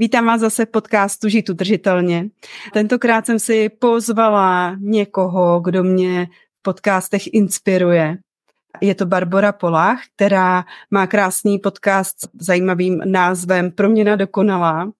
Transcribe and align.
Vítám 0.00 0.26
vás 0.26 0.40
zase 0.40 0.66
v 0.66 0.70
podcastu 0.70 1.28
Žít 1.28 1.48
udržitelně. 1.48 2.28
Tentokrát 2.72 3.26
jsem 3.26 3.38
si 3.38 3.68
pozvala 3.68 4.76
někoho, 4.78 5.60
kdo 5.60 5.84
mě 5.84 6.26
v 6.58 6.62
podcastech 6.62 7.22
inspiruje. 7.34 8.18
Je 8.80 8.94
to 8.94 9.06
Barbara 9.06 9.52
Polách, 9.52 10.00
která 10.14 10.64
má 10.90 11.06
krásný 11.06 11.58
podcast 11.58 12.20
s 12.20 12.28
zajímavým 12.40 13.02
názvem 13.04 13.70
Proměna 13.70 14.16
dokonalá. 14.16 14.92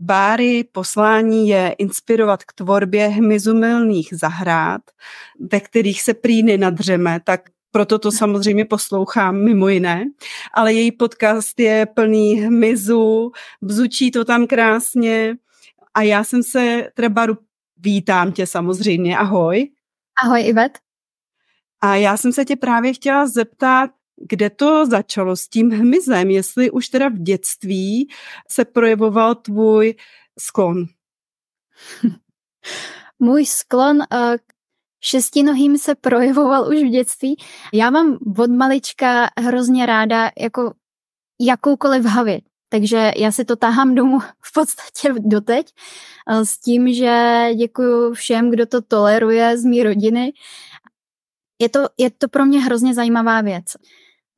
Báry 0.00 0.64
poslání 0.72 1.48
je 1.48 1.74
inspirovat 1.78 2.44
k 2.44 2.52
tvorbě 2.52 3.08
hmyzumilných 3.08 4.08
zahrad, 4.12 4.80
ve 5.52 5.60
kterých 5.60 6.02
se 6.02 6.14
prý 6.14 6.42
nenadřeme, 6.42 7.20
tak 7.24 7.40
proto 7.70 7.98
to 7.98 8.12
samozřejmě 8.12 8.64
poslouchám 8.64 9.44
mimo 9.44 9.68
jiné, 9.68 10.04
ale 10.54 10.72
její 10.72 10.92
podcast 10.92 11.60
je 11.60 11.86
plný 11.86 12.34
hmyzu, 12.34 13.32
bzučí 13.62 14.10
to 14.10 14.24
tam 14.24 14.46
krásně 14.46 15.36
a 15.94 16.02
já 16.02 16.24
jsem 16.24 16.42
se, 16.42 16.90
Trebaru, 16.94 17.36
vítám 17.76 18.32
tě 18.32 18.46
samozřejmě, 18.46 19.18
ahoj. 19.18 19.70
Ahoj 20.24 20.46
Ivet. 20.46 20.78
A 21.80 21.94
já 21.94 22.16
jsem 22.16 22.32
se 22.32 22.44
tě 22.44 22.56
právě 22.56 22.94
chtěla 22.94 23.26
zeptat, 23.26 23.90
kde 24.28 24.50
to 24.50 24.86
začalo 24.86 25.36
s 25.36 25.48
tím 25.48 25.70
hmyzem, 25.70 26.30
jestli 26.30 26.70
už 26.70 26.88
teda 26.88 27.08
v 27.08 27.18
dětství 27.18 28.08
se 28.50 28.64
projevoval 28.64 29.34
tvůj 29.34 29.94
sklon. 30.38 30.84
Můj 33.18 33.46
sklon 33.46 33.98
k 34.46 34.54
šestinohým 35.00 35.78
se 35.78 35.94
projevoval 35.94 36.68
už 36.68 36.76
v 36.76 36.90
dětství. 36.90 37.36
Já 37.72 37.90
mám 37.90 38.18
od 38.38 38.50
malička 38.50 39.28
hrozně 39.40 39.86
ráda 39.86 40.30
jako 40.38 40.72
jakoukoliv 41.40 42.04
havěť. 42.04 42.44
Takže 42.68 43.12
já 43.16 43.32
si 43.32 43.44
to 43.44 43.56
tahám 43.56 43.94
domů 43.94 44.18
v 44.42 44.52
podstatě 44.52 45.14
doteď 45.18 45.72
s 46.42 46.58
tím, 46.60 46.92
že 46.92 47.44
děkuji 47.56 48.14
všem, 48.14 48.50
kdo 48.50 48.66
to 48.66 48.82
toleruje 48.82 49.58
z 49.58 49.64
mý 49.64 49.82
rodiny. 49.82 50.32
Je 51.60 51.68
to, 51.68 51.80
je 51.98 52.10
to 52.10 52.28
pro 52.28 52.44
mě 52.44 52.60
hrozně 52.60 52.94
zajímavá 52.94 53.40
věc 53.40 53.64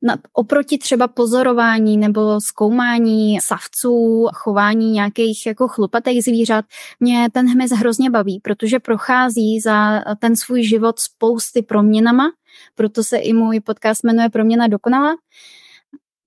na, 0.01 0.17
oproti 0.33 0.77
třeba 0.77 1.07
pozorování 1.07 1.97
nebo 1.97 2.41
zkoumání 2.41 3.39
savců, 3.41 4.27
chování 4.33 4.91
nějakých 4.91 5.45
jako 5.45 5.67
chlupatých 5.67 6.23
zvířat, 6.23 6.65
mě 6.99 7.29
ten 7.31 7.49
hmyz 7.49 7.71
hrozně 7.71 8.09
baví, 8.09 8.39
protože 8.39 8.79
prochází 8.79 9.59
za 9.59 10.03
ten 10.19 10.35
svůj 10.35 10.63
život 10.63 10.99
spousty 10.99 11.61
proměnama, 11.61 12.31
proto 12.75 13.03
se 13.03 13.17
i 13.17 13.33
můj 13.33 13.59
podcast 13.59 14.03
jmenuje 14.03 14.29
Proměna 14.29 14.67
dokonala. 14.67 15.15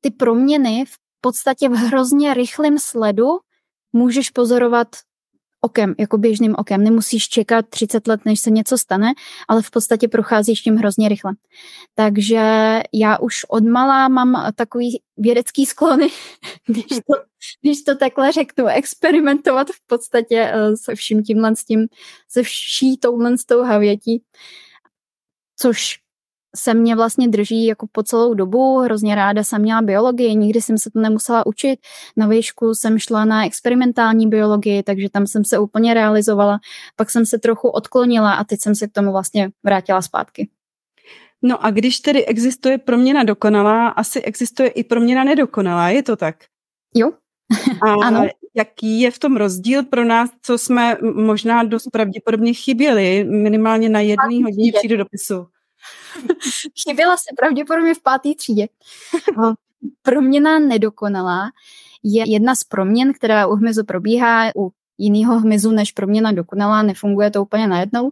Ty 0.00 0.10
proměny 0.10 0.84
v 0.88 0.96
podstatě 1.20 1.68
v 1.68 1.72
hrozně 1.72 2.34
rychlém 2.34 2.78
sledu 2.78 3.26
můžeš 3.92 4.30
pozorovat 4.30 4.88
okem, 5.64 5.94
jako 5.98 6.18
běžným 6.18 6.54
okem. 6.58 6.84
Nemusíš 6.84 7.28
čekat 7.28 7.68
30 7.68 8.08
let, 8.08 8.20
než 8.24 8.40
se 8.40 8.50
něco 8.50 8.78
stane, 8.78 9.12
ale 9.48 9.62
v 9.62 9.70
podstatě 9.70 10.08
procházíš 10.08 10.60
tím 10.60 10.76
hrozně 10.76 11.08
rychle. 11.08 11.32
Takže 11.94 12.42
já 12.92 13.18
už 13.18 13.44
od 13.48 13.64
malá 13.64 14.08
mám 14.08 14.52
takový 14.56 15.00
vědecký 15.16 15.66
sklony, 15.66 16.08
když 16.66 16.86
to, 16.88 17.14
když 17.62 17.82
to 17.82 17.96
takhle 17.96 18.32
řeknu, 18.32 18.66
experimentovat 18.66 19.68
v 19.70 19.86
podstatě 19.86 20.50
eh, 20.52 20.76
se 20.76 20.94
vším 20.94 21.22
tímhle 21.22 21.56
s 21.56 21.64
tím, 21.64 21.86
se 22.28 22.42
vší 22.42 22.96
touhle 22.96 23.38
s 23.38 23.44
tou 23.44 23.62
havětí, 23.62 24.22
což 25.56 26.03
se 26.56 26.74
mě 26.74 26.96
vlastně 26.96 27.28
drží 27.28 27.66
jako 27.66 27.86
po 27.92 28.02
celou 28.02 28.34
dobu. 28.34 28.78
Hrozně 28.78 29.14
ráda 29.14 29.44
jsem 29.44 29.62
měla 29.62 29.82
biologii, 29.82 30.34
nikdy 30.34 30.62
jsem 30.62 30.78
se 30.78 30.90
to 30.90 31.00
nemusela 31.00 31.46
učit. 31.46 31.80
Na 32.16 32.26
výšku 32.26 32.74
jsem 32.74 32.98
šla 32.98 33.24
na 33.24 33.46
experimentální 33.46 34.28
biologii, 34.28 34.82
takže 34.82 35.08
tam 35.10 35.26
jsem 35.26 35.44
se 35.44 35.58
úplně 35.58 35.94
realizovala. 35.94 36.58
Pak 36.96 37.10
jsem 37.10 37.26
se 37.26 37.38
trochu 37.38 37.68
odklonila 37.68 38.32
a 38.32 38.44
teď 38.44 38.60
jsem 38.60 38.74
se 38.74 38.88
k 38.88 38.92
tomu 38.92 39.12
vlastně 39.12 39.50
vrátila 39.64 40.02
zpátky. 40.02 40.48
No 41.42 41.64
a 41.64 41.70
když 41.70 42.00
tedy 42.00 42.26
existuje 42.26 42.78
proměna 42.78 43.24
dokonalá, 43.24 43.88
asi 43.88 44.22
existuje 44.22 44.68
i 44.68 44.84
proměna 44.84 45.24
nedokonalá, 45.24 45.88
je 45.88 46.02
to 46.02 46.16
tak? 46.16 46.36
Jo. 46.94 47.12
A 47.82 47.92
ano. 48.06 48.26
jaký 48.54 49.00
je 49.00 49.10
v 49.10 49.18
tom 49.18 49.36
rozdíl 49.36 49.82
pro 49.82 50.04
nás, 50.04 50.30
co 50.42 50.58
jsme 50.58 50.96
možná 51.14 51.62
dost 51.62 51.90
pravděpodobně 51.92 52.54
chyběli, 52.54 53.24
minimálně 53.24 53.88
na 53.88 54.00
jedné 54.00 54.42
hodině 54.44 54.96
dopisu? 54.96 55.46
Chyběla 56.82 57.16
se 57.16 57.34
pravděpodobně 57.36 57.94
v 57.94 58.02
páté 58.02 58.34
třídě. 58.34 58.68
Proměna 60.02 60.58
nedokonalá 60.58 61.50
je 62.02 62.30
jedna 62.30 62.54
z 62.54 62.64
proměn, 62.64 63.12
která 63.12 63.46
u 63.46 63.54
hmyzu 63.54 63.84
probíhá, 63.84 64.50
u 64.56 64.72
jiného 64.98 65.38
hmyzu 65.38 65.70
než 65.70 65.92
proměna 65.92 66.32
dokonalá, 66.32 66.82
nefunguje 66.82 67.30
to 67.30 67.42
úplně 67.42 67.68
najednou, 67.68 68.10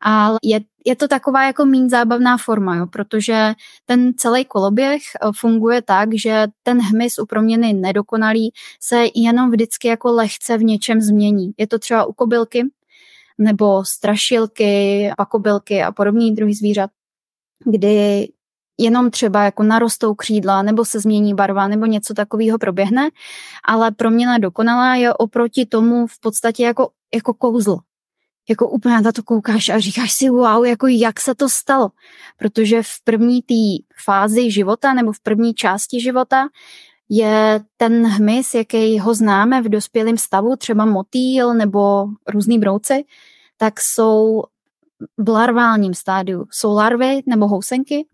ale 0.00 0.38
je, 0.42 0.60
je 0.86 0.96
to 0.96 1.08
taková 1.08 1.46
jako 1.46 1.64
méně 1.64 1.88
zábavná 1.88 2.36
forma, 2.36 2.76
jo, 2.76 2.86
protože 2.86 3.52
ten 3.86 4.12
celý 4.16 4.44
koloběh 4.44 5.02
eh, 5.02 5.28
funguje 5.36 5.82
tak, 5.82 6.08
že 6.14 6.46
ten 6.62 6.80
hmyz 6.80 7.18
u 7.18 7.26
proměny 7.26 7.72
nedokonalý 7.72 8.52
se 8.80 9.04
jenom 9.14 9.50
vždycky 9.50 9.88
jako 9.88 10.12
lehce 10.12 10.58
v 10.58 10.64
něčem 10.64 11.00
změní. 11.00 11.52
Je 11.58 11.66
to 11.66 11.78
třeba 11.78 12.04
u 12.04 12.12
kobylky, 12.12 12.64
nebo 13.38 13.84
strašilky, 13.84 15.10
pakobylky 15.16 15.82
a 15.82 15.92
podobný 15.92 16.34
druhý 16.34 16.54
zvířat 16.54 16.90
kdy 17.64 18.28
jenom 18.78 19.10
třeba 19.10 19.44
jako 19.44 19.62
narostou 19.62 20.14
křídla 20.14 20.62
nebo 20.62 20.84
se 20.84 21.00
změní 21.00 21.34
barva 21.34 21.68
nebo 21.68 21.86
něco 21.86 22.14
takového 22.14 22.58
proběhne, 22.58 23.10
ale 23.64 23.90
proměna 23.90 24.38
dokonalá 24.38 24.94
je 24.94 25.14
oproti 25.14 25.66
tomu 25.66 26.06
v 26.06 26.20
podstatě 26.20 26.62
jako, 26.62 26.90
jako 27.14 27.34
kouzlo. 27.34 27.78
Jako 28.48 28.68
úplně 28.68 29.00
na 29.00 29.12
to 29.12 29.22
koukáš 29.22 29.68
a 29.68 29.78
říkáš 29.78 30.12
si 30.12 30.30
wow, 30.30 30.64
jako 30.64 30.86
jak 30.86 31.20
se 31.20 31.34
to 31.34 31.48
stalo. 31.48 31.90
Protože 32.38 32.82
v 32.82 33.04
první 33.04 33.42
té 33.42 33.84
fázi 34.04 34.50
života 34.50 34.94
nebo 34.94 35.12
v 35.12 35.20
první 35.20 35.54
části 35.54 36.00
života 36.00 36.48
je 37.08 37.60
ten 37.76 38.06
hmyz, 38.06 38.54
jaký 38.54 38.98
ho 38.98 39.14
známe 39.14 39.62
v 39.62 39.68
dospělém 39.68 40.18
stavu, 40.18 40.56
třeba 40.56 40.84
motýl 40.84 41.54
nebo 41.54 42.06
různý 42.28 42.58
brouci, 42.58 43.04
tak 43.56 43.80
jsou 43.80 44.42
v 45.18 45.28
larválním 45.28 45.94
stádiu 45.94 46.46
jsou 46.50 46.74
larvy 46.74 47.22
nebo 47.26 47.48
housenky. 47.48 48.06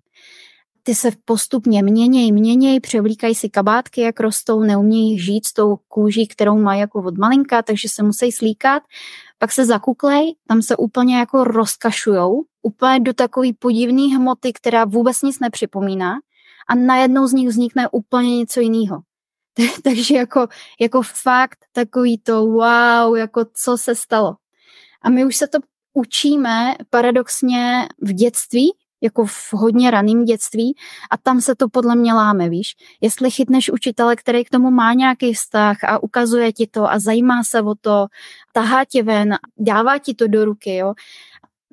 Ty 0.82 0.94
se 0.94 1.10
postupně 1.24 1.82
měnějí, 1.82 2.32
měnějí, 2.32 2.80
převlíkají 2.80 3.34
si 3.34 3.48
kabátky, 3.48 4.00
jak 4.00 4.20
rostou, 4.20 4.60
neumějí 4.60 5.18
žít 5.18 5.46
s 5.46 5.52
tou 5.52 5.76
kůží, 5.88 6.26
kterou 6.26 6.58
mají 6.58 6.80
jako 6.80 7.02
od 7.02 7.18
malinka, 7.18 7.62
takže 7.62 7.88
se 7.88 8.02
musí 8.02 8.32
slíkat. 8.32 8.82
Pak 9.38 9.52
se 9.52 9.64
zakuklej, 9.64 10.34
tam 10.48 10.62
se 10.62 10.76
úplně 10.76 11.16
jako 11.16 11.44
rozkašujou, 11.44 12.42
úplně 12.62 13.00
do 13.00 13.12
takové 13.12 13.48
podivné 13.58 14.16
hmoty, 14.16 14.52
která 14.52 14.84
vůbec 14.84 15.22
nic 15.22 15.40
nepřipomíná 15.40 16.14
a 16.68 16.74
najednou 16.74 17.26
z 17.26 17.32
nich 17.32 17.48
vznikne 17.48 17.88
úplně 17.88 18.36
něco 18.36 18.60
jiného. 18.60 19.00
Takže 19.84 20.14
jako, 20.14 20.46
jako 20.80 21.02
fakt 21.02 21.58
takový 21.72 22.18
to 22.18 22.46
wow, 22.46 23.16
jako 23.16 23.44
co 23.64 23.78
se 23.78 23.94
stalo. 23.94 24.36
A 25.02 25.10
my 25.10 25.24
už 25.24 25.36
se 25.36 25.46
to 25.46 25.58
učíme 25.94 26.74
paradoxně 26.90 27.88
v 28.00 28.12
dětství, 28.12 28.72
jako 29.00 29.26
v 29.26 29.52
hodně 29.52 29.90
raném 29.90 30.24
dětství 30.24 30.76
a 31.10 31.16
tam 31.16 31.40
se 31.40 31.54
to 31.54 31.68
podle 31.68 31.96
mě 31.96 32.14
láme, 32.14 32.48
víš. 32.48 32.76
Jestli 33.00 33.30
chytneš 33.30 33.70
učitele, 33.70 34.16
který 34.16 34.44
k 34.44 34.50
tomu 34.50 34.70
má 34.70 34.92
nějaký 34.92 35.34
vztah 35.34 35.84
a 35.84 36.02
ukazuje 36.02 36.52
ti 36.52 36.66
to 36.66 36.90
a 36.90 36.98
zajímá 36.98 37.44
se 37.44 37.62
o 37.62 37.74
to, 37.74 38.06
tahá 38.52 38.84
tě 38.84 39.02
ven, 39.02 39.34
dává 39.58 39.98
ti 39.98 40.14
to 40.14 40.26
do 40.26 40.44
ruky, 40.44 40.76
jo, 40.76 40.94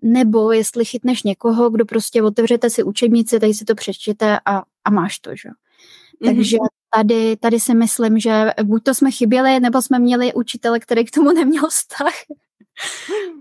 nebo 0.01 0.51
jestli 0.51 0.85
chytneš 0.85 1.23
někoho, 1.23 1.69
kdo 1.69 1.85
prostě 1.85 2.23
otevřete 2.23 2.69
si 2.69 2.83
učebnici, 2.83 3.39
tady 3.39 3.53
si 3.53 3.65
to 3.65 3.75
přečtěte 3.75 4.39
a, 4.45 4.63
a 4.85 4.89
máš 4.89 5.19
to, 5.19 5.35
že? 5.35 5.49
Mm-hmm. 5.49 6.35
Takže 6.35 6.57
tady, 6.95 7.37
tady 7.37 7.59
si 7.59 7.73
myslím, 7.73 8.19
že 8.19 8.51
buď 8.63 8.83
to 8.83 8.93
jsme 8.93 9.11
chyběli, 9.11 9.59
nebo 9.59 9.81
jsme 9.81 9.99
měli 9.99 10.33
učitele, 10.33 10.79
který 10.79 11.05
k 11.05 11.11
tomu 11.11 11.31
neměl 11.31 11.67
vztah. 11.67 12.13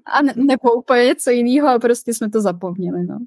A 0.07 0.23
ne, 0.23 0.35
nebo 0.37 0.75
úplně 0.75 1.05
něco 1.05 1.31
jiného 1.31 1.69
a 1.69 1.79
prostě 1.79 2.15
jsme 2.15 2.31
to 2.31 2.41
zapomněli, 2.41 3.07
no. 3.07 3.19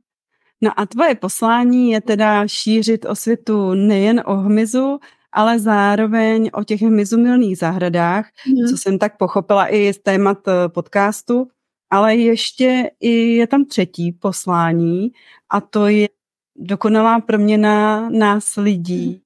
No 0.62 0.80
a 0.80 0.86
tvoje 0.86 1.16
poslání 1.16 1.92
je 1.92 2.02
teda 2.02 2.48
šířit 2.48 3.06
osvětu 3.06 3.74
nejen 3.74 4.24
o 4.26 4.36
hmyzu, 4.36 5.00
ale 5.32 5.60
zároveň 5.60 6.50
o 6.54 6.64
těch 6.64 6.82
hmyzumilných 6.82 7.58
zahradách, 7.58 8.26
mm. 8.48 8.68
co 8.68 8.78
jsem 8.78 9.00
tak 9.00 9.18
pochopila 9.18 9.68
i 9.68 9.94
z 9.94 10.00
témat 10.00 10.48
eh, 10.48 10.70
podcastu, 10.70 11.48
ale 11.90 12.16
ještě 12.16 12.92
i 13.00 13.12
je 13.12 13.48
tam 13.48 13.66
třetí 13.66 14.12
poslání 14.12 15.12
a 15.50 15.62
to 15.62 15.88
je 15.88 16.10
dokonalá 16.56 17.20
proměna 17.20 18.10
nás 18.10 18.56
lidí 18.56 19.08
mm. 19.08 19.20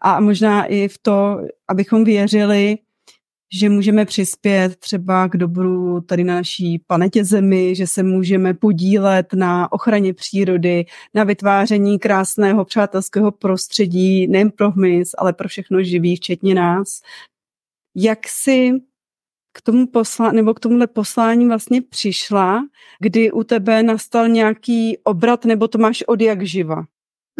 a 0.00 0.20
možná 0.20 0.64
i 0.64 0.88
v 0.88 0.98
to, 0.98 1.38
abychom 1.68 2.04
věřili, 2.04 2.78
že 3.52 3.68
můžeme 3.68 4.04
přispět 4.04 4.76
třeba 4.76 5.28
k 5.28 5.36
dobru 5.36 6.00
tady 6.00 6.24
na 6.24 6.34
naší 6.34 6.78
planetě 6.86 7.24
Zemi, 7.24 7.74
že 7.74 7.86
se 7.86 8.02
můžeme 8.02 8.54
podílet 8.54 9.32
na 9.34 9.72
ochraně 9.72 10.14
přírody, 10.14 10.86
na 11.14 11.24
vytváření 11.24 11.98
krásného 11.98 12.64
přátelského 12.64 13.32
prostředí, 13.32 14.26
nejen 14.26 14.50
pro 14.50 14.70
hmyz, 14.70 15.10
ale 15.18 15.32
pro 15.32 15.48
všechno 15.48 15.82
živý, 15.82 16.16
včetně 16.16 16.54
nás. 16.54 17.00
Jak 17.94 18.18
si 18.28 18.72
k 19.52 19.62
tomu 19.62 19.86
posla, 19.86 20.32
nebo 20.32 20.54
k 20.54 20.60
tomuhle 20.60 20.86
poslání 20.86 21.48
vlastně 21.48 21.82
přišla, 21.82 22.62
kdy 23.00 23.32
u 23.32 23.44
tebe 23.44 23.82
nastal 23.82 24.28
nějaký 24.28 24.98
obrat, 24.98 25.44
nebo 25.44 25.68
to 25.68 25.78
máš 25.78 26.02
od 26.06 26.20
jak 26.20 26.46
živa? 26.46 26.84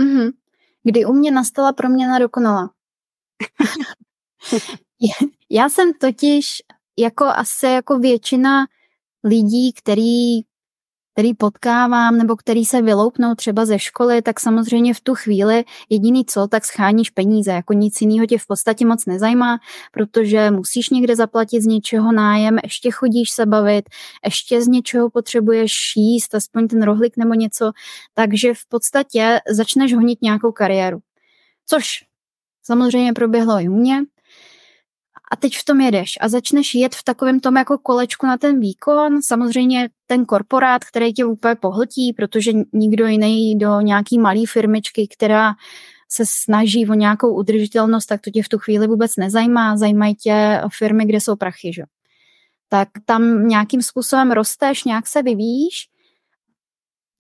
Mm-hmm. 0.00 0.31
Kdy 0.83 1.05
u 1.05 1.12
mě 1.12 1.31
nastala 1.31 1.73
proměna 1.73 2.19
dokonala. 2.19 2.71
Já 5.56 5.69
jsem 5.69 5.93
totiž 5.93 6.62
jako 6.99 7.25
asi 7.25 7.67
jako 7.67 7.99
většina 7.99 8.67
lidí, 9.25 9.73
který, 9.73 10.41
který 11.12 11.35
potkávám 11.35 12.19
nebo 12.19 12.37
který 12.37 12.65
se 12.65 12.83
vyloupnou 12.83 13.35
třeba 13.35 13.65
ze 13.65 13.79
školy, 13.79 14.23
tak 14.23 14.41
samozřejmě 14.41 14.95
v 14.95 15.01
tu 15.01 15.15
chvíli 15.15 15.65
jediný 15.89 16.25
co, 16.25 16.47
tak 16.49 16.65
scháníš 16.65 17.11
peníze, 17.11 17.53
jako 17.53 17.73
nic 17.73 18.01
jiného 18.01 18.27
tě 18.27 18.39
v 18.39 18.47
podstatě 18.47 18.87
moc 18.87 19.06
nezajímá, 19.06 19.59
protože 19.93 20.51
musíš 20.51 20.91
někde 20.91 21.17
zaplatit 21.17 21.61
z 21.61 21.67
něčeho 21.67 22.12
nájem, 22.12 22.59
ještě 22.62 22.91
chodíš 22.91 23.31
se 23.31 23.47
bavit, 23.47 23.85
ještě 24.25 24.62
z 24.62 24.69
něčeho 24.69 25.11
potřebuješ 25.11 25.73
jíst, 25.97 26.35
aspoň 26.35 26.69
ten 26.69 26.83
rohlik 26.83 27.17
nebo 27.17 27.35
něco, 27.35 27.73
takže 28.15 28.55
v 28.55 28.67
podstatě 28.69 29.41
začneš 29.50 29.95
honit 29.95 30.23
nějakou 30.23 30.53
kariéru. 30.53 30.99
Což 31.67 32.05
samozřejmě 32.62 33.12
proběhlo 33.12 33.61
i 33.61 33.69
u 33.69 33.75
mě, 33.75 34.03
a 35.32 35.37
teď 35.37 35.56
v 35.56 35.65
tom 35.65 35.81
jedeš 35.81 36.15
a 36.21 36.29
začneš 36.29 36.75
jet 36.75 36.94
v 36.94 37.05
takovém 37.05 37.41
tom 37.41 37.56
jako 37.56 37.79
kolečku 37.79 38.26
na 38.26 38.37
ten 38.37 38.61
výkon. 38.61 39.23
Samozřejmě 39.23 39.88
ten 40.06 40.25
korporát, 40.25 40.85
který 40.85 41.12
tě 41.12 41.25
úplně 41.25 41.55
pohltí, 41.55 42.12
protože 42.12 42.53
nikdo 42.73 43.06
jiný 43.06 43.59
do 43.59 43.81
nějaký 43.81 44.19
malé 44.19 44.47
firmičky, 44.49 45.09
která 45.09 45.55
se 46.12 46.25
snaží 46.26 46.88
o 46.88 46.94
nějakou 46.94 47.35
udržitelnost, 47.35 48.06
tak 48.06 48.21
to 48.21 48.31
tě 48.31 48.43
v 48.43 48.49
tu 48.49 48.59
chvíli 48.59 48.87
vůbec 48.87 49.17
nezajímá. 49.17 49.76
Zajímají 49.76 50.15
tě 50.15 50.61
firmy, 50.79 51.06
kde 51.06 51.21
jsou 51.21 51.37
prachy, 51.37 51.73
že? 51.73 51.82
Tak 52.69 52.88
tam 53.05 53.49
nějakým 53.49 53.82
způsobem 53.82 54.31
rosteš, 54.31 54.85
nějak 54.85 55.06
se 55.06 55.23
vyvíjíš. 55.23 55.88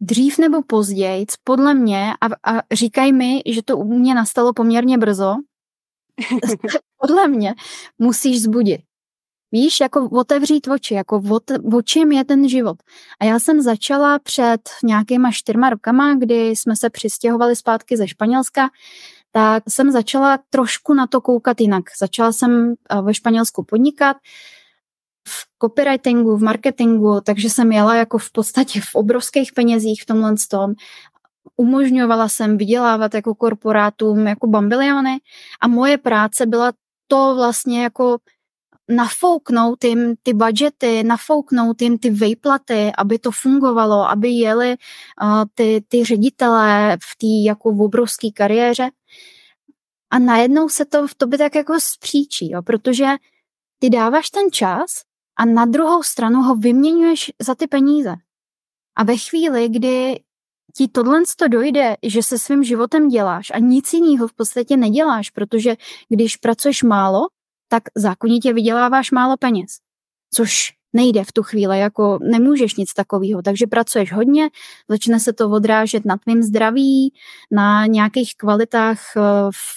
Dřív 0.00 0.38
nebo 0.38 0.62
později, 0.62 1.26
podle 1.44 1.74
mě, 1.74 2.12
a, 2.20 2.52
a 2.52 2.62
říkají 2.72 3.12
mi, 3.12 3.42
že 3.46 3.62
to 3.62 3.78
u 3.78 3.84
mě 3.84 4.14
nastalo 4.14 4.52
poměrně 4.52 4.98
brzo, 4.98 5.34
podle 7.06 7.28
mě 7.28 7.54
musíš 7.98 8.42
zbudit. 8.42 8.80
Víš, 9.52 9.80
jako 9.80 10.08
otevřít 10.08 10.68
oči, 10.68 10.94
jako 10.94 11.22
o 11.72 11.82
čem 11.82 12.12
je 12.12 12.24
ten 12.24 12.48
život. 12.48 12.76
A 13.20 13.24
já 13.24 13.38
jsem 13.38 13.62
začala 13.62 14.18
před 14.18 14.60
nějakýma 14.84 15.32
čtyřma 15.32 15.70
rokama, 15.70 16.14
kdy 16.14 16.48
jsme 16.48 16.76
se 16.76 16.90
přistěhovali 16.90 17.56
zpátky 17.56 17.96
ze 17.96 18.08
Španělska, 18.08 18.68
tak 19.32 19.62
jsem 19.68 19.90
začala 19.90 20.38
trošku 20.50 20.94
na 20.94 21.06
to 21.06 21.20
koukat 21.20 21.60
jinak. 21.60 21.84
Začala 22.00 22.32
jsem 22.32 22.74
eh, 22.90 23.02
ve 23.02 23.14
Španělsku 23.14 23.64
podnikat, 23.64 24.16
v 25.28 25.46
copywritingu, 25.62 26.36
v 26.36 26.42
marketingu, 26.42 27.20
takže 27.24 27.50
jsem 27.50 27.72
jela 27.72 27.94
jako 27.94 28.18
v 28.18 28.32
podstatě 28.32 28.80
v 28.80 28.94
obrovských 28.94 29.52
penězích 29.52 30.02
v 30.02 30.06
tomhle 30.06 30.34
tom 30.50 30.74
umožňovala 31.56 32.28
jsem 32.28 32.58
vydělávat 32.58 33.14
jako 33.14 33.34
korporátům 33.34 34.26
jako 34.26 34.46
bambiliony 34.46 35.18
a 35.60 35.68
moje 35.68 35.98
práce 35.98 36.46
byla 36.46 36.72
to 37.08 37.34
vlastně 37.34 37.82
jako 37.82 38.18
nafouknout 38.88 39.84
jim 39.84 40.14
ty 40.22 40.34
budgety, 40.34 41.02
nafouknout 41.02 41.82
jim 41.82 41.98
ty 41.98 42.10
vejplaty, 42.10 42.92
aby 42.98 43.18
to 43.18 43.30
fungovalo, 43.30 44.08
aby 44.10 44.28
jeli 44.28 44.76
uh, 45.22 45.44
ty, 45.54 45.84
ty 45.88 46.04
ředitelé 46.04 46.98
v 47.02 47.16
té 47.18 47.48
jako 47.48 47.72
v 47.72 47.80
obrovské 47.80 48.30
kariéře. 48.30 48.90
A 50.10 50.18
najednou 50.18 50.68
se 50.68 50.84
to 50.84 51.06
v 51.06 51.14
tobě 51.14 51.38
tak 51.38 51.54
jako 51.54 51.80
spříčí, 51.80 52.50
jo, 52.50 52.62
protože 52.62 53.06
ty 53.78 53.90
dáváš 53.90 54.30
ten 54.30 54.50
čas 54.52 55.02
a 55.36 55.44
na 55.44 55.64
druhou 55.64 56.02
stranu 56.02 56.42
ho 56.42 56.54
vyměňuješ 56.54 57.32
za 57.40 57.54
ty 57.54 57.66
peníze. 57.66 58.14
A 58.96 59.04
ve 59.04 59.16
chvíli, 59.16 59.68
kdy 59.68 60.20
ti 60.76 60.88
tohle 60.88 61.22
to 61.38 61.48
dojde, 61.48 61.96
že 62.02 62.22
se 62.22 62.38
svým 62.38 62.64
životem 62.64 63.08
děláš 63.08 63.50
a 63.54 63.58
nic 63.58 63.92
jiného 63.92 64.28
v 64.28 64.32
podstatě 64.32 64.76
neděláš, 64.76 65.30
protože 65.30 65.76
když 66.08 66.36
pracuješ 66.36 66.82
málo, 66.82 67.20
tak 67.68 67.82
zákonitě 67.94 68.52
vyděláváš 68.52 69.10
málo 69.10 69.36
peněz. 69.36 69.78
Což 70.34 70.72
nejde 70.92 71.24
v 71.24 71.32
tu 71.32 71.42
chvíli, 71.42 71.78
jako 71.78 72.18
nemůžeš 72.22 72.74
nic 72.74 72.92
takového. 72.92 73.42
Takže 73.42 73.66
pracuješ 73.66 74.12
hodně, 74.12 74.50
začne 74.88 75.20
se 75.20 75.32
to 75.32 75.50
odrážet 75.50 76.04
na 76.04 76.16
tvým 76.16 76.42
zdraví, 76.42 77.12
na 77.50 77.86
nějakých 77.86 78.34
kvalitách 78.36 79.00
eh, 79.16 79.20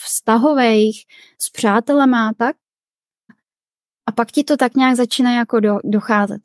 vztahových, 0.05 1.03
s 1.41 1.50
přátelema 1.50 2.31
tak. 2.38 2.55
A 4.05 4.11
pak 4.11 4.31
ti 4.31 4.43
to 4.43 4.57
tak 4.57 4.75
nějak 4.75 4.95
začíná 4.95 5.35
jako 5.35 5.59
do, 5.59 5.77
docházet. 5.83 6.41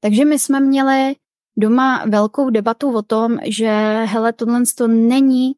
Takže 0.00 0.24
my 0.24 0.38
jsme 0.38 0.60
měli 0.60 1.16
doma 1.58 2.04
velkou 2.06 2.50
debatu 2.50 2.96
o 2.96 3.02
tom, 3.02 3.38
že 3.44 3.68
hele, 4.04 4.32
tohle 4.32 4.62
to 4.76 4.88
není 4.88 5.52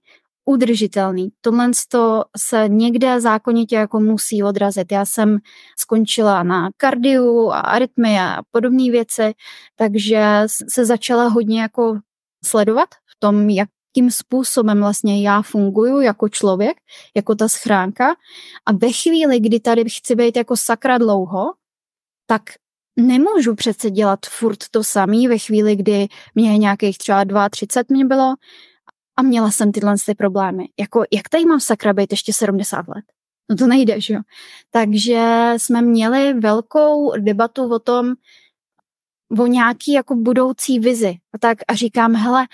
udržitelný. 0.44 1.28
Tohle 1.40 1.70
to 1.88 2.24
se 2.36 2.64
někde 2.68 3.20
zákonitě 3.20 3.76
jako 3.76 4.00
musí 4.00 4.42
odrazit. 4.42 4.92
Já 4.92 5.04
jsem 5.04 5.38
skončila 5.78 6.42
na 6.42 6.70
kardiu 6.76 7.50
a 7.50 7.60
arytmie 7.60 8.20
a 8.20 8.42
podobné 8.50 8.90
věci, 8.90 9.32
takže 9.76 10.42
se 10.68 10.84
začala 10.84 11.28
hodně 11.28 11.60
jako 11.60 11.98
sledovat 12.44 12.88
v 12.94 13.20
tom, 13.20 13.50
jak 13.50 13.68
jakým 13.90 14.10
způsobem 14.10 14.78
vlastně 14.80 15.22
já 15.22 15.42
funguju 15.42 16.00
jako 16.00 16.28
člověk, 16.28 16.76
jako 17.16 17.34
ta 17.34 17.48
schránka. 17.48 18.14
A 18.66 18.72
ve 18.72 18.92
chvíli, 18.92 19.40
kdy 19.40 19.60
tady 19.60 19.84
chci 19.90 20.14
být 20.14 20.36
jako 20.36 20.56
sakra 20.56 20.98
dlouho, 20.98 21.44
tak 22.26 22.42
nemůžu 23.00 23.54
přece 23.54 23.90
dělat 23.90 24.18
furt 24.26 24.58
to 24.70 24.84
samý 24.84 25.28
ve 25.28 25.38
chvíli, 25.38 25.76
kdy 25.76 26.08
mě 26.34 26.58
nějakých 26.58 26.98
třeba 26.98 27.48
32 27.48 27.96
mě 27.96 28.04
bylo 28.04 28.34
a 29.16 29.22
měla 29.22 29.50
jsem 29.50 29.72
tyhle 29.72 29.94
ty 30.06 30.14
problémy. 30.14 30.64
Jako, 30.80 31.02
jak 31.12 31.28
tady 31.28 31.44
mám 31.44 31.60
sakra 31.60 31.92
být 31.92 32.12
ještě 32.12 32.32
70 32.32 32.88
let? 32.88 33.04
No 33.50 33.56
to 33.56 33.66
nejde, 33.66 34.00
že 34.00 34.14
jo? 34.14 34.20
Takže 34.70 35.52
jsme 35.56 35.82
měli 35.82 36.34
velkou 36.34 37.12
debatu 37.20 37.74
o 37.74 37.78
tom, 37.78 38.12
o 39.38 39.46
nějaký 39.46 39.92
jako 39.92 40.14
budoucí 40.14 40.78
vizi. 40.78 41.14
A 41.34 41.38
tak 41.38 41.58
a 41.68 41.74
říkám, 41.74 42.14
hele, 42.14 42.46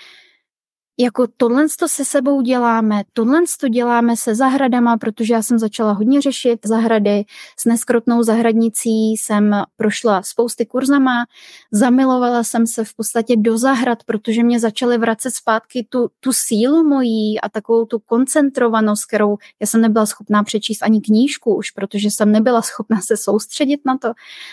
jako 0.99 1.27
tohle 1.37 1.65
to 1.79 1.87
se 1.87 2.05
sebou 2.05 2.41
děláme, 2.41 3.03
tohle 3.13 3.41
to 3.59 3.67
děláme 3.67 4.17
se 4.17 4.35
zahradama, 4.35 4.97
protože 4.97 5.33
já 5.33 5.41
jsem 5.41 5.59
začala 5.59 5.91
hodně 5.91 6.21
řešit 6.21 6.59
zahrady, 6.65 7.25
s 7.59 7.65
neskrotnou 7.65 8.23
zahradnicí 8.23 9.11
jsem 9.11 9.63
prošla 9.75 10.23
spousty 10.23 10.65
kurzama, 10.65 11.25
zamilovala 11.71 12.43
jsem 12.43 12.67
se 12.67 12.83
v 12.83 12.93
podstatě 12.93 13.35
do 13.37 13.57
zahrad, 13.57 14.03
protože 14.03 14.43
mě 14.43 14.59
začaly 14.59 14.97
vracet 14.97 15.31
zpátky 15.31 15.87
tu, 15.89 16.09
tu 16.19 16.33
sílu 16.33 16.83
mojí 16.83 17.41
a 17.41 17.49
takovou 17.49 17.85
tu 17.85 17.99
koncentrovanost, 17.99 19.05
kterou 19.05 19.37
já 19.59 19.67
jsem 19.67 19.81
nebyla 19.81 20.05
schopná 20.05 20.43
přečíst 20.43 20.81
ani 20.81 21.01
knížku 21.01 21.55
už, 21.55 21.71
protože 21.71 22.11
jsem 22.11 22.31
nebyla 22.31 22.61
schopná 22.61 23.01
se 23.01 23.17
soustředit 23.17 23.81
na 23.85 23.97
to, 23.97 24.11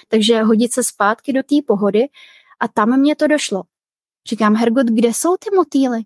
takže 0.08 0.42
hodit 0.42 0.72
se 0.72 0.84
zpátky 0.84 1.32
do 1.32 1.42
té 1.42 1.56
pohody 1.66 2.00
a 2.60 2.68
tam 2.68 3.00
mě 3.00 3.16
to 3.16 3.26
došlo. 3.26 3.62
Říkám, 4.28 4.54
Hergot, 4.54 4.86
kde 4.86 5.08
jsou 5.08 5.36
ty 5.36 5.56
motýly? 5.56 6.04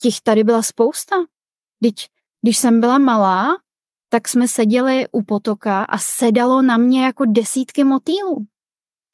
Těch 0.00 0.20
tady 0.20 0.44
byla 0.44 0.62
spousta. 0.62 1.16
Když, 1.80 2.08
když 2.42 2.58
jsem 2.58 2.80
byla 2.80 2.98
malá, 2.98 3.56
tak 4.08 4.28
jsme 4.28 4.48
seděli 4.48 5.06
u 5.12 5.22
potoka 5.22 5.84
a 5.84 5.98
sedalo 5.98 6.62
na 6.62 6.76
mě 6.76 7.04
jako 7.04 7.24
desítky 7.26 7.84
motýlů. 7.84 8.46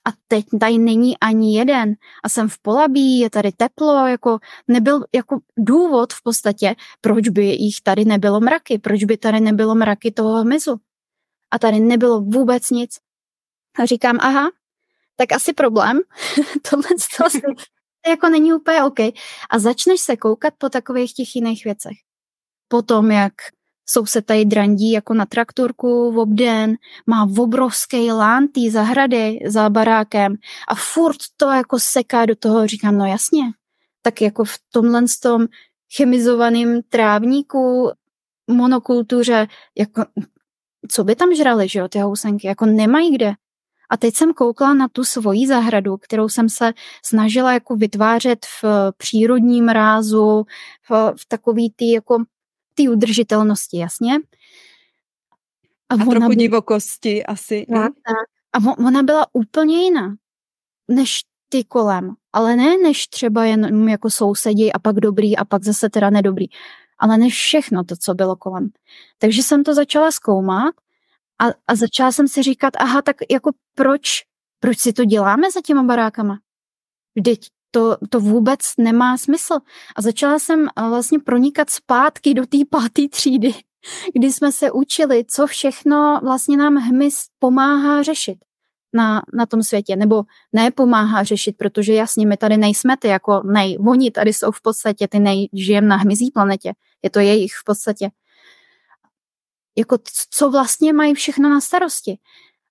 A 0.08 0.10
teď 0.28 0.44
tady 0.60 0.78
není 0.78 1.18
ani 1.18 1.58
jeden. 1.58 1.94
A 2.24 2.28
jsem 2.28 2.48
v 2.48 2.58
Polabí, 2.58 3.18
je 3.18 3.30
tady 3.30 3.52
teplo, 3.52 4.06
jako 4.06 4.38
nebyl 4.68 5.04
jako 5.14 5.38
důvod 5.58 6.12
v 6.12 6.22
podstatě, 6.22 6.74
proč 7.00 7.28
by 7.28 7.44
jich 7.44 7.80
tady 7.82 8.04
nebylo 8.04 8.40
mraky, 8.40 8.78
proč 8.78 9.04
by 9.04 9.16
tady 9.16 9.40
nebylo 9.40 9.74
mraky 9.74 10.10
toho 10.10 10.40
hmyzu. 10.40 10.76
A 11.50 11.58
tady 11.58 11.80
nebylo 11.80 12.20
vůbec 12.20 12.70
nic. 12.70 12.98
A 13.78 13.84
říkám, 13.84 14.18
aha, 14.20 14.50
tak 15.16 15.32
asi 15.32 15.52
problém. 15.52 16.00
Tohle 16.70 16.88
jako 18.08 18.28
není 18.28 18.52
úplně 18.52 18.82
OK. 18.84 19.00
A 19.50 19.58
začneš 19.58 20.00
se 20.00 20.16
koukat 20.16 20.54
po 20.58 20.68
takových 20.68 21.14
těch 21.14 21.36
jiných 21.36 21.64
věcech. 21.64 21.96
Potom, 22.68 23.10
jak 23.10 23.32
jsou 23.86 24.06
se 24.06 24.22
tady 24.22 24.44
drandí 24.44 24.92
jako 24.92 25.14
na 25.14 25.26
traktorku 25.26 26.12
v 26.12 26.18
obden, 26.18 26.76
má 27.06 27.28
obrovský 27.38 28.12
lán 28.12 28.48
tý 28.48 28.70
zahrady 28.70 29.38
za 29.46 29.70
barákem 29.70 30.36
a 30.68 30.74
furt 30.74 31.16
to 31.36 31.50
jako 31.50 31.78
seká 31.80 32.26
do 32.26 32.36
toho, 32.36 32.66
říkám, 32.66 32.98
no 32.98 33.06
jasně, 33.06 33.42
tak 34.02 34.20
jako 34.20 34.44
v 34.44 34.58
tomhle 34.70 35.02
tom 35.22 35.46
chemizovaném 35.96 36.80
trávníku, 36.88 37.90
monokultuře, 38.50 39.48
jako, 39.78 40.04
co 40.90 41.04
by 41.04 41.16
tam 41.16 41.34
žrali, 41.34 41.68
že 41.68 41.78
jo, 41.78 41.88
ty 41.88 41.98
housenky, 41.98 42.46
jako 42.46 42.66
nemají 42.66 43.14
kde. 43.14 43.32
A 43.92 43.96
teď 43.96 44.14
jsem 44.14 44.32
koukla 44.32 44.74
na 44.74 44.88
tu 44.88 45.04
svoji 45.04 45.46
zahradu, 45.46 45.96
kterou 45.96 46.28
jsem 46.28 46.48
se 46.48 46.72
snažila 47.04 47.52
jako 47.52 47.76
vytvářet 47.76 48.46
v 48.62 48.92
přírodním 48.96 49.68
rázu, 49.68 50.44
v, 50.90 51.14
v 51.20 51.26
takový 51.28 51.72
ty 51.76 51.92
jako 51.92 52.24
ty 52.74 52.88
udržitelnosti, 52.88 53.78
jasně. 53.78 54.14
A, 55.88 55.94
a 55.94 56.06
ona 56.06 56.10
trochu 56.10 56.32
divokosti 56.32 57.24
asi. 57.24 57.66
Tak, 57.74 57.92
tak. 58.06 58.26
A 58.52 58.78
ona 58.78 59.02
byla 59.02 59.26
úplně 59.32 59.84
jiná 59.84 60.14
než 60.88 61.20
ty 61.48 61.64
kolem. 61.64 62.14
Ale 62.32 62.56
ne 62.56 62.76
než 62.76 63.06
třeba 63.06 63.44
jen 63.44 63.88
jako 63.88 64.10
sousedí 64.10 64.72
a 64.72 64.78
pak 64.78 64.96
dobrý 64.96 65.36
a 65.36 65.44
pak 65.44 65.64
zase 65.64 65.90
teda 65.90 66.10
nedobrý. 66.10 66.46
Ale 66.98 67.18
než 67.18 67.34
všechno 67.34 67.84
to, 67.84 67.94
co 67.96 68.14
bylo 68.14 68.36
kolem. 68.36 68.68
Takže 69.18 69.42
jsem 69.42 69.64
to 69.64 69.74
začala 69.74 70.10
zkoumat 70.10 70.74
a, 71.42 71.46
a 71.68 71.74
začala 71.74 72.12
jsem 72.12 72.28
si 72.28 72.42
říkat, 72.42 72.74
aha, 72.78 73.02
tak 73.02 73.16
jako 73.30 73.50
proč, 73.74 74.08
proč 74.60 74.78
si 74.78 74.92
to 74.92 75.04
děláme 75.04 75.50
za 75.50 75.60
těma 75.60 75.82
barákama? 75.82 76.38
Vždyť 77.16 77.46
to, 77.70 77.96
to 78.10 78.20
vůbec 78.20 78.58
nemá 78.78 79.18
smysl. 79.18 79.54
A 79.96 80.02
začala 80.02 80.38
jsem 80.38 80.66
eh, 80.66 80.88
vlastně 80.88 81.18
pronikat 81.18 81.70
zpátky 81.70 82.34
do 82.34 82.46
té 82.46 82.58
páté 82.70 83.08
třídy, 83.10 83.54
kdy 84.14 84.32
jsme 84.32 84.52
se 84.52 84.70
učili, 84.70 85.24
co 85.28 85.46
všechno 85.46 86.20
vlastně 86.22 86.56
nám 86.56 86.76
hmyz 86.76 87.24
pomáhá 87.38 88.02
řešit 88.02 88.38
na, 88.94 89.22
na 89.34 89.46
tom 89.46 89.62
světě, 89.62 89.96
nebo 89.96 90.22
nepomáhá 90.52 91.22
řešit, 91.22 91.56
protože 91.56 91.94
jasně, 91.94 92.26
my 92.26 92.36
tady 92.36 92.56
nejsme 92.56 92.96
ty 92.96 93.08
jako 93.08 93.42
nej, 93.44 93.78
oni 93.88 94.10
tady 94.10 94.32
jsou 94.32 94.50
v 94.50 94.62
podstatě 94.62 95.08
ty 95.08 95.18
nej, 95.18 95.48
žijeme 95.52 95.86
na 95.86 95.96
hmyzí 95.96 96.30
planetě, 96.30 96.72
je 97.02 97.10
to 97.10 97.20
jejich 97.20 97.52
v 97.52 97.64
podstatě. 97.64 98.10
Jako 99.78 99.98
co 100.30 100.50
vlastně 100.50 100.92
mají 100.92 101.14
všechno 101.14 101.48
na 101.48 101.60
starosti. 101.60 102.18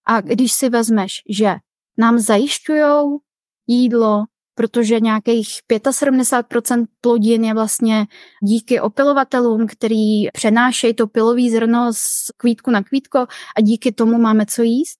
A 0.06 0.22
když 0.22 0.54
si 0.54 0.70
vezmeš, 0.70 1.22
že 1.30 1.56
nám 1.98 2.20
zajišťují 2.20 3.18
jídlo, 3.68 4.24
protože 4.56 5.00
nějakých 5.00 5.48
75% 5.72 6.86
plodin 7.02 7.44
je 7.44 7.54
vlastně 7.54 8.08
díky 8.44 8.80
opilovatelům, 8.80 9.68
který 9.68 10.32
přenášejí 10.34 10.94
to 10.94 11.08
pilový 11.08 11.50
zrno 11.50 11.94
z 11.94 12.32
kvítku 12.38 12.72
na 12.72 12.84
kvítko 12.84 13.20
a 13.58 13.62
díky 13.62 13.92
tomu 13.92 14.18
máme 14.18 14.46
co 14.46 14.62
jíst, 14.62 14.98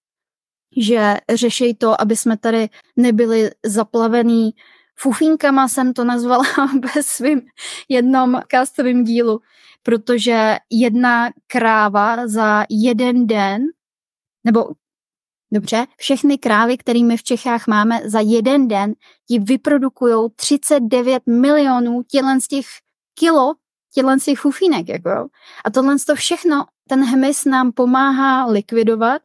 že 0.78 1.18
řeší 1.34 1.74
to, 1.74 2.02
aby 2.02 2.16
jsme 2.16 2.38
tady 2.38 2.70
nebyli 2.96 3.52
zaplavený 3.66 4.52
fufinkama, 5.00 5.68
jsem 5.68 5.94
to 5.94 6.04
nazvala 6.04 6.44
ve 6.96 7.04
svým 7.04 7.42
jednom 7.90 8.42
castovém 8.52 9.04
dílu, 9.04 9.40
protože 9.84 10.58
jedna 10.70 11.30
kráva 11.48 12.28
za 12.28 12.66
jeden 12.70 13.28
den, 13.28 13.62
nebo 14.44 14.66
Dobře, 15.54 15.86
všechny 15.98 16.38
krávy, 16.38 16.78
kterými 16.78 17.18
v 17.18 17.24
Čechách 17.24 17.68
máme, 17.68 18.02
za 18.06 18.20
jeden 18.20 18.68
den 18.68 18.94
ti 19.28 19.40
vyprodukují 19.40 20.30
39 20.36 21.24
milionů 21.28 22.02
tělen 22.04 22.42
z 22.42 22.48
těch 22.48 22.66
kilo, 23.20 23.54
tělen 23.94 24.20
z 24.20 24.26
těch 24.26 24.40
fufínek. 24.40 24.90
Jako. 24.90 25.10
A 25.66 25.70
tohle 25.74 25.96
to 26.08 26.16
všechno, 26.16 26.66
ten 26.90 27.04
hmyz 27.06 27.46
nám 27.46 27.72
pomáhá 27.72 28.46
likvidovat, 28.46 29.22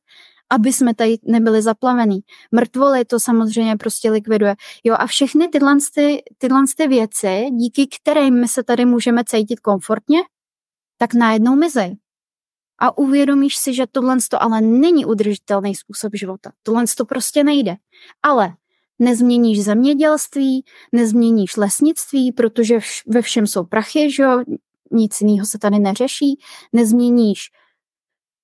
aby 0.50 0.72
jsme 0.72 0.94
tady 0.94 1.16
nebyli 1.22 1.62
zaplavení. 1.62 2.20
Mrtvoly 2.52 3.04
to 3.04 3.20
samozřejmě 3.20 3.76
prostě 3.76 4.10
likviduje. 4.10 4.54
Jo, 4.84 4.94
a 4.98 5.06
všechny 5.06 5.48
tyhle, 5.48 5.76
ty, 5.94 6.22
tyhle 6.38 6.62
ty 6.76 6.88
věci, 6.88 7.46
díky 7.52 7.86
kterým 7.86 8.40
my 8.40 8.48
se 8.48 8.62
tady 8.62 8.84
můžeme 8.84 9.24
cítit 9.24 9.60
komfortně, 9.60 10.18
tak 10.98 11.14
najednou 11.14 11.56
mizej 11.56 11.96
a 12.78 12.98
uvědomíš 12.98 13.56
si, 13.56 13.74
že 13.74 13.86
tohle 13.92 14.16
to 14.30 14.42
ale 14.42 14.60
není 14.60 15.04
udržitelný 15.04 15.74
způsob 15.74 16.14
života. 16.14 16.52
Tohle 16.62 16.84
to 16.96 17.04
prostě 17.04 17.44
nejde. 17.44 17.76
Ale 18.22 18.54
nezměníš 18.98 19.64
zemědělství, 19.64 20.64
nezměníš 20.92 21.56
lesnictví, 21.56 22.32
protože 22.32 22.78
ve 23.06 23.22
všem 23.22 23.46
jsou 23.46 23.64
prachy, 23.64 24.10
že 24.12 24.22
jo? 24.22 24.44
nic 24.90 25.20
jiného 25.20 25.46
se 25.46 25.58
tady 25.58 25.78
neřeší, 25.78 26.40
nezměníš 26.72 27.50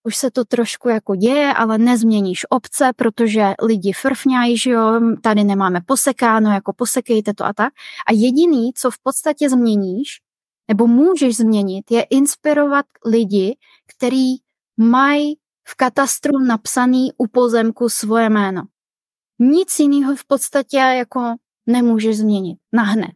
už 0.05 0.17
se 0.17 0.31
to 0.31 0.45
trošku 0.45 0.89
jako 0.89 1.17
děje, 1.17 1.55
ale 1.55 1.79
nezměníš 1.79 2.47
obce, 2.51 2.91
protože 2.97 3.55
lidi 3.63 3.93
frfňají, 3.93 4.59
že 4.59 4.71
jo, 4.71 5.01
tady 5.23 5.45
nemáme 5.45 5.81
posekáno, 5.87 6.53
jako 6.53 6.73
posekejte 6.73 7.35
to 7.35 7.45
a 7.45 7.53
tak. 7.53 7.73
A 8.07 8.13
jediný, 8.13 8.73
co 8.77 8.91
v 8.91 8.99
podstatě 9.03 9.51
změníš, 9.51 10.21
nebo 10.73 10.87
můžeš 10.87 11.37
změnit, 11.37 11.91
je 11.91 12.03
inspirovat 12.03 12.87
lidi, 13.07 13.57
který 13.97 14.35
mají 14.77 15.35
v 15.69 15.75
katastru 15.75 16.39
napsaný 16.39 17.13
u 17.19 17.27
pozemku 17.27 17.89
svoje 17.89 18.31
jméno. 18.31 18.63
Nic 19.39 19.79
jiného 19.79 20.17
v 20.17 20.25
podstatě 20.25 20.77
jako 20.77 21.35
nemůžeš 21.67 22.17
změnit 22.17 22.59
nahned. 22.73 23.13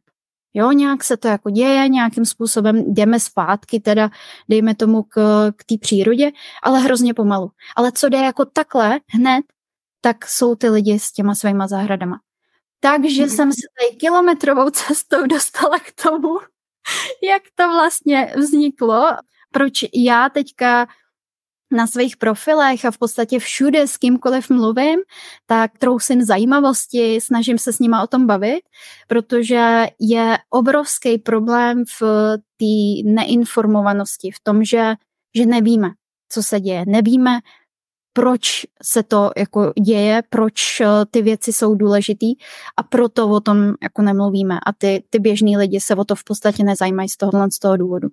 Jo, 0.55 0.73
nějak 0.73 1.05
se 1.05 1.17
to 1.17 1.29
jako 1.29 1.51
děje, 1.51 1.89
nějakým 1.89 2.25
způsobem 2.25 2.95
jdeme 2.95 3.21
zpátky, 3.21 3.81
teda 3.81 4.11
dejme 4.49 4.75
tomu 4.75 5.03
k, 5.03 5.17
k 5.57 5.65
té 5.65 5.75
přírodě, 5.81 6.31
ale 6.63 6.81
hrozně 6.81 7.15
pomalu. 7.15 7.51
Ale 7.77 7.93
co 7.93 8.09
jde 8.09 8.19
jako 8.19 8.45
takhle 8.45 9.01
hned, 9.09 9.45
tak 10.01 10.27
jsou 10.27 10.55
ty 10.55 10.69
lidi 10.69 10.99
s 10.99 11.13
těma 11.13 11.35
svýma 11.35 11.67
zahradama. 11.69 12.21
Takže 12.81 13.23
mm. 13.23 13.29
jsem 13.29 13.53
se 13.53 13.67
tady 13.79 13.97
kilometrovou 13.97 14.71
cestou 14.71 15.27
dostala 15.27 15.79
k 15.79 16.03
tomu, 16.03 16.39
jak 17.23 17.43
to 17.55 17.69
vlastně 17.69 18.33
vzniklo, 18.37 19.07
proč 19.53 19.73
já 19.95 20.29
teďka 20.29 20.87
na 21.71 21.87
svých 21.87 22.17
profilech 22.17 22.85
a 22.85 22.91
v 22.91 22.99
podstatě 22.99 23.39
všude 23.39 23.87
s 23.87 23.97
kýmkoliv 23.97 24.51
mluvím, 24.51 24.99
tak 25.47 25.79
trousím 25.79 26.23
zajímavosti, 26.23 27.21
snažím 27.21 27.59
se 27.59 27.73
s 27.73 27.79
nima 27.79 28.03
o 28.03 28.07
tom 28.07 28.27
bavit, 28.27 28.61
protože 29.09 29.87
je 30.01 30.39
obrovský 30.51 31.19
problém 31.19 31.85
v 32.01 32.03
té 32.57 33.11
neinformovanosti, 33.11 34.31
v 34.31 34.41
tom, 34.43 34.65
že, 34.65 34.95
že 35.37 35.47
nevíme, 35.47 35.91
co 36.29 36.43
se 36.43 36.61
děje. 36.61 36.85
Nevíme, 36.87 37.39
proč 38.17 38.67
se 38.83 39.03
to 39.03 39.31
jako 39.37 39.73
děje, 39.85 40.23
proč 40.31 40.81
eh, 40.81 40.87
ty 41.11 41.23
věci 41.23 41.53
jsou 41.53 41.75
důležitý 41.75 42.35
a 42.77 42.83
proto 42.83 43.29
o 43.29 43.41
tom 43.41 43.75
jako 43.83 44.03
nemluvíme 44.03 44.59
a 44.67 44.73
ty, 44.73 45.05
ty 45.11 45.19
běžní 45.19 45.57
lidi 45.57 45.81
se 45.81 45.95
o 45.95 46.05
to 46.05 46.15
v 46.15 46.25
podstatě 46.25 46.65
nezajímají 46.65 47.09
z 47.09 47.17
tohohle 47.17 47.51
z 47.51 47.59
toho 47.59 47.77
důvodu. 47.77 48.09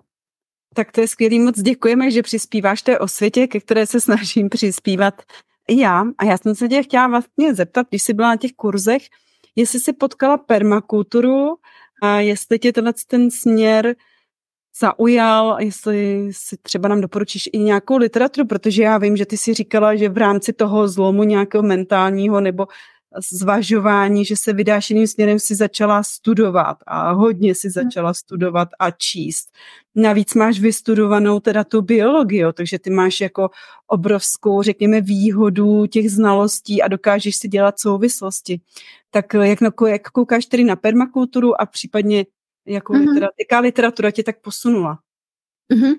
Tak 0.76 0.92
to 0.92 1.02
je 1.02 1.08
skvělý, 1.08 1.40
moc 1.40 1.60
děkujeme, 1.60 2.12
že 2.12 2.22
přispíváš 2.22 2.82
té 2.82 3.00
osvětě, 3.00 3.48
ke 3.48 3.60
které 3.60 3.88
se 3.88 4.02
snažím 4.02 4.50
přispívat 4.50 5.22
i 5.68 5.80
já. 5.80 6.04
A 6.18 6.26
já 6.26 6.38
jsem 6.38 6.56
se 6.56 6.68
tě 6.68 6.84
chtěla 6.84 7.08
vlastně 7.08 7.56
zeptat, 7.56 7.88
když 7.90 8.04
jsi 8.04 8.14
byla 8.14 8.28
na 8.28 8.38
těch 8.38 8.52
kurzech, 8.52 9.02
jestli 9.56 9.80
jsi 9.80 9.94
potkala 9.94 10.38
permakulturu 10.38 11.56
a 12.02 12.20
jestli 12.20 12.60
tě 12.60 12.74
tenhle 12.74 12.94
ten 13.08 13.32
směr 13.32 13.96
zaujal, 14.80 15.58
jestli 15.60 16.30
si 16.32 16.58
třeba 16.58 16.90
nám 16.90 17.02
doporučíš 17.02 17.50
i 17.54 17.60
nějakou 17.60 17.98
literaturu, 17.98 18.48
protože 18.48 18.84
já 18.84 18.98
vím, 18.98 19.18
že 19.18 19.26
ty 19.26 19.38
si 19.38 19.54
říkala, 19.54 19.96
že 19.96 20.10
v 20.10 20.18
rámci 20.18 20.54
toho 20.54 20.88
zlomu 20.88 21.24
nějakého 21.24 21.64
mentálního 21.64 22.42
nebo 22.42 22.68
zvažování, 23.32 24.26
že 24.26 24.38
se 24.38 24.54
vydáš 24.54 24.90
jiným 24.90 25.08
směrem, 25.08 25.40
si 25.40 25.56
začala 25.56 26.04
studovat 26.04 26.78
a 26.88 27.12
hodně 27.12 27.56
si 27.56 27.68
hmm. 27.68 27.74
začala 27.74 28.14
studovat 28.14 28.68
a 28.80 28.92
číst. 28.92 29.52
Navíc 29.96 30.34
máš 30.34 30.60
vystudovanou 30.60 31.40
teda 31.40 31.64
tu 31.64 31.82
biologii, 31.82 32.46
takže 32.54 32.80
ty 32.80 32.90
máš 32.90 33.22
jako 33.22 33.50
obrovskou, 33.88 34.62
řekněme, 34.62 35.02
výhodu 35.02 35.86
těch 35.86 36.12
znalostí 36.12 36.82
a 36.82 36.88
dokážeš 36.88 37.36
si 37.36 37.48
dělat 37.48 37.80
souvislosti. 37.80 38.62
Tak 39.12 39.34
jak, 39.34 39.60
jak 39.88 40.10
koukáš 40.10 40.46
tedy 40.46 40.64
na 40.64 40.76
permakulturu 40.76 41.62
a 41.62 41.66
případně 41.66 42.26
jakou 42.66 42.94
mm-hmm. 42.94 43.00
literatura, 43.00 43.30
jaká 43.40 43.60
literatura 43.60 44.12
tě 44.12 44.24
tak 44.24 44.42
posunula? 44.42 45.00
Mm-hmm. 45.74 45.94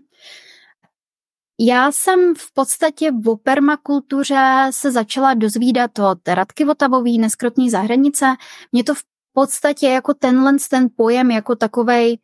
Já 1.61 1.93
jsem 1.93 2.35
v 2.35 2.53
podstatě 2.53 3.11
v 3.11 3.37
permakultuře 3.37 4.67
se 4.71 4.93
začala 4.93 5.35
dozvídat 5.35 5.99
od 5.99 6.29
Radky 6.29 6.65
Votavový, 6.65 7.19
neskrotní 7.19 7.71
zahranice. 7.71 8.27
Mě 8.73 8.85
to 8.85 8.95
v 8.95 9.03
podstatě 9.33 9.87
jako 9.87 10.15
tenhle 10.15 10.53
ten 10.71 10.89
pojem 10.97 11.31
jako 11.31 11.57
takovej 11.57 12.19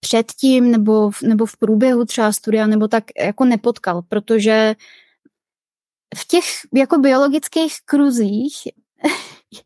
předtím 0.00 0.70
nebo, 0.70 1.10
v, 1.10 1.22
nebo 1.22 1.46
v 1.46 1.56
průběhu 1.56 2.04
třeba 2.04 2.32
studia 2.32 2.66
nebo 2.66 2.88
tak 2.88 3.04
jako 3.20 3.44
nepotkal, 3.44 4.02
protože 4.02 4.74
v 6.16 6.26
těch 6.26 6.44
jako 6.74 6.98
biologických 6.98 7.74
kruzích 7.84 8.54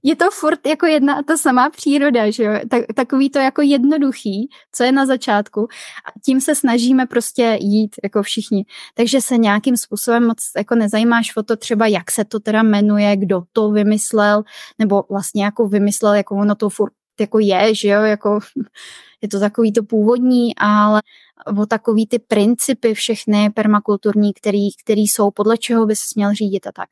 je 0.03 0.17
to 0.17 0.31
furt 0.31 0.67
jako 0.67 0.87
jedna 0.87 1.15
a 1.15 1.23
ta 1.23 1.37
samá 1.37 1.71
příroda, 1.71 2.31
že 2.31 2.45
jo? 2.45 2.53
Tak, 2.71 2.85
takový 2.95 3.31
to 3.31 3.39
jako 3.39 3.63
jednoduchý, 3.63 4.49
co 4.73 4.85
je 4.85 4.93
na 4.93 5.07
začátku 5.07 5.69
a 6.07 6.21
tím 6.25 6.41
se 6.41 6.55
snažíme 6.55 7.07
prostě 7.07 7.59
jít 7.61 7.97
jako 8.03 8.23
všichni. 8.23 8.65
Takže 8.95 9.21
se 9.21 9.39
nějakým 9.39 9.77
způsobem 9.77 10.27
moc 10.27 10.39
jako 10.57 10.75
nezajímáš 10.75 11.37
o 11.37 11.43
to 11.43 11.57
třeba, 11.57 11.87
jak 11.87 12.11
se 12.11 12.25
to 12.25 12.41
teda 12.41 12.63
jmenuje, 12.63 13.17
kdo 13.17 13.43
to 13.53 13.71
vymyslel, 13.71 14.43
nebo 14.79 15.05
vlastně 15.11 15.45
jako 15.45 15.69
vymyslel, 15.69 16.15
jako 16.15 16.35
ono 16.35 16.55
to 16.55 16.69
furt 16.69 16.93
jako 17.21 17.39
je, 17.39 17.75
že 17.75 17.89
jo, 17.89 18.03
jako 18.03 18.39
je 19.23 19.29
to 19.29 19.41
takový 19.41 19.73
to 19.73 19.83
původní, 19.83 20.57
ale 20.57 21.03
o 21.61 21.67
takový 21.67 22.07
ty 22.07 22.19
principy 22.19 22.95
všechny 22.95 23.51
permakulturní, 23.51 24.35
který, 24.35 24.69
který 24.85 25.03
jsou, 25.03 25.31
podle 25.31 25.59
čeho 25.59 25.87
by 25.87 25.97
se 25.97 26.05
směl 26.09 26.35
řídit 26.35 26.67
a 26.67 26.73
tak. 26.73 26.89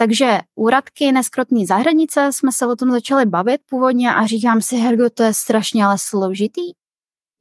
Takže 0.00 0.38
u 0.54 0.68
Radky 0.68 1.12
neskrotný 1.12 1.66
zahranice 1.66 2.32
jsme 2.32 2.52
se 2.52 2.66
o 2.66 2.76
tom 2.76 2.90
začali 2.90 3.26
bavit 3.26 3.60
původně 3.70 4.14
a 4.14 4.26
říkám 4.26 4.62
si, 4.62 4.76
Hergo, 4.76 5.10
to 5.10 5.22
je 5.22 5.34
strašně 5.34 5.84
ale 5.84 5.96
složitý. 5.98 6.72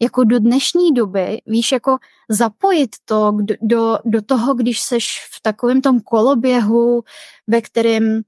Jako 0.01 0.23
do 0.23 0.39
dnešní 0.39 0.93
doby, 0.93 1.41
víš, 1.45 1.71
jako 1.71 1.97
zapojit 2.29 2.95
to 3.05 3.31
do, 3.41 3.55
do, 3.61 3.97
do 4.05 4.21
toho, 4.21 4.53
když 4.53 4.79
seš 4.79 5.27
v 5.31 5.41
takovém 5.41 5.81
tom 5.81 5.99
koloběhu, 5.99 7.03
ve 7.47 7.61
kterém 7.61 8.21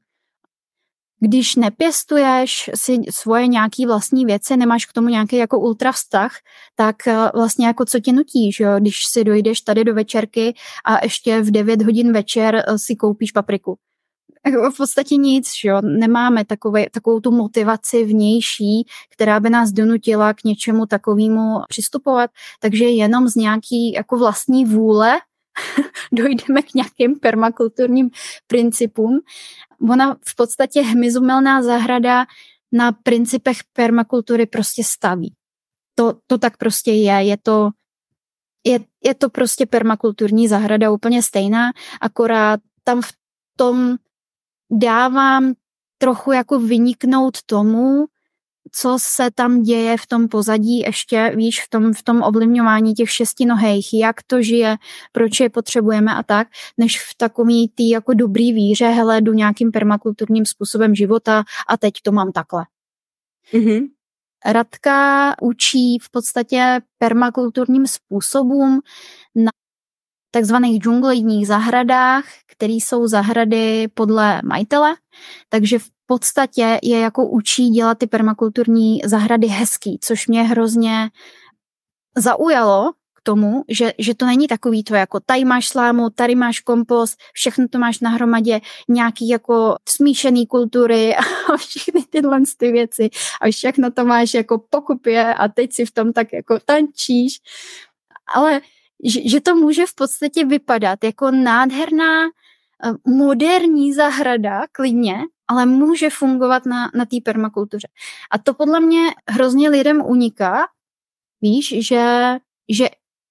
když 1.19 1.55
nepěstuješ 1.55 2.69
si 2.75 2.98
svoje 3.09 3.48
nějaký 3.48 3.86
vlastní 3.86 4.25
věci, 4.25 4.57
nemáš 4.57 4.86
k 4.86 4.93
tomu 4.93 5.07
nějaký 5.07 5.36
jako 5.36 5.59
ultra 5.59 5.91
vztah, 5.91 6.31
tak 6.75 7.07
eh, 7.07 7.17
vlastně 7.33 7.67
jako 7.67 7.86
co 7.86 8.00
tě 8.00 8.13
nutí, 8.13 8.51
že 8.51 8.63
jo? 8.63 8.79
když 8.79 9.05
si 9.05 9.24
dojdeš 9.24 9.62
tady 9.62 9.83
do 9.83 9.93
večerky 9.93 10.53
a 10.86 11.03
ještě 11.03 11.41
v 11.41 11.51
9 11.51 11.81
hodin 11.81 12.13
večer 12.13 12.55
eh, 12.55 12.79
si 12.79 12.95
koupíš 12.95 13.31
papriku. 13.31 13.77
V 14.48 14.77
podstatě 14.77 15.15
nic, 15.15 15.51
že 15.62 15.69
jo? 15.69 15.81
nemáme 15.81 16.46
takové, 16.46 16.89
takovou 16.89 17.19
tu 17.19 17.31
motivaci 17.31 18.05
vnější, 18.05 18.88
která 19.10 19.39
by 19.39 19.50
nás 19.50 19.72
donutila 19.72 20.34
k 20.34 20.43
něčemu 20.43 20.86
takovému 20.86 21.60
přistupovat, 21.67 22.31
takže 22.60 22.86
jenom 22.86 23.27
z 23.27 23.36
nějaký 23.36 23.93
jako 23.93 24.17
vlastní 24.17 24.65
vůle 24.65 25.19
dojdeme 26.12 26.62
k 26.62 26.74
nějakým 26.74 27.19
permakulturním 27.19 28.10
principům. 28.48 29.19
Ona 29.89 30.15
v 30.25 30.36
podstatě 30.36 30.81
hmyzumelná 30.81 31.63
zahrada 31.63 32.25
na 32.72 32.91
principech 32.91 33.58
permakultury 33.74 34.46
prostě 34.46 34.84
staví. 34.84 35.34
To, 35.96 36.13
to 36.27 36.38
tak 36.38 36.58
prostě 36.58 36.91
je. 36.91 37.13
Je 37.13 37.38
to, 37.38 37.69
je, 38.65 38.79
je 39.03 39.15
to 39.15 39.29
prostě 39.29 39.65
permakulturní 39.65 40.48
zahrada 40.48 40.91
úplně 40.91 41.24
stejná, 41.24 41.72
akorát 42.01 42.60
tam 42.84 43.01
v 43.01 43.12
tom 43.55 43.98
dávám 44.72 45.54
trochu 45.98 46.32
jako 46.32 46.60
vyniknout 46.60 47.42
tomu, 47.46 48.06
co 48.72 48.98
se 49.02 49.32
tam 49.32 49.64
děje 49.64 49.98
v 49.98 50.08
tom 50.08 50.28
pozadí 50.28 50.80
ještě, 50.80 51.34
víš, 51.36 51.64
v 51.64 51.70
tom, 51.70 51.94
v 51.94 52.04
tom 52.04 52.22
ovlivňování 52.24 52.94
těch 52.94 53.10
šestinohejch, 53.10 53.94
jak 53.94 54.24
to 54.24 54.42
žije, 54.42 54.78
proč 55.12 55.40
je 55.40 55.50
potřebujeme 55.50 56.16
a 56.16 56.24
tak, 56.24 56.48
než 56.78 57.04
v 57.04 57.18
takový 57.18 57.72
tý 57.76 57.90
jako 57.90 58.14
dobrý 58.14 58.54
víře, 58.54 58.88
hele, 58.88 59.22
jdu 59.22 59.34
nějakým 59.34 59.72
permakulturním 59.72 60.46
způsobem 60.46 60.96
života 60.96 61.44
a 61.68 61.78
teď 61.78 61.94
to 62.04 62.12
mám 62.12 62.32
takhle. 62.32 62.66
Mm-hmm. 63.54 63.88
Radka 64.46 65.36
učí 65.42 65.98
v 66.02 66.12
podstatě 66.12 66.80
permakulturním 66.98 67.88
způsobům 67.88 68.80
na 69.36 69.52
takzvaných 70.31 70.81
džunglejních 70.81 71.48
zahradách, 71.48 72.24
které 72.51 72.74
jsou 72.74 73.07
zahrady 73.07 73.88
podle 73.93 74.41
majitele, 74.45 74.95
takže 75.50 75.79
v 75.79 75.89
podstatě 76.05 76.79
je 76.83 77.00
jako 77.00 77.29
učí 77.29 77.69
dělat 77.69 77.98
ty 77.98 78.07
permakulturní 78.07 79.01
zahrady 79.05 79.48
hezký, 79.48 80.00
což 80.01 80.27
mě 80.27 80.44
hrozně 80.44 81.09
zaujalo 82.18 82.92
k 83.20 83.22
tomu, 83.24 83.63
že, 83.70 83.94
že 83.98 84.15
to 84.15 84.25
není 84.25 84.48
takový 84.48 84.83
to 84.83 84.96
jako 84.96 85.20
tady 85.20 85.46
máš 85.46 85.68
slámu, 85.68 86.09
tady 86.09 86.35
máš 86.35 86.59
kompost, 86.59 87.18
všechno 87.33 87.68
to 87.68 87.79
máš 87.79 88.00
na 88.00 88.09
hromadě, 88.09 88.61
nějaký 88.87 89.29
jako 89.29 89.75
smíšený 89.89 90.48
kultury 90.48 91.15
a 91.53 91.57
všechny 91.57 92.03
tyhle 92.09 92.42
ty 92.57 92.72
věci 92.72 93.09
a 93.42 93.51
všechno 93.51 93.92
to 93.92 94.05
máš 94.05 94.33
jako 94.33 94.63
pokupě 94.70 95.33
a 95.33 95.48
teď 95.48 95.74
si 95.74 95.85
v 95.85 95.92
tom 95.92 96.13
tak 96.13 96.33
jako 96.33 96.59
tančíš. 96.65 97.39
Ale 98.35 98.61
že, 99.03 99.29
že 99.29 99.42
to 99.42 99.55
může 99.55 99.85
v 99.85 99.96
podstatě 99.96 100.46
vypadat 100.46 101.03
jako 101.03 101.31
nádherná 101.31 102.25
eh, 102.25 102.92
moderní 103.07 103.94
zahrada, 103.94 104.62
klidně, 104.72 105.16
ale 105.48 105.66
může 105.66 106.09
fungovat 106.09 106.66
na, 106.66 106.92
na 106.96 107.05
té 107.05 107.18
permakultuře. 107.24 107.88
A 108.31 108.38
to 108.38 108.53
podle 108.53 108.79
mě 108.79 109.01
hrozně 109.29 109.70
lidem 109.70 110.01
uniká, 110.05 110.68
víš, 111.42 111.88
že, 111.88 112.38
že 112.70 112.90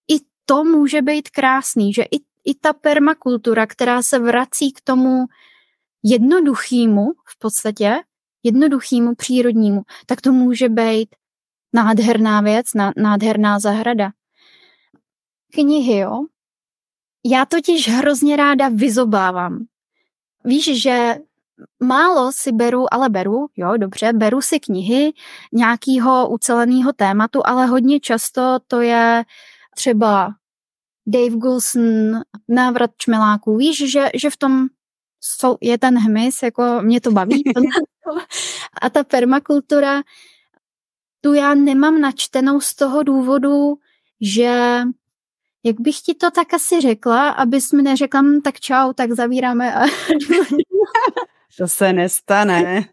i 0.08 0.20
to 0.44 0.64
může 0.64 1.02
být 1.02 1.30
krásný, 1.30 1.92
že 1.92 2.02
i, 2.02 2.16
i 2.44 2.54
ta 2.54 2.72
permakultura, 2.72 3.66
která 3.66 4.02
se 4.02 4.18
vrací 4.18 4.72
k 4.72 4.80
tomu 4.80 5.26
jednoduchýmu 6.02 7.12
v 7.26 7.38
podstatě, 7.38 7.96
jednoduchýmu 8.42 9.14
přírodnímu, 9.14 9.82
tak 10.06 10.20
to 10.20 10.32
může 10.32 10.68
být 10.68 11.08
nádherná 11.72 12.40
věc, 12.40 12.66
nádherná 12.96 13.58
zahrada. 13.58 14.10
Knihy, 15.54 15.98
jo? 15.98 16.24
Já 17.24 17.44
totiž 17.44 17.88
hrozně 17.88 18.36
ráda 18.36 18.68
vyzobávám. 18.68 19.66
Víš, 20.44 20.82
že 20.82 21.16
málo 21.82 22.32
si 22.32 22.52
beru, 22.52 22.94
ale 22.94 23.08
beru, 23.08 23.46
jo, 23.56 23.76
dobře, 23.76 24.12
beru 24.12 24.40
si 24.40 24.60
knihy 24.60 25.12
nějakého 25.52 26.28
uceleného 26.28 26.92
tématu, 26.92 27.40
ale 27.44 27.66
hodně 27.66 28.00
často 28.00 28.58
to 28.66 28.80
je 28.80 29.24
třeba 29.76 30.34
Dave 31.06 31.36
Gulson, 31.36 32.20
návrat 32.48 32.90
čmeláků. 32.96 33.56
Víš, 33.56 33.92
že, 33.92 34.08
že 34.14 34.30
v 34.30 34.36
tom 34.36 34.66
jsou, 35.20 35.56
je 35.60 35.78
ten 35.78 35.98
hmyz, 35.98 36.42
jako 36.42 36.78
mě 36.82 37.00
to 37.00 37.10
baví. 37.10 37.42
a 38.82 38.90
ta 38.90 39.04
permakultura, 39.04 40.02
tu 41.20 41.32
já 41.32 41.54
nemám 41.54 42.00
načtenou 42.00 42.60
z 42.60 42.74
toho 42.74 43.02
důvodu, 43.02 43.74
že 44.20 44.82
jak 45.68 45.80
bych 45.80 45.96
ti 46.00 46.14
to 46.14 46.30
tak 46.30 46.54
asi 46.54 46.80
řekla, 46.80 47.28
abys 47.28 47.72
mi 47.72 47.82
neřekla, 47.82 48.20
hm, 48.20 48.40
tak 48.40 48.60
čau, 48.60 48.92
tak 48.92 49.12
zavíráme 49.12 49.74
a 49.74 49.82
To 51.58 51.68
se 51.68 51.92
nestane. 51.92 52.84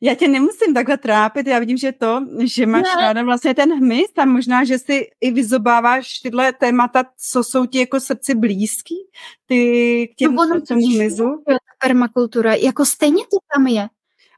já 0.00 0.14
tě 0.14 0.28
nemusím 0.28 0.74
takhle 0.74 0.96
trápit, 0.98 1.46
já 1.46 1.58
vidím, 1.58 1.76
že 1.76 1.92
to, 1.92 2.20
že 2.44 2.66
máš 2.66 2.82
ne. 2.96 3.02
ráda 3.02 3.22
vlastně 3.22 3.54
ten 3.54 3.72
hmyz 3.72 4.10
a 4.18 4.24
možná, 4.24 4.64
že 4.64 4.78
si 4.78 5.06
i 5.20 5.30
vyzobáváš 5.30 6.18
tyhle 6.18 6.52
témata, 6.52 7.04
co 7.32 7.44
jsou 7.44 7.66
ti 7.66 7.78
jako 7.78 8.00
srdci 8.00 8.34
blízký, 8.34 8.94
ty 9.46 10.08
k 10.12 10.16
těm 10.16 10.34
no, 10.34 10.60
tomu 10.68 10.86
hmyzu. 10.86 11.44
Permakultura, 11.82 12.54
jako 12.54 12.84
stejně 12.84 13.22
to 13.24 13.36
tam 13.54 13.66
je. 13.66 13.88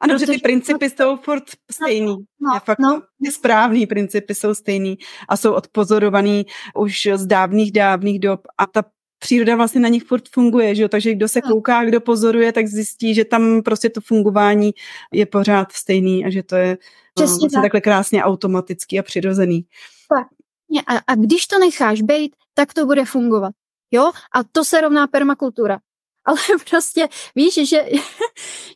Ano, 0.00 0.14
protože 0.14 0.26
ty 0.26 0.38
principy 0.38 0.90
jsou 0.90 1.16
furt 1.16 1.44
stejný. 1.72 2.07
No, 2.07 2.16
no, 2.40 2.61
fakt, 2.64 2.78
no. 2.78 3.02
Ty 3.24 3.33
správný 3.33 3.87
principy 3.87 4.35
jsou 4.35 4.54
stejný 4.54 4.98
a 5.28 5.37
jsou 5.37 5.52
odpozorovaný 5.52 6.46
už 6.76 7.09
z 7.14 7.26
dávných, 7.26 7.72
dávných 7.72 8.20
dob 8.20 8.40
a 8.59 8.66
ta 8.66 8.83
příroda 9.18 9.57
vlastně 9.57 9.80
na 9.80 9.88
nich 9.88 10.04
furt 10.04 10.28
funguje, 10.28 10.74
že 10.74 10.83
jo? 10.83 10.88
takže 10.88 11.14
kdo 11.14 11.28
se 11.28 11.40
kouká, 11.40 11.85
kdo 11.85 12.00
pozoruje, 12.00 12.52
tak 12.52 12.66
zjistí, 12.66 13.14
že 13.14 13.24
tam 13.24 13.62
prostě 13.62 13.90
to 13.90 14.00
fungování 14.00 14.74
je 15.12 15.26
pořád 15.26 15.72
stejný 15.72 16.24
a 16.24 16.30
že 16.30 16.42
to 16.42 16.57
je 16.57 16.70
no, 16.70 16.76
Přesně 17.14 17.40
vlastně 17.40 17.57
tak. 17.57 17.62
takhle 17.62 17.80
krásně 17.80 18.24
automatický 18.24 18.98
a 18.98 19.02
přirozený. 19.02 19.66
Tak. 20.09 20.26
A, 20.87 21.00
a 21.07 21.14
když 21.14 21.46
to 21.46 21.59
necháš 21.59 22.02
být, 22.02 22.37
tak 22.54 22.74
to 22.74 22.87
bude 22.87 23.04
fungovat. 23.04 23.52
Jo? 23.90 24.12
A 24.35 24.44
to 24.52 24.64
se 24.64 24.80
rovná 24.80 25.07
permakultura. 25.07 25.78
Ale 26.24 26.38
prostě 26.70 27.09
víš, 27.35 27.68
že, 27.68 27.85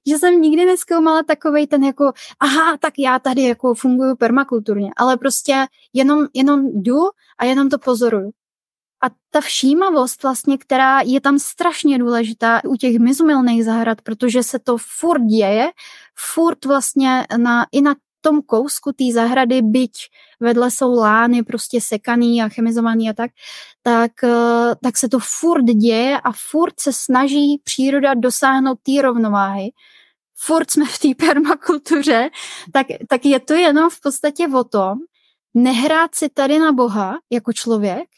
že 0.06 0.18
jsem 0.18 0.40
nikdy 0.40 0.64
neskoumala 0.64 1.22
takovej 1.22 1.66
ten 1.66 1.84
jako, 1.84 2.12
aha, 2.40 2.76
tak 2.80 2.94
já 2.98 3.18
tady 3.18 3.42
jako 3.42 3.74
funguju 3.74 4.16
permakulturně, 4.16 4.90
ale 4.96 5.16
prostě 5.16 5.66
jenom, 5.92 6.26
jenom 6.34 6.82
jdu 6.82 7.00
a 7.38 7.44
jenom 7.44 7.68
to 7.68 7.78
pozoruju. 7.78 8.30
A 9.02 9.06
ta 9.30 9.40
všímavost 9.40 10.22
vlastně, 10.22 10.58
která 10.58 11.00
je 11.00 11.20
tam 11.20 11.38
strašně 11.38 11.98
důležitá 11.98 12.60
u 12.64 12.76
těch 12.76 12.98
mizumilných 12.98 13.64
zahrad, 13.64 14.02
protože 14.02 14.42
se 14.42 14.58
to 14.58 14.76
furt 14.98 15.22
děje, 15.22 15.70
furt 16.34 16.64
vlastně 16.64 17.26
na, 17.36 17.66
i 17.72 17.82
na 17.82 17.94
tom 18.28 18.42
kousku 18.42 18.92
té 18.92 19.04
zahrady, 19.12 19.62
byť 19.62 19.92
vedle 20.40 20.70
jsou 20.70 20.94
lány 20.94 21.42
prostě 21.42 21.80
sekaný 21.80 22.42
a 22.42 22.48
chemizovaný 22.48 23.10
a 23.10 23.12
tak, 23.12 23.30
tak, 23.82 24.24
eh, 24.24 24.74
tak 24.82 24.96
se 24.98 25.08
to 25.08 25.18
furt 25.18 25.64
děje 25.64 26.20
a 26.20 26.32
furt 26.50 26.80
se 26.80 26.92
snaží 26.92 27.60
příroda 27.64 28.14
dosáhnout 28.14 28.78
té 28.82 29.02
rovnováhy. 29.02 29.70
Furt 30.36 30.70
jsme 30.70 30.84
v 30.84 30.98
té 30.98 31.08
permakultuře, 31.26 32.30
tak, 32.72 32.86
tak 33.08 33.24
je 33.24 33.40
to 33.40 33.54
jenom 33.54 33.90
v 33.90 34.00
podstatě 34.00 34.48
o 34.48 34.64
tom, 34.64 34.98
nehrát 35.54 36.14
si 36.14 36.28
tady 36.28 36.58
na 36.58 36.72
Boha 36.72 37.18
jako 37.32 37.52
člověk, 37.52 38.08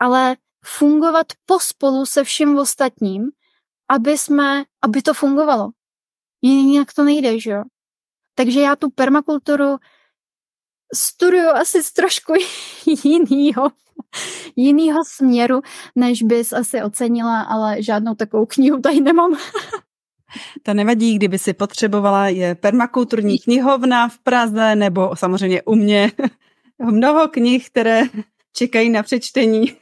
ale 0.00 0.36
fungovat 0.64 1.26
pospolu 1.46 2.06
se 2.06 2.24
vším 2.24 2.58
ostatním 2.58 3.30
aby 3.88 4.18
jsme, 4.18 4.64
aby 4.82 5.02
to 5.02 5.14
fungovalo. 5.14 5.70
Jinak 6.42 6.92
to 6.92 7.04
nejde, 7.04 7.40
že 7.40 7.50
jo? 7.50 7.62
Takže 8.38 8.60
já 8.60 8.76
tu 8.76 8.90
permakulturu 8.90 9.76
studuju 10.94 11.48
asi 11.48 11.82
z 11.82 11.92
trošku 11.92 12.32
jinýho, 13.04 13.70
jinýho 14.56 15.04
směru, 15.04 15.60
než 15.96 16.22
bys 16.22 16.52
asi 16.52 16.82
ocenila, 16.82 17.42
ale 17.42 17.82
žádnou 17.82 18.14
takovou 18.14 18.46
knihu 18.46 18.80
tady 18.80 19.00
nemám. 19.00 19.36
To 20.62 20.74
nevadí, 20.74 21.16
kdyby 21.16 21.38
si 21.38 21.52
potřebovala, 21.52 22.28
je 22.28 22.54
permakulturní 22.54 23.38
knihovna 23.38 24.08
v 24.08 24.18
Praze 24.18 24.74
nebo 24.76 25.16
samozřejmě 25.16 25.62
u 25.62 25.74
mě 25.74 26.12
mnoho 26.78 27.28
knih, 27.28 27.70
které 27.70 28.02
čekají 28.52 28.90
na 28.90 29.02
přečtení. 29.02 29.76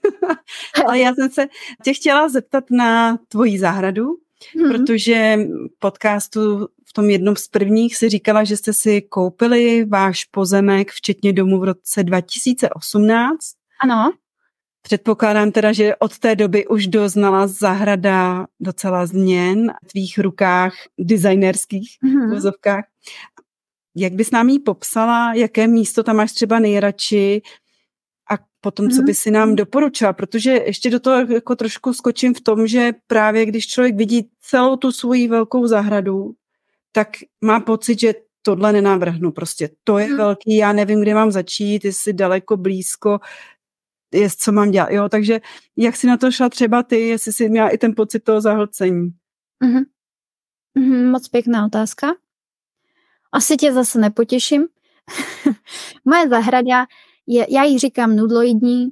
Ale 0.87 0.99
já 0.99 1.15
jsem 1.15 1.31
se 1.31 1.47
tě 1.85 1.95
chtěla 1.95 2.29
zeptat 2.29 2.65
na 2.71 3.17
tvoji 3.29 3.59
zahradu, 3.59 4.17
hmm. 4.55 4.73
protože 4.73 5.39
podcastu 5.79 6.69
v 6.89 6.93
tom 6.93 7.11
jednom 7.11 7.37
z 7.37 7.49
prvních 7.49 7.97
si 7.97 8.09
říkala, 8.09 8.45
že 8.45 8.57
jste 8.57 8.73
si 8.73 9.03
koupili 9.03 9.85
váš 9.85 10.25
pozemek, 10.25 10.91
včetně 10.91 11.33
domu 11.33 11.61
v 11.61 11.65
roce 11.65 12.03
2018. 12.03 13.39
Ano. 13.81 14.13
Předpokládám 14.83 15.51
teda, 15.51 15.73
že 15.73 15.97
od 15.97 16.19
té 16.19 16.37
doby 16.37 16.67
už 16.67 16.87
doznala 16.87 17.47
zahrada 17.47 18.47
docela 18.61 19.07
změn 19.07 19.73
v 19.85 19.89
tvých 19.89 20.19
rukách, 20.19 20.75
designerských 20.99 21.97
mm-hmm. 22.05 22.31
vozovkách. 22.31 22.85
Jak 23.97 24.13
bys 24.13 24.31
nám 24.31 24.49
jí 24.49 24.59
popsala, 24.59 25.35
jaké 25.35 25.67
místo 25.67 26.03
tam 26.03 26.17
máš 26.17 26.33
třeba 26.33 26.59
nejradši 26.59 27.43
a 28.67 28.71
potom, 28.71 28.91
co 28.91 28.97
mhm. 28.97 29.05
by 29.05 29.15
si 29.15 29.31
nám 29.31 29.57
doporučila, 29.57 30.13
protože 30.13 30.51
ještě 30.51 30.91
do 30.91 31.01
toho 31.01 31.33
jako 31.33 31.57
trošku 31.57 31.93
skočím 31.93 32.35
v 32.35 32.41
tom, 32.41 32.67
že 32.67 32.93
právě 33.07 33.47
když 33.47 33.67
člověk 33.67 33.97
vidí 33.97 34.31
celou 34.41 34.77
tu 34.77 34.93
svoji 34.93 35.29
velkou 35.29 35.67
zahradu, 35.67 36.35
tak 36.93 37.09
má 37.45 37.61
pocit, 37.61 38.01
že 38.01 38.15
tohle 38.43 38.73
nenavrhnu. 38.73 39.33
Prostě 39.33 39.71
to 39.85 39.99
je 39.99 40.07
hmm. 40.07 40.17
velký, 40.17 40.57
já 40.57 40.73
nevím, 40.73 41.01
kde 41.01 41.15
mám 41.15 41.31
začít, 41.31 41.85
jestli 41.85 42.13
daleko, 42.13 42.57
blízko, 42.57 43.19
je, 44.15 44.29
co 44.39 44.53
mám 44.53 44.71
dělat. 44.71 44.91
Jo, 44.91 45.09
takže 45.09 45.41
jak 45.77 45.97
si 45.97 46.07
na 46.07 46.17
to 46.17 46.31
šla 46.31 46.49
třeba 46.49 46.83
ty, 46.83 47.09
jestli 47.09 47.33
jsi 47.33 47.49
měla 47.49 47.69
i 47.69 47.79
ten 47.79 47.95
pocit 47.95 48.21
toho 48.21 48.41
zahlcení? 48.41 49.11
Mm-hmm. 49.65 49.85
Mm-hmm, 50.79 51.11
moc 51.11 51.29
pěkná 51.29 51.67
otázka. 51.67 52.15
Asi 53.33 53.57
tě 53.57 53.73
zase 53.73 53.99
nepotěším. 53.99 54.67
Moje 56.05 56.29
zahrada 56.29 56.87
je, 57.27 57.47
já 57.51 57.65
jí 57.65 57.79
říkám 57.79 58.17
nudloidní, 58.17 58.89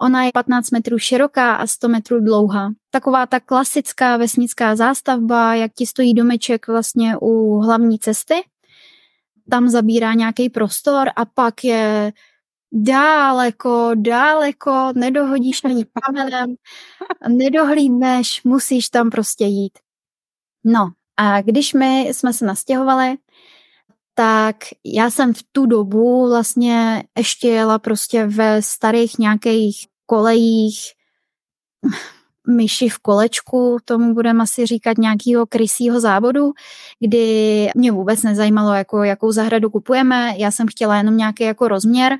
ona 0.00 0.24
je 0.24 0.30
15 0.34 0.70
metrů 0.70 0.98
široká 0.98 1.54
a 1.54 1.66
100 1.66 1.88
metrů 1.88 2.20
dlouhá. 2.20 2.70
Taková 2.90 3.26
ta 3.26 3.40
klasická 3.40 4.16
vesnická 4.16 4.76
zástavba, 4.76 5.54
jak 5.54 5.72
ti 5.74 5.86
stojí 5.86 6.14
domeček 6.14 6.66
vlastně 6.66 7.16
u 7.20 7.58
hlavní 7.58 7.98
cesty. 7.98 8.34
Tam 9.50 9.68
zabírá 9.68 10.14
nějaký 10.14 10.50
prostor 10.50 11.08
a 11.16 11.24
pak 11.24 11.64
je 11.64 12.12
dáleko, 12.72 13.90
dáleko, 13.94 14.92
nedohodíš 14.94 15.64
ani 15.64 15.84
kamenem, 16.02 16.54
nedohlídneš, 17.28 18.42
musíš 18.44 18.88
tam 18.88 19.10
prostě 19.10 19.44
jít. 19.44 19.78
No 20.64 20.90
a 21.16 21.42
když 21.42 21.74
my 21.74 22.00
jsme 22.00 22.32
se 22.32 22.46
nastěhovali, 22.46 23.16
tak 24.18 24.56
já 24.84 25.10
jsem 25.10 25.34
v 25.34 25.42
tu 25.52 25.66
dobu 25.66 26.28
vlastně 26.28 27.04
ještě 27.18 27.48
jela 27.48 27.78
prostě 27.78 28.26
ve 28.26 28.62
starých 28.62 29.18
nějakých 29.18 29.86
kolejích 30.06 30.78
myši 32.48 32.88
v 32.88 32.98
kolečku, 32.98 33.76
tomu 33.84 34.14
budeme 34.14 34.42
asi 34.42 34.66
říkat 34.66 34.98
nějakého 34.98 35.46
krysího 35.46 36.00
závodu, 36.00 36.52
kdy 37.00 37.68
mě 37.74 37.92
vůbec 37.92 38.22
nezajímalo, 38.22 38.74
jako, 38.74 39.02
jakou 39.02 39.32
zahradu 39.32 39.70
kupujeme, 39.70 40.34
já 40.36 40.50
jsem 40.50 40.66
chtěla 40.66 40.96
jenom 40.96 41.16
nějaký 41.16 41.44
jako 41.44 41.68
rozměr, 41.68 42.18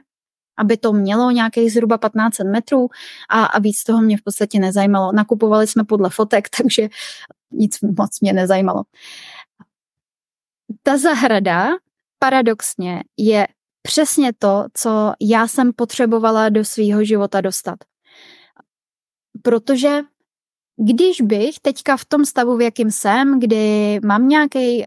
aby 0.58 0.76
to 0.76 0.92
mělo 0.92 1.30
nějakých 1.30 1.72
zhruba 1.72 1.98
15 1.98 2.38
metrů 2.38 2.88
a, 3.30 3.44
a 3.44 3.58
víc 3.58 3.84
toho 3.84 4.02
mě 4.02 4.16
v 4.16 4.22
podstatě 4.22 4.58
nezajímalo. 4.58 5.12
Nakupovali 5.12 5.66
jsme 5.66 5.84
podle 5.84 6.10
fotek, 6.10 6.48
takže 6.58 6.88
nic 7.50 7.80
moc 7.80 8.20
mě 8.20 8.32
nezajímalo. 8.32 8.82
Ta 10.82 10.98
zahrada 10.98 11.68
paradoxně 12.18 13.02
je 13.16 13.46
přesně 13.82 14.32
to, 14.38 14.64
co 14.74 15.12
já 15.20 15.48
jsem 15.48 15.72
potřebovala 15.72 16.48
do 16.48 16.64
svého 16.64 17.04
života 17.04 17.40
dostat. 17.40 17.76
Protože 19.42 20.00
když 20.76 21.20
bych 21.20 21.60
teďka 21.62 21.96
v 21.96 22.04
tom 22.04 22.24
stavu, 22.24 22.56
v 22.56 22.60
jakým 22.60 22.90
jsem, 22.90 23.40
kdy 23.40 24.00
mám 24.04 24.28
nějaký 24.28 24.84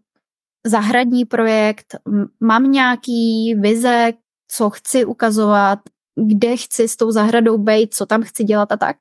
zahradní 0.65 1.25
projekt, 1.25 1.95
mám 2.39 2.71
nějaký 2.71 3.55
vize, 3.55 4.13
co 4.47 4.69
chci 4.69 5.05
ukazovat, 5.05 5.79
kde 6.15 6.57
chci 6.57 6.87
s 6.87 6.95
tou 6.95 7.11
zahradou 7.11 7.57
být, 7.57 7.93
co 7.93 8.05
tam 8.05 8.23
chci 8.23 8.43
dělat 8.43 8.71
a 8.71 8.77
tak, 8.77 8.97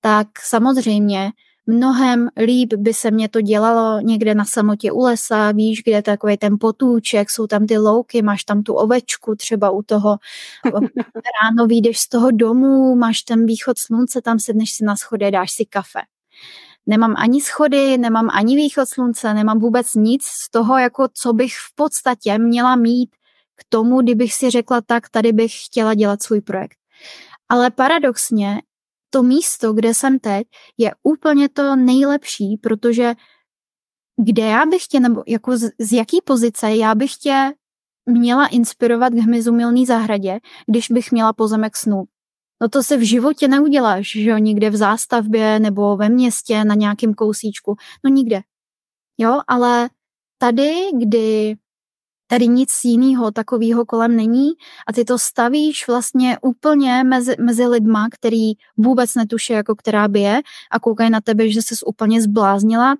tak 0.00 0.28
samozřejmě 0.42 1.30
mnohem 1.66 2.28
líp 2.36 2.74
by 2.74 2.94
se 2.94 3.10
mě 3.10 3.28
to 3.28 3.40
dělalo 3.40 4.00
někde 4.00 4.34
na 4.34 4.44
samotě 4.44 4.92
u 4.92 5.00
lesa, 5.00 5.52
víš, 5.52 5.82
kde 5.82 5.92
je 5.96 6.02
takový 6.02 6.36
ten 6.36 6.56
potůček, 6.60 7.30
jsou 7.30 7.46
tam 7.46 7.66
ty 7.66 7.78
louky, 7.78 8.22
máš 8.22 8.44
tam 8.44 8.62
tu 8.62 8.74
ovečku 8.74 9.34
třeba 9.36 9.70
u 9.70 9.82
toho, 9.82 10.16
ráno 11.42 11.66
vyjdeš 11.66 11.98
z 11.98 12.08
toho 12.08 12.30
domu, 12.30 12.96
máš 12.96 13.22
ten 13.22 13.46
východ 13.46 13.78
slunce, 13.78 14.22
tam 14.22 14.38
sedneš 14.38 14.70
si 14.70 14.84
na 14.84 14.96
schody, 14.96 15.30
dáš 15.30 15.52
si 15.52 15.64
kafe. 15.64 16.00
Nemám 16.86 17.14
ani 17.18 17.40
schody, 17.40 17.98
nemám 17.98 18.28
ani 18.32 18.56
východ 18.56 18.88
slunce, 18.88 19.34
nemám 19.34 19.58
vůbec 19.58 19.94
nic 19.94 20.24
z 20.24 20.50
toho, 20.50 20.78
jako 20.78 21.08
co 21.14 21.32
bych 21.32 21.52
v 21.52 21.74
podstatě 21.74 22.38
měla 22.38 22.76
mít 22.76 23.10
k 23.56 23.64
tomu, 23.68 24.02
kdybych 24.02 24.34
si 24.34 24.50
řekla 24.50 24.80
tak, 24.80 25.08
tady 25.08 25.32
bych 25.32 25.64
chtěla 25.64 25.94
dělat 25.94 26.22
svůj 26.22 26.40
projekt. 26.40 26.76
Ale 27.48 27.70
paradoxně 27.70 28.62
to 29.16 29.22
místo, 29.22 29.72
kde 29.72 29.94
jsem 29.94 30.18
teď, 30.18 30.46
je 30.78 30.92
úplně 31.02 31.48
to 31.48 31.76
nejlepší, 31.76 32.56
protože 32.62 33.14
kde 34.24 34.42
já 34.42 34.66
bych 34.66 34.86
tě, 34.86 35.00
nebo 35.00 35.22
jako 35.26 35.56
z, 35.56 35.70
z 35.80 35.92
jaký 35.92 36.20
pozice 36.24 36.76
já 36.76 36.94
bych 36.94 37.12
tě 37.12 37.52
měla 38.06 38.46
inspirovat 38.46 39.12
k 39.12 39.16
hmyzumilný 39.16 39.86
zahradě, 39.86 40.38
když 40.66 40.90
bych 40.90 41.12
měla 41.12 41.32
pozemek 41.32 41.76
snů. 41.76 42.04
No 42.62 42.68
to 42.68 42.82
se 42.82 42.96
v 42.96 43.06
životě 43.06 43.48
neuděláš, 43.48 44.10
že 44.10 44.30
jo, 44.30 44.38
nikde 44.38 44.70
v 44.70 44.76
zástavbě 44.76 45.60
nebo 45.60 45.96
ve 45.96 46.08
městě 46.08 46.64
na 46.64 46.74
nějakém 46.74 47.14
kousíčku. 47.14 47.76
No 48.04 48.10
nikde. 48.10 48.40
Jo, 49.18 49.40
ale 49.48 49.88
tady, 50.38 50.74
kdy 50.98 51.56
Tady 52.26 52.48
nic 52.48 52.84
jiného 52.84 53.30
takového 53.30 53.86
kolem 53.86 54.16
není 54.16 54.48
a 54.86 54.92
ty 54.92 55.04
to 55.04 55.18
stavíš 55.18 55.86
vlastně 55.88 56.38
úplně 56.42 57.04
mezi, 57.04 57.36
mezi 57.40 57.66
lidma, 57.66 58.08
který 58.10 58.52
vůbec 58.76 59.14
netuší, 59.14 59.52
jako 59.52 59.74
která 59.74 60.08
by 60.08 60.20
je 60.20 60.40
a 60.70 60.80
koukají 60.80 61.10
na 61.10 61.20
tebe, 61.20 61.50
že 61.50 61.62
jsi 61.62 61.74
úplně 61.86 62.22
zbláznila, 62.22 62.96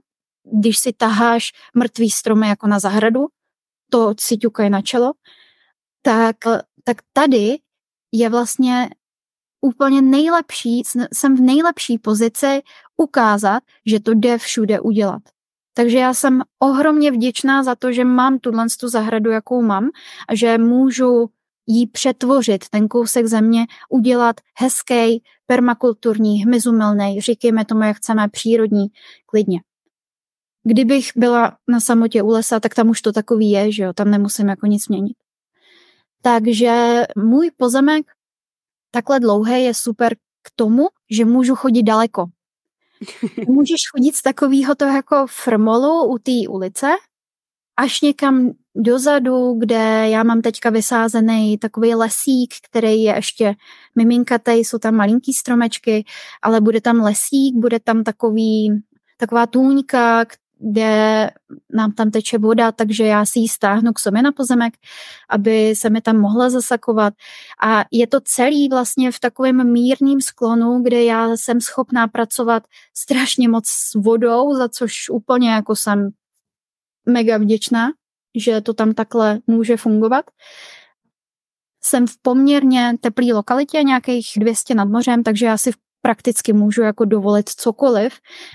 když 0.52 0.78
si 0.78 0.92
taháš 0.92 1.52
mrtvý 1.74 2.10
stromy 2.10 2.48
jako 2.48 2.66
na 2.66 2.78
zahradu, 2.78 3.26
to 3.90 4.14
si 4.20 4.36
ťukají 4.36 4.70
na 4.70 4.82
čelo, 4.82 5.12
tak, 6.02 6.36
tak 6.84 6.96
tady 7.12 7.58
je 8.12 8.28
vlastně 8.28 8.90
úplně 9.60 10.02
nejlepší, 10.02 10.82
jsem 11.12 11.36
v 11.36 11.40
nejlepší 11.40 11.98
pozici 11.98 12.62
ukázat, 12.96 13.62
že 13.86 14.00
to 14.00 14.14
jde 14.14 14.38
všude 14.38 14.80
udělat. 14.80 15.22
Takže 15.78 15.98
já 15.98 16.14
jsem 16.14 16.42
ohromně 16.58 17.10
vděčná 17.10 17.62
za 17.62 17.74
to, 17.74 17.92
že 17.92 18.04
mám 18.04 18.38
tuhle 18.38 18.66
tu 18.80 18.88
zahradu, 18.88 19.30
jakou 19.30 19.62
mám 19.62 19.88
a 20.28 20.34
že 20.34 20.58
můžu 20.58 21.30
jí 21.66 21.86
přetvořit, 21.86 22.68
ten 22.68 22.88
kousek 22.88 23.26
země, 23.26 23.66
udělat 23.90 24.36
hezký, 24.58 25.22
permakulturní, 25.46 26.44
hmyzumilný, 26.44 27.20
říkejme 27.20 27.64
tomu, 27.64 27.82
jak 27.82 27.96
chceme, 27.96 28.28
přírodní, 28.28 28.86
klidně. 29.26 29.60
Kdybych 30.64 31.10
byla 31.16 31.56
na 31.68 31.80
samotě 31.80 32.22
u 32.22 32.28
lesa, 32.28 32.60
tak 32.60 32.74
tam 32.74 32.88
už 32.88 33.02
to 33.02 33.12
takový 33.12 33.50
je, 33.50 33.72
že 33.72 33.82
jo, 33.82 33.92
tam 33.92 34.10
nemusím 34.10 34.48
jako 34.48 34.66
nic 34.66 34.88
měnit. 34.88 35.16
Takže 36.22 37.02
můj 37.16 37.50
pozemek 37.56 38.06
takhle 38.90 39.20
dlouhý 39.20 39.64
je 39.64 39.74
super 39.74 40.14
k 40.42 40.50
tomu, 40.56 40.88
že 41.10 41.24
můžu 41.24 41.54
chodit 41.54 41.82
daleko. 41.82 42.26
Můžeš 43.48 43.80
chodit 43.92 44.16
z 44.16 44.22
takového 44.22 44.74
toho 44.74 44.96
jako 44.96 45.26
frmolu 45.28 46.04
u 46.04 46.18
té 46.18 46.48
ulice 46.48 46.86
až 47.76 48.00
někam 48.00 48.50
dozadu, 48.76 49.54
kde 49.58 50.08
já 50.08 50.22
mám 50.22 50.42
teďka 50.42 50.70
vysázený 50.70 51.58
takový 51.58 51.94
lesík, 51.94 52.54
který 52.70 53.02
je 53.02 53.14
ještě 53.14 53.54
miminkatý, 53.96 54.52
jsou 54.52 54.78
tam 54.78 54.94
malinký 54.94 55.32
stromečky, 55.32 56.04
ale 56.42 56.60
bude 56.60 56.80
tam 56.80 57.00
lesík, 57.00 57.54
bude 57.56 57.80
tam 57.80 58.04
takový, 58.04 58.82
taková 59.16 59.46
tůňka, 59.46 60.24
kde 60.58 61.30
nám 61.72 61.92
tam 61.92 62.10
teče 62.10 62.38
voda, 62.38 62.72
takže 62.72 63.04
já 63.04 63.26
si 63.26 63.38
ji 63.38 63.48
stáhnu 63.48 63.92
k 63.92 63.98
sobě 63.98 64.22
na 64.22 64.32
pozemek, 64.32 64.74
aby 65.28 65.74
se 65.76 65.90
mi 65.90 66.00
tam 66.00 66.20
mohla 66.20 66.50
zasakovat. 66.50 67.14
A 67.62 67.84
je 67.92 68.06
to 68.06 68.20
celý 68.20 68.68
vlastně 68.68 69.12
v 69.12 69.20
takovém 69.20 69.72
mírným 69.72 70.20
sklonu, 70.20 70.82
kde 70.82 71.04
já 71.04 71.36
jsem 71.36 71.60
schopná 71.60 72.08
pracovat 72.08 72.62
strašně 72.94 73.48
moc 73.48 73.66
s 73.66 73.94
vodou, 73.94 74.54
za 74.54 74.68
což 74.68 74.92
úplně 75.10 75.50
jako 75.50 75.76
jsem 75.76 76.10
mega 77.06 77.38
vděčná, 77.38 77.88
že 78.36 78.60
to 78.60 78.74
tam 78.74 78.94
takhle 78.94 79.38
může 79.46 79.76
fungovat. 79.76 80.24
Jsem 81.84 82.06
v 82.06 82.14
poměrně 82.22 82.94
teplé 83.00 83.26
lokalitě, 83.32 83.82
nějakých 83.82 84.32
200 84.36 84.74
nad 84.74 84.88
mořem, 84.88 85.22
takže 85.22 85.46
já 85.46 85.58
si 85.58 85.70
prakticky 86.06 86.52
můžu 86.52 86.82
jako 86.82 87.04
dovolit 87.04 87.48
cokoliv, 87.48 88.12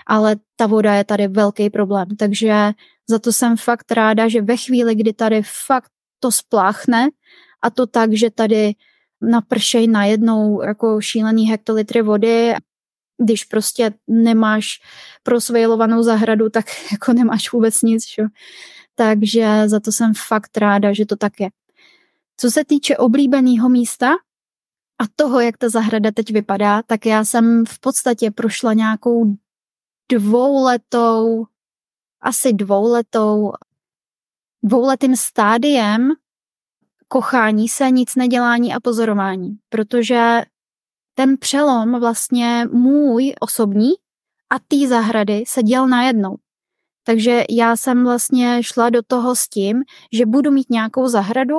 ale 0.08 0.36
ta 0.56 0.68
voda 0.68 0.94
je 0.94 1.04
tady 1.04 1.28
velký 1.28 1.70
problém. 1.70 2.08
Takže 2.20 2.72
za 3.10 3.20
to 3.20 3.34
jsem 3.34 3.58
fakt 3.58 3.92
ráda, 3.92 4.28
že 4.28 4.42
ve 4.42 4.58
chvíli, 4.58 4.96
kdy 4.96 5.14
tady 5.14 5.42
fakt 5.66 5.92
to 6.20 6.32
spláchne 6.32 7.10
a 7.62 7.70
to 7.70 7.88
tak, 7.88 8.14
že 8.14 8.30
tady 8.30 8.74
napršej 9.22 9.88
najednou 9.88 10.62
jako 10.62 11.02
šílený 11.02 11.48
hektolitry 11.48 12.02
vody, 12.02 12.54
když 13.24 13.44
prostě 13.44 13.94
nemáš 14.08 14.80
prosvejlovanou 15.24 16.04
zahradu, 16.04 16.50
tak 16.50 16.66
jako 16.92 17.14
nemáš 17.14 17.52
vůbec 17.52 17.82
nic. 17.82 18.06
Šo? 18.06 18.24
Takže 18.96 19.64
za 19.66 19.80
to 19.80 19.92
jsem 19.92 20.14
fakt 20.28 20.58
ráda, 20.58 20.94
že 20.94 21.06
to 21.06 21.16
tak 21.16 21.40
je. 21.40 21.50
Co 22.38 22.52
se 22.52 22.66
týče 22.66 22.98
oblíbeného 22.98 23.70
místa, 23.70 24.08
a 25.02 25.06
toho, 25.16 25.40
jak 25.40 25.58
ta 25.58 25.70
zahrada 25.70 26.12
teď 26.12 26.32
vypadá, 26.32 26.82
tak 26.82 27.06
já 27.06 27.26
jsem 27.26 27.66
v 27.66 27.80
podstatě 27.80 28.32
prošla 28.32 28.74
nějakou 28.74 29.36
dvouletou, 30.12 31.46
asi 32.22 32.54
dvouletou, 32.54 33.52
dvouletým 34.64 35.16
stádiem 35.16 36.10
kochání 37.08 37.70
se, 37.70 37.92
nic 37.92 38.16
nedělání 38.16 38.74
a 38.74 38.80
pozorování, 38.80 39.58
protože 39.70 40.42
ten 41.14 41.38
přelom 41.38 42.00
vlastně 42.00 42.66
můj 42.72 43.34
osobní 43.40 43.90
a 44.50 44.60
té 44.60 44.88
zahrady 44.88 45.44
se 45.48 45.64
děl 45.64 45.88
najednou. 45.88 46.38
Takže 47.06 47.44
já 47.50 47.76
jsem 47.76 48.04
vlastně 48.04 48.64
šla 48.64 48.90
do 48.90 49.02
toho 49.08 49.36
s 49.36 49.48
tím, 49.48 49.84
že 50.14 50.26
budu 50.26 50.52
mít 50.52 50.70
nějakou 50.70 51.08
zahradu, 51.08 51.58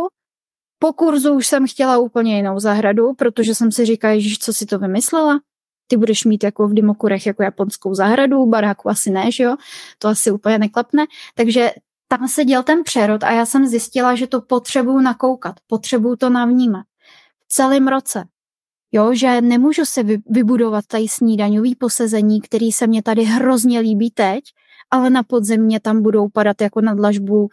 po 0.82 0.92
kurzu 0.92 1.34
už 1.34 1.46
jsem 1.46 1.66
chtěla 1.66 1.98
úplně 1.98 2.36
jinou 2.36 2.58
zahradu, 2.60 3.14
protože 3.14 3.54
jsem 3.54 3.72
si 3.72 3.84
říkala, 3.86 4.14
že 4.18 4.36
co 4.40 4.52
si 4.52 4.66
to 4.66 4.78
vymyslela? 4.78 5.40
Ty 5.86 5.96
budeš 5.96 6.24
mít 6.24 6.44
jako 6.44 6.68
v 6.68 6.74
Dimokurech 6.74 7.26
jako 7.26 7.42
japonskou 7.42 7.94
zahradu, 7.94 8.46
baráku 8.46 8.90
asi 8.90 9.10
ne, 9.10 9.32
že 9.32 9.44
jo? 9.44 9.56
To 9.98 10.08
asi 10.08 10.30
úplně 10.30 10.58
neklapne. 10.58 11.04
Takže 11.34 11.70
tam 12.08 12.28
se 12.28 12.44
děl 12.44 12.62
ten 12.62 12.82
přerod 12.82 13.24
a 13.24 13.30
já 13.30 13.46
jsem 13.46 13.66
zjistila, 13.66 14.14
že 14.14 14.26
to 14.26 14.40
potřebuju 14.40 15.00
nakoukat, 15.00 15.54
potřebuju 15.66 16.16
to 16.16 16.30
navnímat. 16.30 16.86
V 17.44 17.48
celém 17.48 17.88
roce. 17.88 18.24
Jo, 18.92 19.14
že 19.14 19.40
nemůžu 19.40 19.84
si 19.84 20.20
vybudovat 20.30 20.86
tady 20.86 21.08
snídaňový 21.08 21.74
posezení, 21.74 22.40
který 22.40 22.72
se 22.72 22.86
mě 22.86 23.02
tady 23.02 23.22
hrozně 23.22 23.80
líbí 23.80 24.10
teď, 24.10 24.44
ale 24.90 25.10
na 25.10 25.22
podzemně 25.22 25.80
tam 25.80 26.02
budou 26.02 26.28
padat 26.28 26.60
jako 26.60 26.80
na 26.80 26.94
dlažbu 26.94 27.48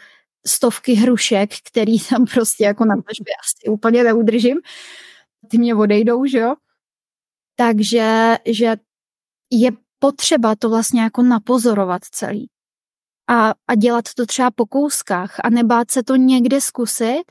stovky 0.47 0.93
hrušek, 0.93 1.49
který 1.67 1.99
tam 1.99 2.25
prostě 2.25 2.63
jako 2.63 2.85
na 2.85 2.95
dlažbě 2.95 3.33
asi 3.43 3.69
úplně 3.69 4.03
neudržím. 4.03 4.57
Ty 5.47 5.57
mě 5.57 5.75
odejdou, 5.75 6.25
že 6.25 6.37
jo? 6.39 6.55
Takže 7.55 8.37
že 8.45 8.75
je 9.51 9.71
potřeba 9.99 10.55
to 10.55 10.69
vlastně 10.69 11.01
jako 11.01 11.21
napozorovat 11.21 12.05
celý. 12.05 12.49
A, 13.27 13.53
a 13.67 13.75
dělat 13.75 14.05
to 14.15 14.25
třeba 14.25 14.51
po 14.51 14.65
kouskách 14.65 15.35
a 15.43 15.49
nebát 15.49 15.91
se 15.91 16.03
to 16.03 16.15
někde 16.15 16.61
zkusit 16.61 17.23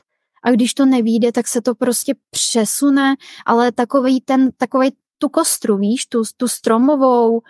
a 0.43 0.51
když 0.51 0.73
to 0.73 0.85
nevíde, 0.85 1.31
tak 1.31 1.47
se 1.47 1.61
to 1.61 1.75
prostě 1.75 2.15
přesune, 2.29 3.15
ale 3.45 3.71
takový 3.71 4.21
ten, 4.21 4.51
takový 4.57 4.91
tu 5.17 5.29
kostru, 5.29 5.77
víš, 5.77 6.05
tu, 6.05 6.23
tu 6.37 6.47
stromovou, 6.47 7.41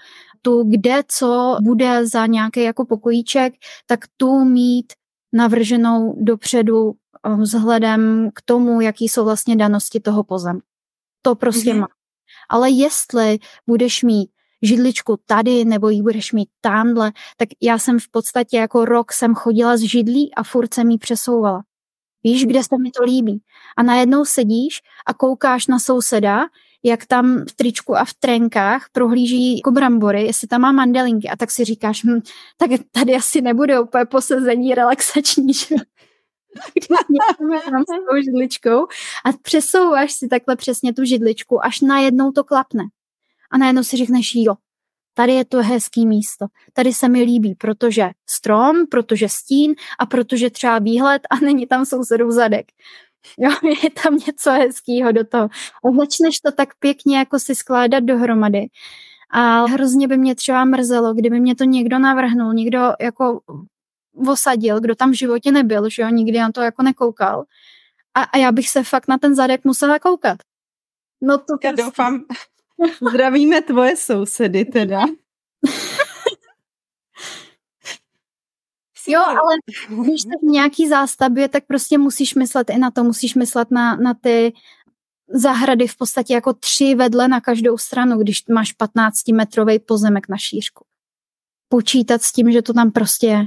tu 0.41 0.63
kde 0.63 1.03
co 1.07 1.57
bude 1.61 2.07
za 2.07 2.25
nějaký 2.25 2.63
jako 2.63 2.85
pokojíček, 2.85 3.53
tak 3.85 3.99
tu 4.17 4.43
mít 4.43 4.93
navrženou 5.33 6.15
dopředu 6.17 6.91
eh, 6.91 7.35
vzhledem 7.35 8.29
k 8.35 8.41
tomu, 8.41 8.81
jaký 8.81 9.09
jsou 9.09 9.23
vlastně 9.23 9.55
danosti 9.55 9.99
toho 9.99 10.23
pozem. 10.23 10.59
To 11.21 11.35
prostě 11.35 11.73
mm-hmm. 11.73 11.79
má. 11.79 11.87
Ale 12.49 12.69
jestli 12.69 13.39
budeš 13.67 14.03
mít 14.03 14.29
židličku 14.61 15.19
tady 15.25 15.65
nebo 15.65 15.89
ji 15.89 16.01
budeš 16.01 16.31
mít 16.31 16.49
tamhle, 16.61 17.11
tak 17.37 17.49
já 17.61 17.77
jsem 17.77 17.99
v 17.99 18.09
podstatě 18.11 18.57
jako 18.57 18.85
rok 18.85 19.11
jsem 19.11 19.35
chodila 19.35 19.77
z 19.77 19.81
židlí 19.81 20.35
a 20.35 20.43
furt 20.43 20.73
jsem 20.73 20.89
ji 20.89 20.97
přesouvala. 20.97 21.63
Víš, 22.23 22.45
kde 22.45 22.63
se 22.63 22.77
mi 22.77 22.91
to 22.91 23.03
líbí. 23.03 23.41
A 23.77 23.83
najednou 23.83 24.25
sedíš 24.25 24.81
a 25.05 25.13
koukáš 25.13 25.67
na 25.67 25.79
souseda, 25.79 26.45
jak 26.83 27.05
tam 27.05 27.45
v 27.49 27.53
tričku 27.55 27.97
a 27.97 28.05
v 28.05 28.13
trenkách 28.13 28.85
prohlíží 28.91 29.57
jako 29.57 29.71
brambory, 29.71 30.23
jestli 30.23 30.47
tam 30.47 30.61
má 30.61 30.71
mandelinky 30.71 31.29
a 31.29 31.35
tak 31.35 31.51
si 31.51 31.65
říkáš, 31.65 32.03
hm, 32.03 32.21
tak 32.57 32.71
tady 32.91 33.15
asi 33.15 33.41
nebude 33.41 33.79
úplně 33.79 34.05
posezení 34.05 34.75
relaxační, 34.75 35.53
že? 35.53 35.75
s 37.81 38.05
tou 38.09 38.21
židličkou 38.25 38.87
a 39.25 39.31
přesouváš 39.41 40.11
si 40.11 40.27
takhle 40.27 40.55
přesně 40.55 40.93
tu 40.93 41.03
židličku, 41.03 41.65
až 41.65 41.81
najednou 41.81 42.31
to 42.31 42.43
klapne. 42.43 42.83
A 43.51 43.57
najednou 43.57 43.83
si 43.83 43.97
řekneš, 43.97 44.35
jo, 44.35 44.55
tady 45.13 45.33
je 45.33 45.45
to 45.45 45.57
hezký 45.57 46.07
místo, 46.07 46.45
tady 46.73 46.93
se 46.93 47.09
mi 47.09 47.21
líbí, 47.21 47.55
protože 47.55 48.09
strom, 48.29 48.87
protože 48.91 49.29
stín 49.29 49.75
a 49.99 50.05
protože 50.05 50.49
třeba 50.49 50.79
výhled 50.79 51.21
a 51.29 51.35
není 51.35 51.67
tam 51.67 51.85
sousedů 51.85 52.31
zadek. 52.31 52.65
Jo, 53.37 53.51
je 53.83 53.89
tam 54.03 54.15
něco 54.27 54.51
hezkého 54.51 55.11
do 55.11 55.23
toho. 55.23 55.49
A 55.85 55.91
začneš 55.99 56.39
to 56.39 56.51
tak 56.51 56.69
pěkně 56.79 57.17
jako 57.17 57.39
si 57.39 57.55
skládat 57.55 57.99
dohromady. 58.03 58.67
A 59.31 59.65
hrozně 59.65 60.07
by 60.07 60.17
mě 60.17 60.35
třeba 60.35 60.65
mrzelo, 60.65 61.13
kdyby 61.13 61.39
mě 61.39 61.55
to 61.55 61.63
někdo 61.63 61.99
navrhnul, 61.99 62.53
někdo 62.53 62.93
jako 63.01 63.41
osadil, 64.27 64.79
kdo 64.79 64.95
tam 64.95 65.11
v 65.11 65.17
životě 65.17 65.51
nebyl, 65.51 65.89
že 65.89 66.01
jo, 66.01 66.09
nikdy 66.09 66.39
na 66.39 66.51
to 66.51 66.61
jako 66.61 66.83
nekoukal. 66.83 67.43
A, 68.13 68.23
a 68.23 68.37
já 68.37 68.51
bych 68.51 68.69
se 68.69 68.83
fakt 68.83 69.07
na 69.07 69.17
ten 69.17 69.35
zadek 69.35 69.63
musela 69.63 69.99
koukat. 69.99 70.37
No 71.21 71.37
to 71.37 71.53
Já 71.63 71.69
prostě... 71.69 71.83
doufám, 71.83 72.25
zdravíme 73.11 73.61
tvoje 73.61 73.95
sousedy 73.95 74.65
teda. 74.65 75.05
Jo, 79.09 79.21
ale 79.21 79.55
když 80.03 80.21
jsi 80.21 80.29
v 80.41 80.51
nějaký 80.51 80.87
zástavbě, 80.87 81.47
tak 81.47 81.63
prostě 81.67 81.97
musíš 81.97 82.35
myslet 82.35 82.69
i 82.69 82.77
na 82.77 82.91
to, 82.91 83.03
musíš 83.03 83.35
myslet 83.35 83.71
na, 83.71 83.95
na 83.95 84.13
ty 84.13 84.53
zahrady 85.29 85.87
v 85.87 85.97
podstatě 85.97 86.33
jako 86.33 86.53
tři 86.53 86.95
vedle 86.95 87.27
na 87.27 87.41
každou 87.41 87.77
stranu, 87.77 88.17
když 88.17 88.47
máš 88.47 88.75
15-metrový 88.77 89.79
pozemek 89.85 90.29
na 90.29 90.37
šířku. 90.37 90.85
Počítat 91.69 92.21
s 92.21 92.31
tím, 92.31 92.51
že 92.51 92.61
to 92.61 92.73
tam 92.73 92.91
prostě 92.91 93.27
je. 93.27 93.45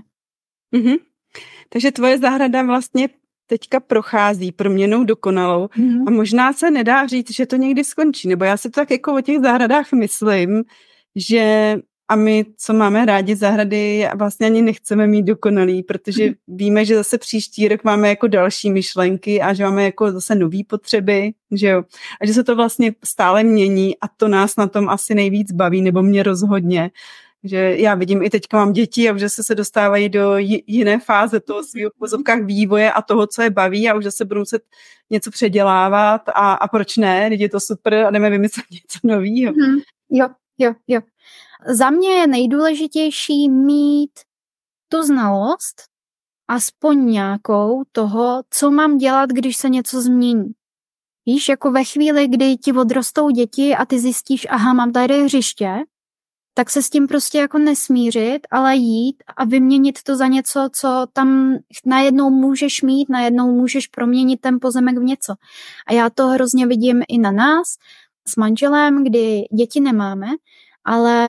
Mm-hmm. 0.74 0.98
Takže 1.68 1.92
tvoje 1.92 2.18
zahrada 2.18 2.62
vlastně 2.62 3.08
teďka 3.46 3.80
prochází 3.80 4.52
proměnou 4.52 5.04
dokonalou 5.04 5.66
mm-hmm. 5.66 6.04
a 6.06 6.10
možná 6.10 6.52
se 6.52 6.70
nedá 6.70 7.06
říct, 7.06 7.34
že 7.34 7.46
to 7.46 7.56
někdy 7.56 7.84
skončí, 7.84 8.28
nebo 8.28 8.44
já 8.44 8.56
si 8.56 8.70
to 8.70 8.80
tak 8.80 8.90
jako 8.90 9.14
o 9.14 9.20
těch 9.20 9.40
zahradách 9.40 9.92
myslím, 9.92 10.64
že 11.16 11.76
a 12.12 12.16
my, 12.16 12.46
co 12.56 12.72
máme 12.72 13.06
rádi 13.06 13.36
zahrady, 13.36 14.08
vlastně 14.14 14.46
ani 14.46 14.62
nechceme 14.62 15.06
mít 15.06 15.22
dokonalý, 15.22 15.82
protože 15.82 16.26
mm. 16.26 16.34
víme, 16.48 16.84
že 16.84 16.96
zase 16.96 17.18
příští 17.18 17.68
rok 17.68 17.84
máme 17.84 18.08
jako 18.08 18.26
další 18.26 18.70
myšlenky 18.70 19.40
a 19.42 19.54
že 19.54 19.64
máme 19.64 19.84
jako 19.84 20.12
zase 20.12 20.34
nové 20.34 20.58
potřeby, 20.66 21.32
že 21.52 21.68
jo. 21.68 21.82
A 22.20 22.26
že 22.26 22.34
se 22.34 22.44
to 22.44 22.56
vlastně 22.56 22.94
stále 23.04 23.44
mění 23.44 23.96
a 23.98 24.08
to 24.16 24.28
nás 24.28 24.56
na 24.56 24.66
tom 24.66 24.88
asi 24.88 25.14
nejvíc 25.14 25.52
baví, 25.52 25.82
nebo 25.82 26.02
mě 26.02 26.22
rozhodně, 26.22 26.90
že 27.44 27.56
já 27.56 27.94
vidím 27.94 28.22
i 28.22 28.30
teďka 28.30 28.56
mám 28.56 28.72
děti 28.72 29.08
a 29.08 29.12
už 29.12 29.22
se 29.28 29.44
se 29.44 29.54
dostávají 29.54 30.08
do 30.08 30.34
jiné 30.66 30.98
fáze 31.00 31.40
toho 31.40 31.64
svého 31.64 31.90
v 31.90 31.98
pozovkách 31.98 32.42
vývoje 32.42 32.92
a 32.92 33.02
toho, 33.02 33.26
co 33.26 33.42
je 33.42 33.50
baví 33.50 33.88
a 33.88 33.94
už 33.94 34.04
se 34.08 34.24
budou 34.24 34.40
muset 34.40 34.62
něco 35.10 35.30
předělávat 35.30 36.28
a, 36.28 36.52
a 36.52 36.68
proč 36.68 36.96
ne, 36.96 37.30
teď 37.30 37.40
je 37.40 37.48
to 37.48 37.60
super 37.60 37.94
a 37.94 38.10
jdeme 38.10 38.30
vymyslet 38.30 38.66
něco 38.70 38.98
nového. 39.04 39.52
Mm-hmm. 39.52 39.80
Jo, 40.10 40.28
jo, 40.58 40.74
jo. 40.88 41.00
Za 41.66 41.90
mě 41.90 42.08
je 42.08 42.26
nejdůležitější 42.26 43.48
mít 43.48 44.10
tu 44.88 45.02
znalost, 45.02 45.82
aspoň 46.48 47.06
nějakou 47.06 47.82
toho, 47.92 48.42
co 48.50 48.70
mám 48.70 48.98
dělat, 48.98 49.30
když 49.30 49.56
se 49.56 49.68
něco 49.68 50.02
změní. 50.02 50.52
Víš, 51.26 51.48
jako 51.48 51.70
ve 51.70 51.84
chvíli, 51.84 52.28
kdy 52.28 52.56
ti 52.56 52.72
odrostou 52.72 53.30
děti 53.30 53.74
a 53.76 53.86
ty 53.86 54.00
zjistíš, 54.00 54.46
aha, 54.50 54.72
mám 54.72 54.92
tady 54.92 55.24
hřiště, 55.24 55.84
tak 56.54 56.70
se 56.70 56.82
s 56.82 56.90
tím 56.90 57.06
prostě 57.06 57.38
jako 57.38 57.58
nesmířit, 57.58 58.40
ale 58.50 58.76
jít 58.76 59.16
a 59.36 59.44
vyměnit 59.44 60.02
to 60.02 60.16
za 60.16 60.26
něco, 60.26 60.68
co 60.72 61.06
tam 61.12 61.56
najednou 61.86 62.30
můžeš 62.30 62.82
mít, 62.82 63.08
najednou 63.08 63.52
můžeš 63.52 63.86
proměnit 63.86 64.40
ten 64.40 64.58
pozemek 64.60 64.98
v 64.98 65.02
něco. 65.02 65.34
A 65.86 65.92
já 65.92 66.10
to 66.10 66.26
hrozně 66.26 66.66
vidím 66.66 67.02
i 67.08 67.18
na 67.18 67.30
nás 67.30 67.68
s 68.28 68.36
manželem, 68.36 69.04
kdy 69.04 69.44
děti 69.52 69.80
nemáme, 69.80 70.26
ale 70.84 71.26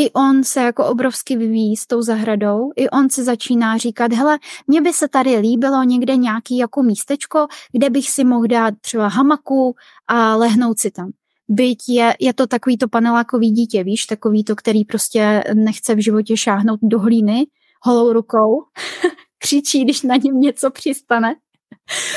i 0.00 0.10
on 0.12 0.44
se 0.44 0.60
jako 0.60 0.86
obrovsky 0.86 1.36
vyvíjí 1.36 1.76
s 1.76 1.86
tou 1.86 2.02
zahradou, 2.02 2.72
i 2.76 2.90
on 2.90 3.10
se 3.10 3.24
začíná 3.24 3.76
říkat, 3.76 4.12
hele, 4.12 4.38
mně 4.66 4.80
by 4.80 4.92
se 4.92 5.08
tady 5.08 5.36
líbilo 5.36 5.82
někde 5.82 6.16
nějaký 6.16 6.58
jako 6.58 6.82
místečko, 6.82 7.46
kde 7.72 7.90
bych 7.90 8.10
si 8.10 8.24
mohl 8.24 8.46
dát 8.46 8.74
třeba 8.80 9.08
hamaku 9.08 9.74
a 10.06 10.36
lehnout 10.36 10.78
si 10.78 10.90
tam. 10.90 11.10
Byť 11.48 11.78
je, 11.88 12.14
je 12.20 12.34
to 12.34 12.46
takový 12.46 12.78
to 12.78 12.88
panelákový 12.88 13.50
dítě, 13.50 13.84
víš, 13.84 14.06
takový 14.06 14.44
to, 14.44 14.56
který 14.56 14.84
prostě 14.84 15.44
nechce 15.54 15.94
v 15.94 15.98
životě 15.98 16.36
šáhnout 16.36 16.80
do 16.82 16.98
hlíny 16.98 17.46
holou 17.82 18.12
rukou, 18.12 18.64
křičí, 19.38 19.84
když 19.84 20.02
na 20.02 20.16
něm 20.16 20.40
něco 20.40 20.70
přistane. 20.70 21.34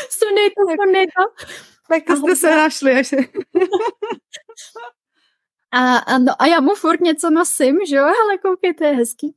Sunej 0.10 0.50
to, 0.50 0.84
sunej 0.84 1.06
to. 1.06 1.46
Tak 1.90 2.18
jste 2.18 2.36
se 2.36 2.56
našli. 2.56 2.92
Až... 2.94 3.14
A, 5.74 5.98
a, 5.98 6.18
no, 6.18 6.42
a 6.42 6.46
já 6.46 6.60
mu 6.60 6.76
furt 6.76 7.02
něco 7.02 7.30
nosím, 7.30 7.80
že 7.90 7.96
jo, 7.96 8.04
ale 8.24 8.38
koukej, 8.42 8.74
to 8.74 8.84
je 8.84 8.92
hezký. 8.92 9.36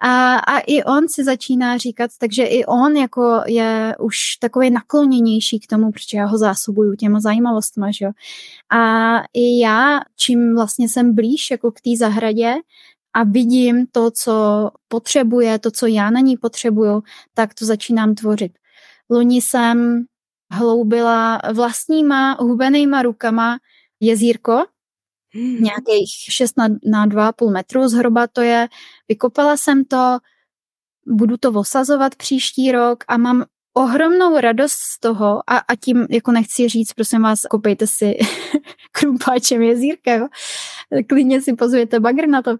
A, 0.00 0.34
a 0.36 0.58
i 0.58 0.84
on 0.84 1.08
si 1.08 1.24
začíná 1.24 1.76
říkat, 1.76 2.10
takže 2.18 2.44
i 2.44 2.64
on 2.64 2.96
jako 2.96 3.42
je 3.46 3.96
už 4.00 4.36
takový 4.40 4.70
nakloněnější 4.70 5.60
k 5.60 5.66
tomu, 5.66 5.92
protože 5.92 6.18
já 6.18 6.26
ho 6.26 6.38
zásobuju 6.38 6.94
těma 6.94 7.20
zajímavostma, 7.20 7.90
že 7.90 8.04
jo. 8.04 8.10
A 8.70 9.14
i 9.34 9.60
já, 9.60 10.00
čím 10.16 10.54
vlastně 10.54 10.88
jsem 10.88 11.14
blíž 11.14 11.50
jako 11.50 11.72
k 11.72 11.80
té 11.80 11.90
zahradě 11.98 12.54
a 13.14 13.24
vidím 13.24 13.86
to, 13.86 14.10
co 14.10 14.70
potřebuje, 14.88 15.58
to, 15.58 15.70
co 15.70 15.86
já 15.86 16.10
na 16.10 16.20
ní 16.20 16.36
potřebuju, 16.36 17.02
tak 17.34 17.54
to 17.54 17.64
začínám 17.64 18.14
tvořit. 18.14 18.52
Loni 19.10 19.42
jsem 19.42 20.04
hloubila 20.52 21.40
vlastníma 21.52 22.32
hubenýma 22.40 23.02
rukama 23.02 23.58
jezírko. 24.00 24.64
Nějakých 25.60 26.10
6 26.30 26.56
na, 26.56 26.68
na 26.84 27.06
2,5 27.06 27.52
metru 27.52 27.88
zhruba 27.88 28.26
to 28.26 28.40
je. 28.40 28.68
Vykopala 29.08 29.56
jsem 29.56 29.84
to, 29.84 30.18
budu 31.06 31.36
to 31.36 31.50
osazovat 31.50 32.14
příští 32.14 32.72
rok 32.72 33.04
a 33.08 33.16
mám 33.16 33.44
ohromnou 33.74 34.40
radost 34.40 34.72
z 34.72 35.00
toho 35.00 35.42
a, 35.46 35.56
a 35.58 35.76
tím, 35.76 36.06
jako 36.10 36.32
nechci 36.32 36.68
říct, 36.68 36.92
prosím 36.92 37.22
vás, 37.22 37.40
kopejte 37.42 37.86
si 37.86 38.18
krumpáčem 38.92 39.62
jezírka, 39.62 40.14
jo? 40.14 40.28
klidně 41.08 41.42
si 41.42 41.54
pozujete 41.54 42.00
bagr 42.00 42.28
na 42.28 42.42
to, 42.42 42.56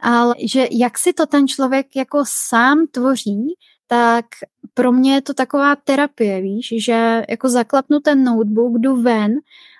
ale 0.00 0.34
že 0.44 0.66
jak 0.70 0.98
si 0.98 1.12
to 1.12 1.26
ten 1.26 1.48
člověk 1.48 1.96
jako 1.96 2.24
sám 2.26 2.86
tvoří, 2.90 3.54
tak 3.86 4.26
pro 4.74 4.92
mě 4.92 5.14
je 5.14 5.22
to 5.22 5.34
taková 5.34 5.76
terapie, 5.76 6.40
víš, 6.40 6.74
že 6.84 7.22
jako 7.28 7.48
zaklapnu 7.48 8.00
ten 8.00 8.24
notebook, 8.24 8.78
jdu 8.78 9.02
ven 9.02 9.32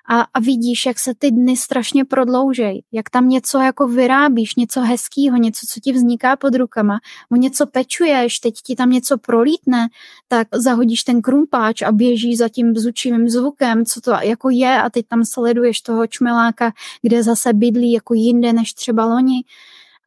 a, 0.09 0.21
a 0.21 0.39
vidíš, 0.39 0.85
jak 0.85 0.99
se 0.99 1.13
ty 1.15 1.31
dny 1.31 1.57
strašně 1.57 2.05
prodloužej, 2.05 2.83
jak 2.91 3.09
tam 3.09 3.29
něco 3.29 3.59
jako 3.59 3.87
vyrábíš, 3.87 4.55
něco 4.55 4.81
hezkého, 4.81 5.37
něco, 5.37 5.65
co 5.69 5.79
ti 5.79 5.91
vzniká 5.91 6.35
pod 6.35 6.55
rukama, 6.55 6.99
o 7.31 7.35
něco 7.35 7.65
pečuješ, 7.67 8.39
teď 8.39 8.53
ti 8.65 8.75
tam 8.75 8.89
něco 8.89 9.17
prolítne, 9.17 9.87
tak 10.27 10.47
zahodíš 10.53 11.03
ten 11.03 11.21
krumpáč 11.21 11.81
a 11.81 11.91
běžíš 11.91 12.37
za 12.37 12.49
tím 12.49 12.73
bzučivým 12.73 13.29
zvukem, 13.29 13.85
co 13.85 14.01
to 14.01 14.11
jako 14.11 14.49
je 14.49 14.81
a 14.81 14.89
teď 14.89 15.07
tam 15.07 15.25
sleduješ 15.25 15.81
toho 15.81 16.07
čmeláka, 16.07 16.71
kde 17.01 17.23
zase 17.23 17.53
bydlí 17.53 17.91
jako 17.91 18.13
jinde 18.13 18.53
než 18.53 18.73
třeba 18.73 19.05
loni, 19.05 19.43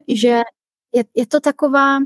že 0.07 0.41
je, 0.95 1.03
je 1.15 1.27
to 1.27 1.39
taková, 1.39 1.97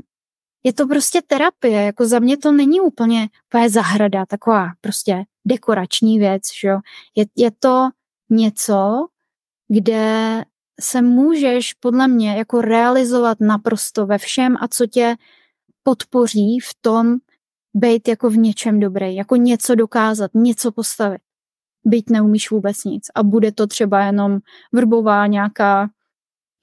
je 0.64 0.72
to 0.72 0.86
prostě 0.86 1.22
terapie, 1.26 1.82
jako 1.82 2.06
za 2.06 2.18
mě 2.18 2.36
to 2.36 2.52
není 2.52 2.80
úplně, 2.80 3.28
úplně 3.48 3.70
zahrada, 3.70 4.26
taková 4.26 4.68
prostě 4.80 5.24
dekorační 5.44 6.18
věc, 6.18 6.42
že 6.60 6.68
jo. 6.68 6.80
Je, 7.16 7.24
je 7.36 7.50
to 7.50 7.88
něco, 8.30 9.06
kde 9.68 10.44
se 10.80 11.02
můžeš 11.02 11.72
podle 11.72 12.08
mě 12.08 12.36
jako 12.36 12.60
realizovat 12.60 13.40
naprosto 13.40 14.06
ve 14.06 14.18
všem 14.18 14.56
a 14.60 14.68
co 14.68 14.86
tě 14.86 15.16
podpoří 15.82 16.58
v 16.60 16.70
tom 16.80 17.16
být 17.74 18.08
jako 18.08 18.30
v 18.30 18.36
něčem 18.36 18.80
dobrý, 18.80 19.14
jako 19.14 19.36
něco 19.36 19.74
dokázat, 19.74 20.30
něco 20.34 20.72
postavit. 20.72 21.20
Byť 21.84 22.10
neumíš 22.10 22.50
vůbec 22.50 22.84
nic 22.84 23.06
a 23.14 23.22
bude 23.22 23.52
to 23.52 23.66
třeba 23.66 24.04
jenom 24.04 24.38
vrbová 24.72 25.26
nějaká 25.26 25.88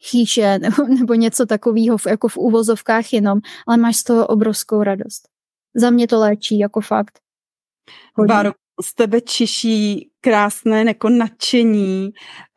chýše 0.09 0.59
nebo, 0.61 0.83
nebo 0.87 1.13
něco 1.13 1.45
takového 1.45 1.97
jako 2.07 2.27
v 2.27 2.37
úvozovkách 2.37 3.13
jenom, 3.13 3.39
ale 3.67 3.77
máš 3.77 3.97
z 3.97 4.03
toho 4.03 4.27
obrovskou 4.27 4.83
radost. 4.83 5.29
Za 5.75 5.89
mě 5.89 6.07
to 6.07 6.19
léčí 6.19 6.59
jako 6.59 6.81
fakt. 6.81 7.19
Báro, 8.27 8.51
z 8.81 8.93
tebe 8.95 9.21
čiší 9.21 10.09
krásné 10.21 10.83
jako 10.83 11.09
nadšení 11.09 12.09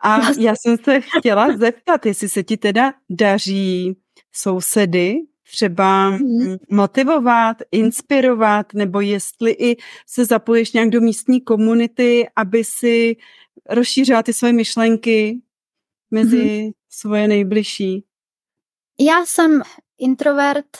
a 0.04 0.18
já 0.38 0.54
jsem 0.56 0.76
se 0.84 1.00
chtěla 1.00 1.56
zeptat, 1.56 2.06
jestli 2.06 2.28
se 2.28 2.42
ti 2.42 2.56
teda 2.56 2.94
daří 3.10 3.96
sousedy 4.32 5.16
třeba 5.52 6.10
mm. 6.10 6.56
motivovat, 6.70 7.56
inspirovat, 7.72 8.74
nebo 8.74 9.00
jestli 9.00 9.52
i 9.52 9.76
se 10.06 10.24
zapoješ 10.24 10.72
nějak 10.72 10.90
do 10.90 11.00
místní 11.00 11.40
komunity, 11.40 12.28
aby 12.36 12.64
si 12.64 13.16
rozšířila 13.70 14.22
ty 14.22 14.32
své 14.32 14.52
myšlenky 14.52 15.40
mezi 16.10 16.62
mm. 16.62 16.70
svoje 16.88 17.28
nejbližší. 17.28 18.04
Já 19.00 19.26
jsem 19.26 19.62
introvert 19.98 20.76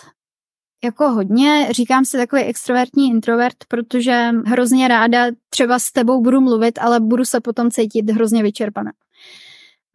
jako 0.85 1.09
hodně, 1.09 1.69
říkám 1.71 2.05
si 2.05 2.17
takový 2.17 2.43
extrovertní 2.43 3.11
introvert, 3.11 3.57
protože 3.69 4.31
hrozně 4.47 4.89
ráda 4.89 5.27
třeba 5.51 5.79
s 5.79 5.93
tebou 5.93 6.21
budu 6.21 6.41
mluvit, 6.41 6.79
ale 6.79 7.01
budu 7.01 7.25
se 7.25 7.41
potom 7.41 7.71
cítit 7.71 8.11
hrozně 8.11 8.43
vyčerpaná. 8.43 8.93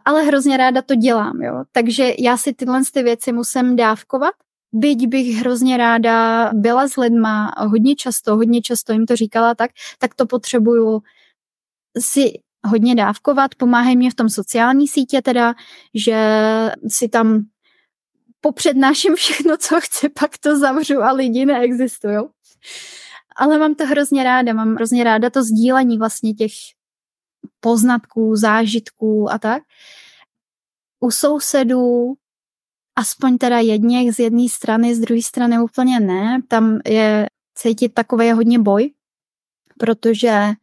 Ale 0.06 0.24
hrozně 0.24 0.58
ráda 0.58 0.82
to 0.82 0.96
dělám, 0.96 1.42
jo. 1.42 1.64
Takže 1.72 2.14
já 2.20 2.38
si 2.38 2.54
tyhle 2.54 2.82
ty 2.94 3.04
věci 3.04 3.32
musím 3.32 3.76
dávkovat, 3.76 4.34
byť 4.74 5.08
bych 5.08 5.36
hrozně 5.36 5.78
ráda 5.78 6.50
byla 6.54 6.88
s 6.88 6.98
lidma 6.98 7.52
hodně 7.58 7.96
často, 7.96 8.36
hodně 8.36 8.62
často 8.62 8.94
jim 8.94 9.06
to 9.06 9.16
říkala 9.16 9.56
tak, 9.56 9.72
tak 10.00 10.16
to 10.16 10.26
potřebuju 10.26 11.02
si 12.00 12.34
hodně 12.66 12.96
dávkovat, 12.96 13.56
pomáhají 13.56 13.98
mě 13.98 14.12
v 14.12 14.16
tom 14.16 14.30
sociální 14.30 14.88
sítě 14.88 15.22
teda, 15.22 15.54
že 15.96 16.18
si 16.88 17.10
tam 17.10 17.44
popřednáším 18.42 19.16
všechno, 19.16 19.58
co 19.58 19.82
chci, 19.82 20.10
pak 20.10 20.38
to 20.38 20.60
zavřu 20.60 21.02
a 21.02 21.12
lidi 21.12 21.46
neexistují. 21.46 22.18
Ale 23.36 23.58
mám 23.58 23.76
to 23.76 23.86
hrozně 23.86 24.24
ráda, 24.24 24.54
mám 24.54 24.76
hrozně 24.76 25.04
ráda 25.04 25.30
to 25.30 25.44
sdílení 25.44 25.98
vlastně 25.98 26.34
těch 26.34 26.52
poznatků, 27.60 28.36
zážitků 28.36 29.32
a 29.32 29.38
tak. 29.38 29.64
U 31.00 31.12
sousedů 31.12 32.14
aspoň 32.96 33.38
teda 33.38 33.60
jedněch 33.60 34.16
z 34.16 34.20
jedné 34.20 34.50
strany, 34.50 34.96
z 34.96 35.00
druhé 35.00 35.22
strany 35.22 35.60
úplně 35.60 36.00
ne. 36.00 36.42
Tam 36.48 36.80
je 36.88 37.28
cítit 37.56 37.94
takový 37.94 38.32
hodně 38.32 38.60
boj, 38.60 38.94
protože 39.80 40.54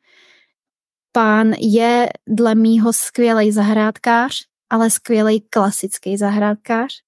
pán 1.12 1.52
je 1.58 2.08
dle 2.28 2.54
mýho 2.54 2.92
skvělý 2.92 3.52
zahrádkář, 3.52 4.46
ale 4.70 4.90
skvělý 4.90 5.40
klasický 5.40 6.16
zahrádkář 6.16 7.03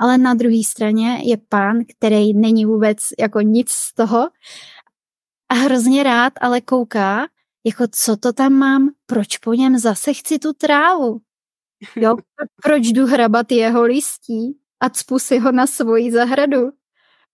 ale 0.00 0.18
na 0.18 0.34
druhé 0.34 0.64
straně 0.64 1.20
je 1.24 1.36
pán, 1.48 1.78
který 1.96 2.34
není 2.34 2.64
vůbec 2.64 2.98
jako 3.18 3.40
nic 3.40 3.70
z 3.70 3.94
toho 3.94 4.28
a 5.48 5.54
hrozně 5.54 6.02
rád 6.02 6.32
ale 6.40 6.60
kouká, 6.60 7.26
jako 7.66 7.84
co 7.90 8.16
to 8.16 8.32
tam 8.32 8.52
mám, 8.52 8.90
proč 9.06 9.38
po 9.38 9.54
něm 9.54 9.78
zase 9.78 10.14
chci 10.14 10.38
tu 10.38 10.52
trávu, 10.52 11.20
jo, 11.96 12.16
proč 12.62 12.86
jdu 12.86 13.06
hrabat 13.06 13.52
jeho 13.52 13.82
listí 13.82 14.58
a 14.80 14.90
cpu 14.90 15.18
si 15.18 15.38
ho 15.38 15.52
na 15.52 15.66
svoji 15.66 16.12
zahradu 16.12 16.70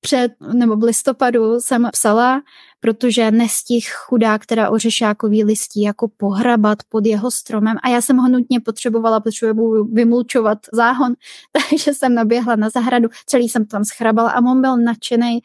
před, 0.07 0.33
nebo 0.53 0.77
v 0.77 0.83
listopadu 0.83 1.61
jsem 1.61 1.89
psala, 1.93 2.43
protože 2.81 3.31
nestih 3.31 3.91
chudá, 3.93 4.39
která 4.39 4.71
ořešákový 4.71 5.45
listí 5.45 5.83
jako 5.83 6.09
pohrabat 6.17 6.79
pod 6.89 7.07
jeho 7.07 7.31
stromem. 7.31 7.77
A 7.83 7.89
já 7.89 8.01
jsem 8.01 8.17
ho 8.17 8.29
nutně 8.29 8.61
potřebovala, 8.61 9.21
potřebuji 9.21 9.85
vymulčovat 9.85 10.59
záhon, 10.73 11.15
takže 11.71 11.95
jsem 11.95 12.15
naběhla 12.15 12.57
na 12.57 12.71
zahradu, 12.71 13.09
celý 13.27 13.49
jsem 13.49 13.67
tam 13.67 13.85
schrabala 13.85 14.31
a 14.31 14.39
on 14.39 14.61
byl 14.61 14.77
nadšený, 14.77 15.41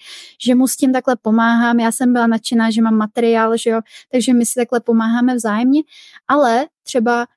že 0.46 0.56
mu 0.56 0.68
s 0.68 0.76
tím 0.76 0.94
takhle 0.94 1.16
pomáhám, 1.16 1.80
já 1.80 1.92
jsem 1.92 2.14
byla 2.14 2.28
nadšená, 2.28 2.72
že 2.72 2.82
mám 2.82 2.96
materiál, 2.96 3.58
že 3.58 3.70
jo, 3.70 3.82
takže 4.12 4.34
my 4.34 4.46
si 4.46 4.54
takhle 4.56 4.80
pomáháme 4.80 5.36
vzájemně, 5.36 5.82
ale 6.28 6.66
třeba 6.84 7.28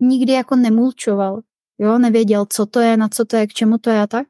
nikdy 0.00 0.32
jako 0.32 0.56
nemulčoval, 0.56 1.40
jo, 1.78 1.98
nevěděl, 1.98 2.46
co 2.48 2.66
to 2.66 2.80
je, 2.80 2.96
na 2.96 3.08
co 3.08 3.24
to 3.24 3.36
je, 3.36 3.46
k 3.46 3.52
čemu 3.52 3.78
to 3.78 3.90
je 3.90 4.00
a 4.00 4.06
tak 4.06 4.26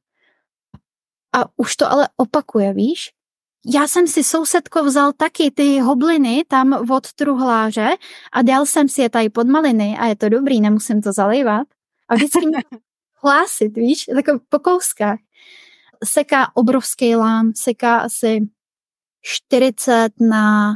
a 1.37 1.45
už 1.57 1.77
to 1.77 1.91
ale 1.91 2.09
opakuje, 2.17 2.75
víš? 2.75 3.11
Já 3.75 3.89
jsem 3.89 4.07
si 4.07 4.25
sousedko 4.25 4.85
vzal 4.85 5.13
taky 5.13 5.51
ty 5.51 5.81
hobliny 5.81 6.45
tam 6.49 6.91
od 6.91 7.13
truhláře 7.13 7.89
a 8.33 8.43
dal 8.43 8.67
jsem 8.67 8.89
si 8.89 9.03
je 9.03 9.11
tady 9.11 9.31
pod 9.31 9.47
maliny 9.47 9.97
a 9.99 10.07
je 10.07 10.17
to 10.17 10.29
dobrý, 10.29 10.61
nemusím 10.61 11.03
to 11.03 11.13
zalejvat. 11.13 11.69
A 12.09 12.15
vždycky 12.15 12.47
mě 12.47 12.59
hlásit, 13.23 13.77
víš, 13.77 14.05
takové 14.15 14.39
po 14.49 14.59
kouskách. 14.59 15.19
Seká 16.05 16.57
obrovský 16.57 17.17
lán, 17.17 17.53
seká 17.55 17.99
asi 17.99 18.49
40 19.23 20.13
na 20.21 20.73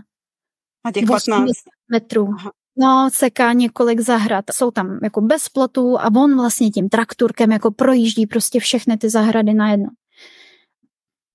a 0.84 0.92
těch 0.92 1.06
15 1.06 1.50
metrů. 1.92 2.28
No, 2.76 3.10
seká 3.12 3.52
několik 3.52 4.00
zahrad. 4.00 4.44
Jsou 4.52 4.70
tam 4.70 4.98
jako 5.02 5.20
bez 5.20 5.48
plotů 5.48 6.00
a 6.00 6.06
on 6.16 6.36
vlastně 6.36 6.70
tím 6.70 6.88
traktorkem 6.88 7.52
jako 7.52 7.70
projíždí 7.70 8.26
prostě 8.26 8.60
všechny 8.60 8.96
ty 8.96 9.10
zahrady 9.10 9.54
najednou. 9.54 9.90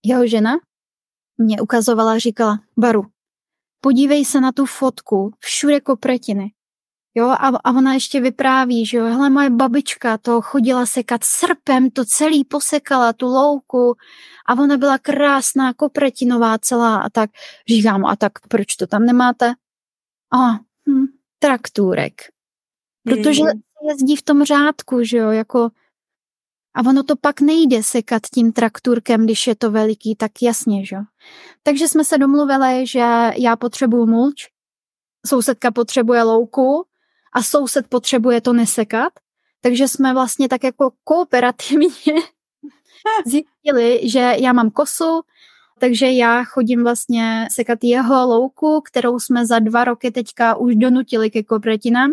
Jeho 0.06 0.28
žena 0.28 0.52
mě 1.38 1.62
ukazovala 1.62 2.14
a 2.14 2.18
říkala, 2.18 2.60
Baru, 2.78 3.06
podívej 3.82 4.26
se 4.26 4.42
na 4.42 4.52
tu 4.52 4.66
fotku, 4.66 5.34
všude 5.40 5.82
kopretiny. 5.82 6.52
Jo, 7.16 7.28
a, 7.28 7.48
a 7.64 7.72
ona 7.72 7.94
ještě 7.94 8.22
vypráví, 8.22 8.86
že 8.86 8.98
jo, 8.98 9.06
hele, 9.06 9.30
moje 9.30 9.50
babička 9.50 10.18
to 10.18 10.42
chodila 10.42 10.86
sekat 10.86 11.24
srpem, 11.24 11.92
to 11.92 12.06
celý 12.06 12.46
posekala, 12.46 13.14
tu 13.14 13.26
louku 13.26 13.96
a 14.48 14.54
ona 14.54 14.78
byla 14.78 14.98
krásná, 14.98 15.74
kopretinová 15.74 16.58
celá 16.58 16.98
a 16.98 17.10
tak. 17.10 17.30
Říkám, 17.70 18.06
a 18.06 18.16
tak 18.16 18.32
proč 18.48 18.76
to 18.76 18.88
tam 18.88 19.06
nemáte? 19.06 19.54
A, 20.34 20.52
hm, 20.90 21.06
traktůrek. 21.40 22.14
Protože 23.04 23.44
mm. 23.44 23.62
jezdí 23.90 24.16
v 24.16 24.22
tom 24.22 24.44
řádku, 24.44 25.04
že 25.04 25.18
jo, 25.18 25.32
jako 25.32 25.70
a 26.78 26.82
ono 26.90 27.04
to 27.04 27.16
pak 27.16 27.42
nejde 27.42 27.84
sekat 27.84 28.22
tím 28.34 28.52
trakturkem, 28.52 29.26
když 29.26 29.48
je 29.48 29.56
to 29.56 29.72
veliký, 29.72 30.16
tak 30.16 30.32
jasně, 30.42 30.86
že 30.86 30.96
jo. 30.96 31.02
Takže 31.64 31.88
jsme 31.88 32.04
se 32.04 32.18
domluvili, 32.18 32.88
že 32.88 33.32
já 33.38 33.56
potřebuju 33.56 34.06
mulč, 34.06 34.48
sousedka 35.26 35.72
potřebuje 35.72 36.24
louku 36.24 36.86
a 37.34 37.44
soused 37.44 37.88
potřebuje 37.88 38.42
to 38.42 38.54
nesekat. 38.54 39.14
Takže 39.62 39.88
jsme 39.88 40.14
vlastně 40.14 40.50
tak 40.50 40.64
jako 40.64 40.92
kooperativně 41.04 41.88
zjistili, 43.26 44.10
že 44.10 44.34
já 44.40 44.54
mám 44.54 44.72
kosu, 44.72 45.22
takže 45.80 46.12
já 46.12 46.44
chodím 46.44 46.84
vlastně 46.84 47.48
sekat 47.52 47.80
jeho 47.84 48.28
louku, 48.28 48.82
kterou 48.82 49.20
jsme 49.20 49.46
za 49.46 49.60
dva 49.60 49.84
roky 49.84 50.12
teďka 50.12 50.56
už 50.56 50.76
donutili 50.76 51.32
ke 51.32 51.44
kopretinám. 51.44 52.12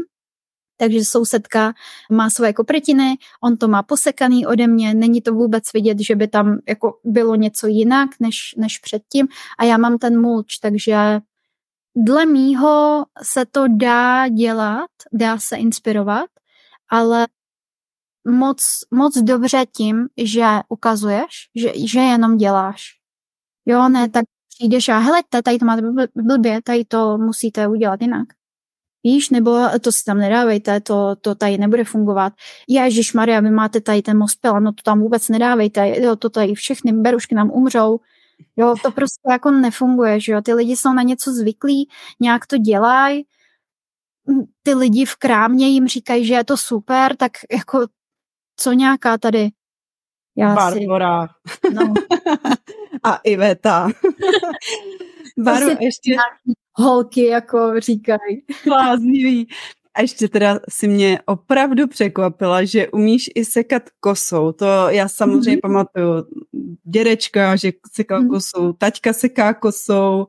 Takže 0.76 1.04
sousedka 1.04 1.74
má 2.12 2.30
svoje 2.30 2.52
kopretiny, 2.52 3.14
on 3.42 3.56
to 3.56 3.68
má 3.68 3.82
posekaný 3.82 4.46
ode 4.46 4.66
mě, 4.66 4.94
není 4.94 5.22
to 5.22 5.34
vůbec 5.34 5.64
vidět, 5.74 5.98
že 6.00 6.16
by 6.16 6.28
tam 6.28 6.58
jako 6.68 6.98
bylo 7.04 7.34
něco 7.34 7.66
jinak 7.66 8.10
než, 8.20 8.54
než 8.58 8.78
předtím 8.78 9.28
a 9.58 9.64
já 9.64 9.76
mám 9.78 9.98
ten 9.98 10.20
mulč, 10.20 10.58
takže 10.58 11.20
dle 11.96 12.26
mýho 12.26 13.04
se 13.22 13.46
to 13.46 13.64
dá 13.68 14.28
dělat, 14.28 14.90
dá 15.12 15.38
se 15.38 15.56
inspirovat, 15.56 16.30
ale 16.88 17.26
moc, 18.28 18.66
moc 18.90 19.18
dobře 19.18 19.64
tím, 19.76 20.06
že 20.16 20.44
ukazuješ, 20.68 21.50
že, 21.54 21.72
že 21.86 22.00
jenom 22.00 22.36
děláš. 22.36 22.82
Jo, 23.66 23.88
ne, 23.88 24.08
tak 24.08 24.24
přijdeš 24.48 24.88
a 24.88 24.98
hele, 24.98 25.22
tady 25.44 25.58
to 25.58 25.66
máte 25.66 25.82
blbě, 26.14 26.62
tady 26.62 26.84
to 26.84 27.18
musíte 27.18 27.68
udělat 27.68 28.00
jinak. 28.00 28.28
Víš, 29.04 29.30
nebo 29.30 29.58
to 29.80 29.92
si 29.92 30.04
tam 30.04 30.18
nedávejte, 30.18 30.80
to, 30.80 31.16
to 31.20 31.34
tady 31.34 31.58
nebude 31.58 31.84
fungovat. 31.84 32.32
Ježíš 32.68 33.12
Maria, 33.12 33.40
vy 33.40 33.50
máte 33.50 33.80
tady 33.80 34.02
ten 34.02 34.18
mospel, 34.18 34.60
no 34.60 34.72
to 34.72 34.82
tam 34.82 35.00
vůbec 35.00 35.28
nedávejte, 35.28 36.00
jo, 36.00 36.16
to 36.16 36.30
tady 36.30 36.54
všechny 36.54 36.92
berušky 36.92 37.34
nám 37.34 37.50
umřou. 37.50 38.00
Jo, 38.56 38.74
to 38.82 38.90
prostě 38.90 39.20
jako 39.30 39.50
nefunguje, 39.50 40.20
že 40.20 40.32
jo, 40.32 40.42
ty 40.42 40.54
lidi 40.54 40.76
jsou 40.76 40.92
na 40.92 41.02
něco 41.02 41.32
zvyklí, 41.32 41.88
nějak 42.20 42.46
to 42.46 42.58
dělají, 42.58 43.26
ty 44.62 44.74
lidi 44.74 45.04
v 45.04 45.16
krámě 45.16 45.68
jim 45.68 45.88
říkají, 45.88 46.26
že 46.26 46.34
je 46.34 46.44
to 46.44 46.56
super, 46.56 47.16
tak 47.16 47.32
jako 47.52 47.86
co 48.56 48.72
nějaká 48.72 49.18
tady 49.18 49.50
já 50.36 50.54
Barbora. 50.54 51.26
Si, 51.26 51.74
no. 51.74 51.94
a 53.02 53.16
Iveta. 53.24 53.88
Baru, 55.38 55.68
ještě... 55.80 56.16
Holky, 56.74 57.26
jako 57.26 57.80
říkají. 57.80 58.42
Bláznivý. 58.64 59.48
A 59.94 60.00
ještě 60.00 60.28
teda 60.28 60.60
si 60.68 60.88
mě 60.88 61.20
opravdu 61.26 61.86
překvapila, 61.88 62.64
že 62.64 62.88
umíš 62.88 63.30
i 63.34 63.44
sekat 63.44 63.82
kosou. 64.00 64.52
To 64.52 64.64
já 64.88 65.08
samozřejmě 65.08 65.56
mm-hmm. 65.56 65.60
pamatuju. 65.60 66.26
Dědečka, 66.84 67.56
že 67.56 67.72
sekal 67.92 68.22
mm-hmm. 68.22 68.30
kosou, 68.30 68.72
taťka 68.72 69.12
seká 69.12 69.54
kosou, 69.54 70.26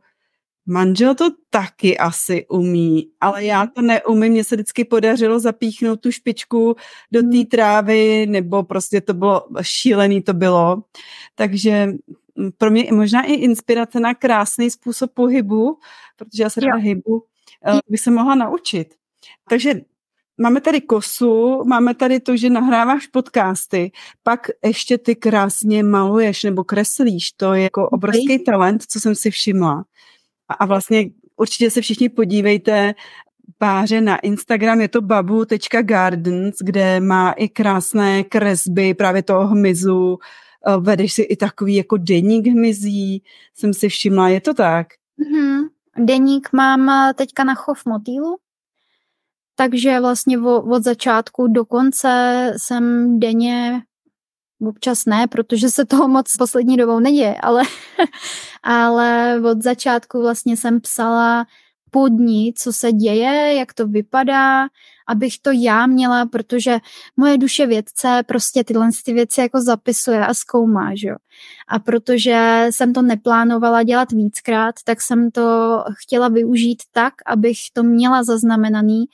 manžel 0.65 1.15
to 1.15 1.29
taky 1.49 1.97
asi 1.97 2.45
umí, 2.47 3.07
ale 3.21 3.45
já 3.45 3.67
to 3.67 3.81
neumím. 3.81 4.31
Mně 4.31 4.43
se 4.43 4.55
vždycky 4.55 4.85
podařilo 4.85 5.39
zapíchnout 5.39 6.01
tu 6.01 6.11
špičku 6.11 6.75
do 7.11 7.21
té 7.21 7.27
mhm. 7.27 7.45
trávy, 7.45 8.25
nebo 8.29 8.63
prostě 8.63 9.01
to 9.01 9.13
bylo 9.13 9.47
šílený 9.61 10.21
to 10.21 10.33
bylo. 10.33 10.83
Takže 11.35 11.87
pro 12.57 12.71
mě 12.71 12.87
možná 12.91 13.23
i 13.23 13.33
inspirace 13.33 13.99
na 13.99 14.13
krásný 14.13 14.71
způsob 14.71 15.11
pohybu, 15.13 15.79
protože 16.15 16.43
já 16.43 16.49
se 16.49 16.61
ráda 16.61 16.77
hybu, 16.77 17.23
eh, 17.67 17.79
bych 17.89 17.99
se 17.99 18.11
mohla 18.11 18.35
naučit. 18.35 18.95
Takže 19.49 19.73
máme 20.37 20.61
tady 20.61 20.81
kosu, 20.81 21.63
máme 21.65 21.95
tady 21.95 22.19
to, 22.19 22.37
že 22.37 22.49
nahráváš 22.49 23.07
podcasty, 23.07 23.91
pak 24.23 24.47
ještě 24.65 24.97
ty 24.97 25.15
krásně 25.15 25.83
maluješ 25.83 26.43
nebo 26.43 26.63
kreslíš, 26.63 27.31
to 27.31 27.53
je 27.53 27.63
jako 27.63 27.89
obrovský 27.89 28.43
talent, 28.43 28.83
co 28.87 28.99
jsem 28.99 29.15
si 29.15 29.31
všimla. 29.31 29.85
A, 30.49 30.53
a 30.53 30.65
vlastně 30.65 31.09
určitě 31.37 31.71
se 31.71 31.81
všichni 31.81 32.09
podívejte, 32.09 32.93
páře 33.57 34.01
na 34.01 34.17
Instagram, 34.17 34.81
je 34.81 34.87
to 34.87 35.01
babu.gardens, 35.01 36.55
kde 36.59 36.99
má 36.99 37.31
i 37.31 37.49
krásné 37.49 38.23
kresby 38.23 38.93
právě 38.93 39.23
toho 39.23 39.47
hmyzu, 39.47 40.17
vedeš 40.79 41.13
si 41.13 41.21
i 41.21 41.35
takový 41.35 41.75
jako 41.75 41.97
deník 41.97 42.47
hmyzí, 42.47 43.23
jsem 43.55 43.73
si 43.73 43.89
všimla, 43.89 44.29
je 44.29 44.41
to 44.41 44.53
tak? 44.53 44.87
Mm-hmm. 45.19 45.63
Deník 46.05 46.49
mám 46.53 46.89
eh, 46.89 47.13
teďka 47.13 47.43
na 47.43 47.55
chov 47.55 47.85
motýlu, 47.85 48.37
takže 49.55 49.99
vlastně 49.99 50.39
od 50.39 50.83
začátku 50.83 51.47
do 51.47 51.65
konce 51.65 52.53
jsem 52.57 53.19
denně 53.19 53.81
občas 54.67 55.05
ne, 55.05 55.27
protože 55.27 55.69
se 55.69 55.85
toho 55.85 56.07
moc 56.07 56.37
poslední 56.37 56.77
dobou 56.77 56.99
neděje, 56.99 57.35
ale, 57.41 57.63
ale 58.63 59.41
od 59.51 59.61
začátku 59.61 60.21
vlastně 60.21 60.57
jsem 60.57 60.81
psala 60.81 61.45
podní, 61.95 62.53
co 62.53 62.73
se 62.73 62.91
děje, 62.91 63.53
jak 63.53 63.73
to 63.73 63.87
vypadá, 63.87 64.67
abych 65.07 65.39
to 65.39 65.51
já 65.51 65.87
měla, 65.87 66.25
protože 66.25 66.77
moje 67.17 67.37
duše 67.37 67.65
vědce 67.65 68.23
prostě 68.25 68.63
tyhle 68.63 68.89
ty 69.05 69.13
věci 69.13 69.41
jako 69.41 69.61
zapisuje 69.61 70.25
a 70.25 70.33
zkoumá, 70.33 70.95
že 70.95 71.07
jo. 71.07 71.15
A 71.67 71.79
protože 71.79 72.67
jsem 72.69 72.93
to 72.93 73.01
neplánovala 73.01 73.83
dělat 73.83 74.11
víckrát, 74.11 74.75
tak 74.83 75.01
jsem 75.01 75.31
to 75.31 75.77
chtěla 76.01 76.27
využít 76.27 76.83
tak, 76.91 77.13
abych 77.25 77.57
to 77.73 77.83
měla 77.83 78.23
zaznamenaný, 78.23 79.05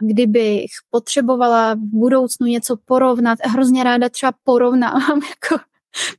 kdybych 0.00 0.70
potřebovala 0.90 1.74
v 1.74 1.78
budoucnu 1.78 2.46
něco 2.46 2.76
porovnat, 2.84 3.38
hrozně 3.44 3.84
ráda 3.84 4.08
třeba 4.08 4.32
porovnávám 4.44 5.20
jako 5.30 5.64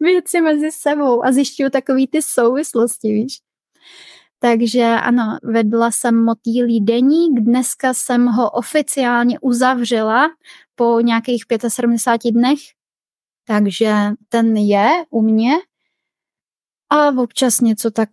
věci 0.02 0.42
mezi 0.42 0.72
sebou 0.72 1.26
a 1.26 1.32
zjišťuju 1.32 1.70
takový 1.70 2.08
ty 2.08 2.22
souvislosti, 2.22 3.08
víš. 3.14 3.40
Takže 4.46 4.84
ano, 4.84 5.38
vedla 5.44 5.92
jsem 5.92 6.24
motýlí 6.24 6.82
deník, 6.82 7.40
dneska 7.40 7.94
jsem 7.94 8.26
ho 8.26 8.52
oficiálně 8.52 9.40
uzavřela 9.40 10.30
po 10.76 11.02
nějakých 11.02 11.44
75 11.68 12.32
dnech, 12.32 12.60
takže 13.48 13.96
ten 14.30 14.58
je 14.58 14.90
u 15.10 15.22
mě 15.22 15.52
a 16.90 17.08
občas 17.08 17.62
něco 17.62 17.92
tak 17.92 18.10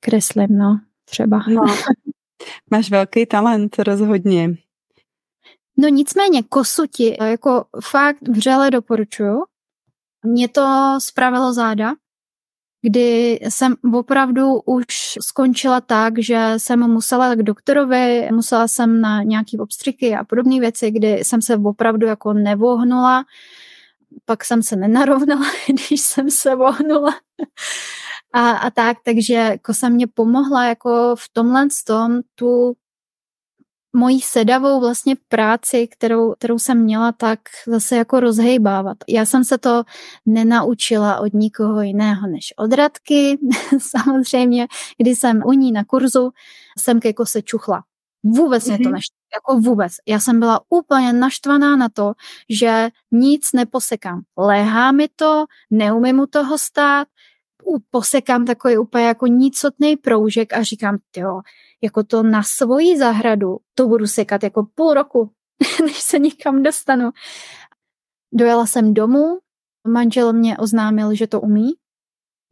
kreslím, 0.00 0.58
no, 0.58 0.80
třeba. 1.04 1.44
No, 1.48 1.62
máš 2.70 2.90
velký 2.90 3.26
talent, 3.26 3.78
rozhodně. 3.78 4.48
No 5.76 5.88
nicméně 5.88 6.42
kosuti, 6.42 7.16
jako 7.20 7.64
fakt 7.84 8.28
vřele 8.28 8.70
doporučuju. 8.70 9.42
Mě 10.22 10.48
to 10.48 10.98
spravilo 11.02 11.52
záda, 11.52 11.94
kdy 12.82 13.38
jsem 13.42 13.74
opravdu 13.94 14.60
už 14.64 14.86
skončila 15.20 15.80
tak, 15.80 16.18
že 16.18 16.54
jsem 16.56 16.80
musela 16.90 17.34
k 17.34 17.42
doktorovi, 17.42 18.28
musela 18.32 18.68
jsem 18.68 19.00
na 19.00 19.22
nějaký 19.22 19.58
obstřiky 19.58 20.16
a 20.16 20.24
podobné 20.24 20.60
věci, 20.60 20.90
kdy 20.90 21.12
jsem 21.12 21.42
se 21.42 21.56
opravdu 21.56 22.06
jako 22.06 22.32
nevohnula, 22.32 23.24
pak 24.24 24.44
jsem 24.44 24.62
se 24.62 24.76
nenarovnala, 24.76 25.46
když 25.68 26.00
jsem 26.00 26.30
se 26.30 26.54
vohnula. 26.54 27.14
A, 28.32 28.50
a 28.50 28.70
tak, 28.70 28.96
takže 29.04 29.58
kosa 29.62 29.88
mě 29.88 30.06
pomohla 30.06 30.64
jako 30.64 31.14
v 31.18 31.28
tomhle 31.32 31.68
tom 31.86 32.20
tu 32.34 32.76
mojí 33.96 34.20
sedavou 34.20 34.80
vlastně 34.80 35.16
práci, 35.28 35.88
kterou, 35.88 36.34
kterou 36.34 36.58
jsem 36.58 36.82
měla, 36.82 37.12
tak 37.12 37.40
zase 37.66 37.96
jako 37.96 38.20
rozhejbávat. 38.20 38.96
Já 39.08 39.24
jsem 39.24 39.44
se 39.44 39.58
to 39.58 39.82
nenaučila 40.26 41.20
od 41.20 41.34
nikoho 41.34 41.82
jiného 41.82 42.26
než 42.26 42.54
od 42.56 42.72
Radky, 42.72 43.38
samozřejmě, 43.78 44.66
kdy 44.98 45.16
jsem 45.16 45.42
u 45.46 45.52
ní 45.52 45.72
na 45.72 45.84
kurzu, 45.84 46.30
jsem 46.78 47.00
jako 47.04 47.26
se 47.26 47.42
čuchla. 47.42 47.82
Vůbec 48.24 48.64
mm-hmm. 48.64 48.68
mě 48.68 48.78
to 48.78 48.88
mhm. 48.88 48.92
neštve, 48.92 49.16
jako 49.34 49.60
vůbec. 49.60 49.92
Já 50.08 50.20
jsem 50.20 50.40
byla 50.40 50.60
úplně 50.68 51.12
naštvaná 51.12 51.76
na 51.76 51.88
to, 51.88 52.12
že 52.50 52.88
nic 53.12 53.52
neposekám. 53.52 54.22
Léhá 54.38 54.92
mi 54.92 55.08
to, 55.16 55.44
neumím 55.70 56.18
u 56.18 56.26
toho 56.26 56.58
stát, 56.58 57.08
posekám 57.90 58.44
takový 58.44 58.78
úplně 58.78 59.04
jako 59.04 59.26
nicotný 59.26 59.96
proužek 59.96 60.52
a 60.52 60.62
říkám, 60.62 60.98
jo, 61.16 61.40
jako 61.82 62.02
to 62.02 62.22
na 62.22 62.42
svoji 62.42 62.98
zahradu, 62.98 63.56
to 63.74 63.88
budu 63.88 64.06
sekat 64.06 64.42
jako 64.42 64.66
půl 64.74 64.94
roku, 64.94 65.30
než 65.84 66.00
se 66.00 66.18
nikam 66.18 66.62
dostanu. 66.62 67.10
Dojela 68.32 68.66
jsem 68.66 68.94
domů, 68.94 69.38
manžel 69.88 70.32
mě 70.32 70.58
oznámil, 70.58 71.14
že 71.14 71.26
to 71.26 71.40
umí. 71.40 71.70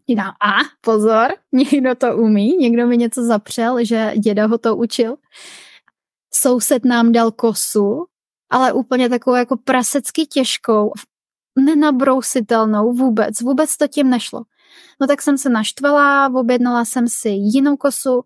Říkám, 0.08 0.32
a 0.46 0.58
pozor, 0.80 1.34
někdo 1.52 1.94
to 1.94 2.16
umí, 2.16 2.56
někdo 2.56 2.86
mi 2.86 2.96
něco 2.96 3.22
zapřel, 3.22 3.84
že 3.84 4.12
děda 4.18 4.46
ho 4.46 4.58
to 4.58 4.76
učil. 4.76 5.16
Soused 6.34 6.84
nám 6.84 7.12
dal 7.12 7.30
kosu, 7.30 8.06
ale 8.50 8.72
úplně 8.72 9.08
takovou 9.08 9.36
jako 9.36 9.56
prasecky 9.56 10.26
těžkou, 10.26 10.92
nenabrousitelnou 11.58 12.92
vůbec, 12.92 13.40
vůbec 13.40 13.76
to 13.76 13.88
tím 13.88 14.10
nešlo. 14.10 14.42
No 15.00 15.06
tak 15.06 15.22
jsem 15.22 15.38
se 15.38 15.48
naštvala, 15.48 16.30
objednala 16.34 16.84
jsem 16.84 17.08
si 17.08 17.28
jinou 17.28 17.76
kosu 17.76 18.22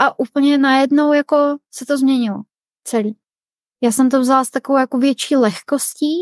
a 0.00 0.18
úplně 0.18 0.58
najednou 0.58 1.12
jako 1.12 1.36
se 1.70 1.86
to 1.86 1.98
změnilo 1.98 2.42
celý. 2.84 3.16
Já 3.80 3.92
jsem 3.92 4.10
to 4.10 4.20
vzala 4.20 4.44
s 4.44 4.50
takovou 4.50 4.78
jako 4.78 4.98
větší 4.98 5.36
lehkostí 5.36 6.14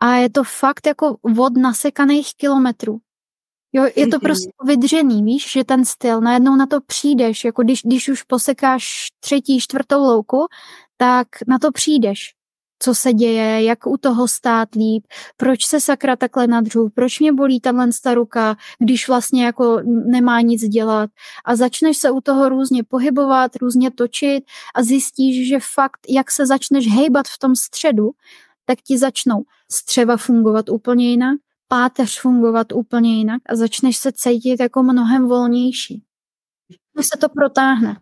a 0.00 0.14
je 0.14 0.30
to 0.30 0.44
fakt 0.44 0.86
jako 0.86 1.16
od 1.38 1.56
nasekaných 1.56 2.34
kilometrů. 2.36 2.98
Jo, 3.72 3.88
je 3.96 4.06
to 4.06 4.20
prostě 4.20 4.50
vydřený, 4.64 5.22
víš, 5.22 5.52
že 5.52 5.64
ten 5.64 5.84
styl, 5.84 6.20
najednou 6.20 6.56
na 6.56 6.66
to 6.66 6.80
přijdeš, 6.80 7.44
jako 7.44 7.62
když, 7.62 7.82
když 7.82 8.08
už 8.08 8.22
posekáš 8.22 9.06
třetí, 9.20 9.60
čtvrtou 9.60 10.02
louku, 10.02 10.46
tak 10.96 11.28
na 11.48 11.58
to 11.58 11.72
přijdeš 11.72 12.35
co 12.78 12.94
se 12.94 13.12
děje, 13.12 13.62
jak 13.62 13.86
u 13.86 13.96
toho 13.96 14.28
stát 14.28 14.74
líp, 14.74 15.06
proč 15.36 15.66
se 15.66 15.80
sakra 15.80 16.16
takhle 16.16 16.46
nadřu, 16.46 16.88
proč 16.94 17.20
mě 17.20 17.32
bolí 17.32 17.60
tahle 17.60 17.90
ruka, 18.14 18.56
když 18.78 19.08
vlastně 19.08 19.44
jako 19.44 19.80
nemá 19.84 20.40
nic 20.40 20.62
dělat 20.62 21.10
a 21.44 21.56
začneš 21.56 21.98
se 21.98 22.10
u 22.10 22.20
toho 22.20 22.48
různě 22.48 22.84
pohybovat, 22.84 23.56
různě 23.56 23.90
točit 23.90 24.44
a 24.74 24.82
zjistíš, 24.82 25.48
že 25.48 25.58
fakt, 25.74 26.00
jak 26.08 26.30
se 26.30 26.46
začneš 26.46 26.88
hejbat 26.88 27.26
v 27.28 27.38
tom 27.38 27.56
středu, 27.56 28.10
tak 28.64 28.78
ti 28.82 28.98
začnou 28.98 29.42
střeva 29.70 30.16
fungovat 30.16 30.68
úplně 30.68 31.10
jinak, 31.10 31.38
páteř 31.68 32.20
fungovat 32.20 32.72
úplně 32.72 33.16
jinak 33.16 33.42
a 33.48 33.56
začneš 33.56 33.96
se 33.96 34.12
cítit 34.12 34.60
jako 34.60 34.82
mnohem 34.82 35.28
volnější. 35.28 36.02
Se 37.00 37.18
to 37.18 37.28
protáhne. 37.28 38.00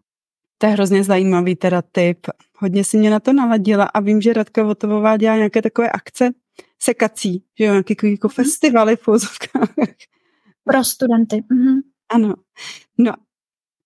To 0.64 0.68
je 0.68 0.72
hrozně 0.72 1.04
zajímavý 1.04 1.56
teda 1.56 1.82
tip. 1.82 2.26
Hodně 2.58 2.84
si 2.84 2.96
mě 2.96 3.10
na 3.10 3.20
to 3.20 3.32
naladila 3.32 3.84
a 3.84 4.00
vím, 4.00 4.20
že 4.20 4.32
Radka 4.32 4.62
Votovová 4.62 5.16
dělá 5.16 5.36
nějaké 5.36 5.62
takové 5.62 5.90
akce 5.90 6.30
sekací, 6.82 7.44
že 7.58 7.64
jo, 7.64 7.72
nějaké 7.72 8.08
jako 8.08 8.28
mm. 8.28 8.34
festivaly 8.34 8.96
v 8.96 9.08
Pro 10.64 10.84
studenty. 10.84 11.36
Mm-hmm. 11.36 11.80
Ano. 12.08 12.34
No, 12.98 13.12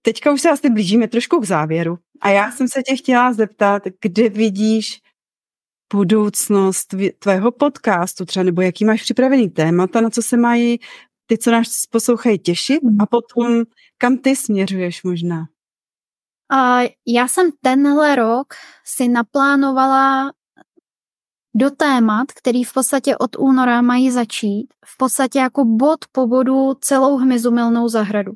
teďka 0.02 0.32
už 0.32 0.40
se 0.40 0.50
asi 0.50 0.70
blížíme 0.70 1.08
trošku 1.08 1.40
k 1.40 1.44
závěru 1.44 1.98
a 2.20 2.28
já 2.28 2.52
jsem 2.52 2.68
se 2.68 2.82
tě 2.82 2.96
chtěla 2.96 3.32
zeptat, 3.32 3.82
kde 4.00 4.28
vidíš 4.28 5.00
budoucnost 5.92 6.94
tvého 7.18 7.52
podcastu 7.52 8.24
třeba, 8.24 8.44
nebo 8.44 8.62
jaký 8.62 8.84
máš 8.84 9.02
připravený 9.02 9.50
témata, 9.50 10.00
na 10.00 10.10
co 10.10 10.22
se 10.22 10.36
mají 10.36 10.78
ty, 11.26 11.38
co 11.38 11.50
nás 11.50 11.86
poslouchají, 11.86 12.38
těšit 12.38 12.80
a 13.00 13.06
potom 13.06 13.64
kam 13.98 14.18
ty 14.18 14.36
směřuješ 14.36 15.02
možná? 15.02 15.44
A 16.50 16.80
já 17.06 17.28
jsem 17.28 17.50
tenhle 17.62 18.16
rok 18.16 18.46
si 18.84 19.08
naplánovala 19.08 20.32
do 21.54 21.70
témat, 21.70 22.32
který 22.32 22.64
v 22.64 22.72
podstatě 22.72 23.16
od 23.16 23.36
února 23.38 23.82
mají 23.82 24.10
začít, 24.10 24.66
v 24.86 24.96
podstatě 24.96 25.38
jako 25.38 25.64
bod 25.64 25.98
po 26.12 26.26
bodu 26.26 26.74
celou 26.80 27.16
hmyzumilnou 27.16 27.88
zahradu. 27.88 28.32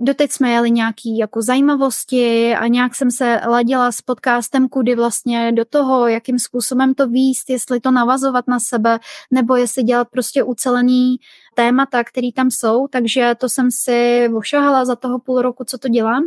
Doteď 0.00 0.32
jsme 0.32 0.50
jeli 0.50 0.70
nějaký 0.70 1.18
jako 1.18 1.42
zajímavosti 1.42 2.54
a 2.54 2.66
nějak 2.66 2.94
jsem 2.94 3.10
se 3.10 3.40
ladila 3.46 3.92
s 3.92 4.02
podcastem 4.02 4.68
kudy 4.68 4.94
vlastně 4.94 5.52
do 5.52 5.64
toho, 5.64 6.06
jakým 6.08 6.38
způsobem 6.38 6.94
to 6.94 7.06
výst, 7.08 7.50
jestli 7.50 7.80
to 7.80 7.90
navazovat 7.90 8.48
na 8.48 8.60
sebe, 8.60 8.98
nebo 9.30 9.56
jestli 9.56 9.82
dělat 9.82 10.08
prostě 10.10 10.42
ucelený 10.42 11.16
témata, 11.54 12.04
který 12.04 12.32
tam 12.32 12.50
jsou, 12.50 12.88
takže 12.88 13.34
to 13.38 13.48
jsem 13.48 13.70
si 13.70 14.28
ošahala 14.34 14.84
za 14.84 14.96
toho 14.96 15.18
půl 15.18 15.42
roku, 15.42 15.64
co 15.64 15.78
to 15.78 15.88
dělám. 15.88 16.22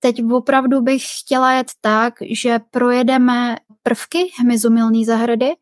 Teď 0.00 0.22
opravdu 0.32 0.80
bych 0.80 1.02
chtěla 1.20 1.52
jet 1.52 1.66
tak, 1.80 2.14
že 2.30 2.60
projedeme 2.70 3.56
prvky 3.82 4.32
hmyzomilné 4.38 5.04
zahrady, 5.04 5.52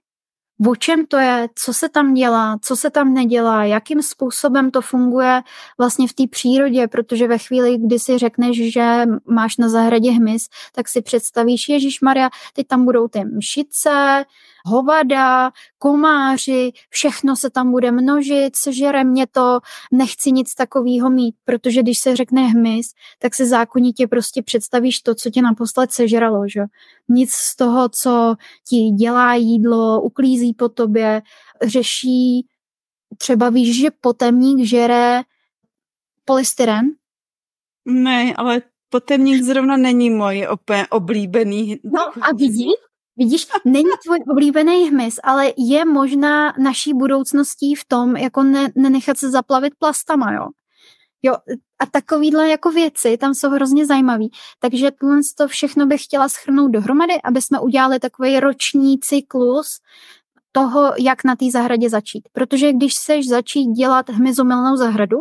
o 0.67 0.77
čem 0.77 1.07
to 1.07 1.17
je, 1.17 1.49
co 1.55 1.75
se 1.75 1.89
tam 1.89 2.15
dělá, 2.15 2.59
co 2.63 2.77
se 2.77 2.91
tam 2.91 3.15
nedělá, 3.15 3.65
jakým 3.65 4.03
způsobem 4.03 4.71
to 4.71 4.81
funguje 4.81 5.43
vlastně 5.79 6.09
v 6.09 6.13
té 6.13 6.27
přírodě, 6.27 6.89
protože 6.89 7.29
ve 7.29 7.39
chvíli, 7.39 7.79
kdy 7.79 7.99
si 7.99 8.19
řekneš, 8.19 8.73
že 8.73 9.03
máš 9.31 9.57
na 9.57 9.69
zahradě 9.69 10.11
hmyz, 10.11 10.49
tak 10.75 10.89
si 10.89 11.03
představíš, 11.03 11.69
Ježíš 11.69 12.01
Maria, 12.01 12.31
teď 12.53 12.67
tam 12.67 12.85
budou 12.85 13.09
ty 13.09 13.25
mšice, 13.25 14.25
hovada, 14.69 15.51
komáři, 15.79 16.73
všechno 16.91 17.37
se 17.37 17.51
tam 17.51 17.71
bude 17.71 17.91
množit, 17.93 18.57
sežere 18.57 19.05
mě 19.05 19.27
to, 19.27 19.61
nechci 19.93 20.33
nic 20.33 20.55
takového 20.55 21.11
mít, 21.11 21.35
protože 21.45 21.83
když 21.83 21.99
se 21.99 22.17
řekne 22.17 22.43
hmyz, 22.43 22.87
tak 23.19 23.35
se 23.35 23.47
zákonitě 23.47 24.07
prostě 24.07 24.43
představíš 24.43 25.01
to, 25.01 25.15
co 25.15 25.31
tě 25.31 25.43
naposled 25.43 25.93
sežralo, 25.93 26.49
že? 26.49 26.61
Nic 27.09 27.33
z 27.33 27.57
toho, 27.57 27.89
co 27.89 28.35
ti 28.69 28.77
dělá 28.77 29.35
jídlo, 29.35 30.03
uklízí 30.03 30.55
po 30.55 30.69
tobě, 30.69 31.23
řeší, 31.63 32.47
třeba 33.19 33.51
víš, 33.51 33.81
že 33.81 33.91
potemník 34.01 34.67
žere 34.67 35.23
polystyren? 36.25 36.87
Ne, 37.85 38.35
ale 38.37 38.63
potemník 38.89 39.43
zrovna 39.43 39.77
není 39.77 40.11
moje 40.11 40.49
oblíbený. 40.91 41.81
No 41.85 42.01
a 42.01 42.35
vidíš, 42.37 42.75
Vidíš, 43.19 43.47
není 43.65 43.91
tvůj 44.05 44.19
oblíbený 44.31 44.89
hmyz, 44.89 45.21
ale 45.23 45.53
je 45.57 45.85
možná 45.85 46.53
naší 46.59 46.95
budoucností 46.95 47.75
v 47.75 47.85
tom, 47.89 48.17
jako 48.17 48.43
ne, 48.43 48.69
nenechat 48.75 49.19
se 49.19 49.31
zaplavit 49.31 49.73
plastama, 49.79 50.33
jo. 50.33 50.47
Jo, 51.23 51.35
a 51.79 51.87
takovýhle 51.87 52.49
jako 52.49 52.71
věci 52.71 53.17
tam 53.17 53.35
jsou 53.35 53.51
hrozně 53.51 53.87
zajímavý. 53.87 54.31
Takže 54.61 54.91
tohle 55.01 55.21
to 55.37 55.49
všechno 55.49 55.87
bych 55.87 56.05
chtěla 56.05 56.29
schrnout 56.29 56.71
dohromady, 56.71 57.23
aby 57.25 57.43
jsme 57.43 57.61
udělali 57.61 57.99
takový 57.99 58.41
roční 58.41 58.99
cyklus 58.99 59.81
toho, 60.53 60.93
jak 60.99 61.25
na 61.25 61.37
té 61.37 61.51
zahradě 61.53 61.91
začít. 61.91 62.29
Protože 62.33 62.73
když 62.73 62.95
chceš 62.95 63.29
začít 63.29 63.65
dělat 63.65 64.11
hmyzomilnou 64.11 64.77
zahradu, 64.77 65.19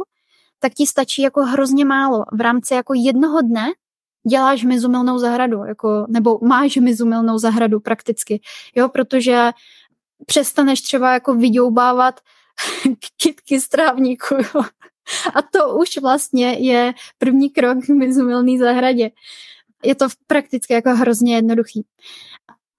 tak 0.60 0.74
ti 0.74 0.88
stačí 0.88 1.22
jako 1.22 1.44
hrozně 1.44 1.86
málo. 1.86 2.26
V 2.34 2.42
rámci 2.42 2.74
jako 2.74 2.94
jednoho 2.94 3.42
dne 3.42 3.68
děláš 4.28 4.64
mizumilnou 4.64 5.18
zahradu, 5.18 5.64
jako, 5.66 6.06
nebo 6.10 6.40
máš 6.42 6.76
mizumilnou 6.76 7.38
zahradu 7.38 7.80
prakticky, 7.80 8.42
jo, 8.76 8.90
protože 8.90 9.52
přestaneš 10.26 10.82
třeba 10.82 11.14
jako 11.14 11.36
vyďoubávat 11.36 12.20
kytky 13.22 13.62
z 13.62 13.68
trávníku, 13.68 14.36
jo. 14.36 14.62
A 15.34 15.42
to 15.42 15.78
už 15.78 15.98
vlastně 15.98 16.54
je 16.54 16.94
první 17.18 17.50
krok 17.50 17.86
k 17.86 17.90
mizumilné 17.90 18.60
zahradě. 18.60 19.10
Je 19.84 19.96
to 19.96 20.08
prakticky 20.28 20.74
jako 20.74 20.90
hrozně 20.90 21.36
jednoduchý. 21.36 21.86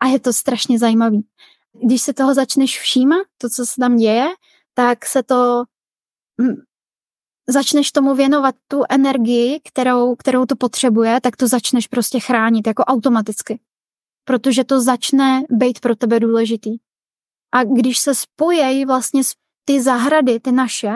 A 0.01 0.07
je 0.07 0.20
to 0.20 0.32
strašně 0.32 0.78
zajímavý. 0.78 1.26
Když 1.84 2.03
se 2.03 2.14
toho 2.14 2.34
začneš 2.34 2.80
všímat, 2.80 3.26
to, 3.38 3.49
co 3.51 3.66
se 3.66 3.80
tam 3.80 3.96
děje, 3.96 4.28
tak 4.74 5.07
se 5.07 5.22
to 5.22 5.64
hm, 6.40 6.55
začneš 7.49 7.92
tomu 7.92 8.14
věnovat 8.14 8.55
tu 8.68 8.82
energii, 8.88 9.61
kterou, 9.64 10.16
kterou 10.16 10.46
to 10.46 10.57
potřebuje, 10.57 11.20
tak 11.20 11.36
to 11.36 11.49
začneš 11.49 11.86
prostě 11.86 12.20
chránit 12.20 12.66
jako 12.66 12.84
automaticky. 12.84 13.61
Protože 14.24 14.64
to 14.64 14.80
začne 14.80 15.42
být 15.51 15.80
pro 15.80 15.96
tebe 15.96 16.20
důležitý. 16.20 16.76
A 17.53 17.64
když 17.64 17.99
se 17.99 18.14
spojejí 18.14 18.84
vlastně 18.84 19.22
ty 19.64 19.82
zahrady, 19.82 20.40
ty 20.40 20.53
naše, 20.53 20.92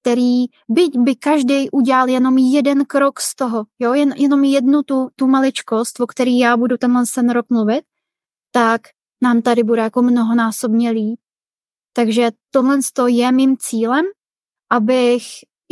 který 0.00 0.44
byť 0.68 0.98
by 0.98 1.16
každý 1.16 1.70
udělal 1.70 2.08
jenom 2.08 2.38
jeden 2.38 2.84
krok 2.84 3.20
z 3.20 3.34
toho, 3.34 3.64
jo, 3.78 3.94
jen, 3.94 4.12
jenom 4.16 4.44
jednu 4.44 4.82
tu, 4.82 5.08
tu 5.16 5.26
maličkost, 5.26 6.00
o 6.00 6.06
který 6.06 6.38
já 6.38 6.56
budu 6.56 6.76
tenhle 6.76 7.04
ten 7.14 7.30
rok 7.30 7.46
mluvit, 7.50 7.84
tak 8.50 8.80
nám 9.22 9.42
tady 9.42 9.62
bude 9.62 9.82
jako 9.82 10.02
mnohonásobně 10.02 10.90
líp. 10.90 11.20
Takže 11.92 12.30
tohle 12.50 12.78
je 13.06 13.32
mým 13.32 13.56
cílem, 13.58 14.04
abych 14.70 15.22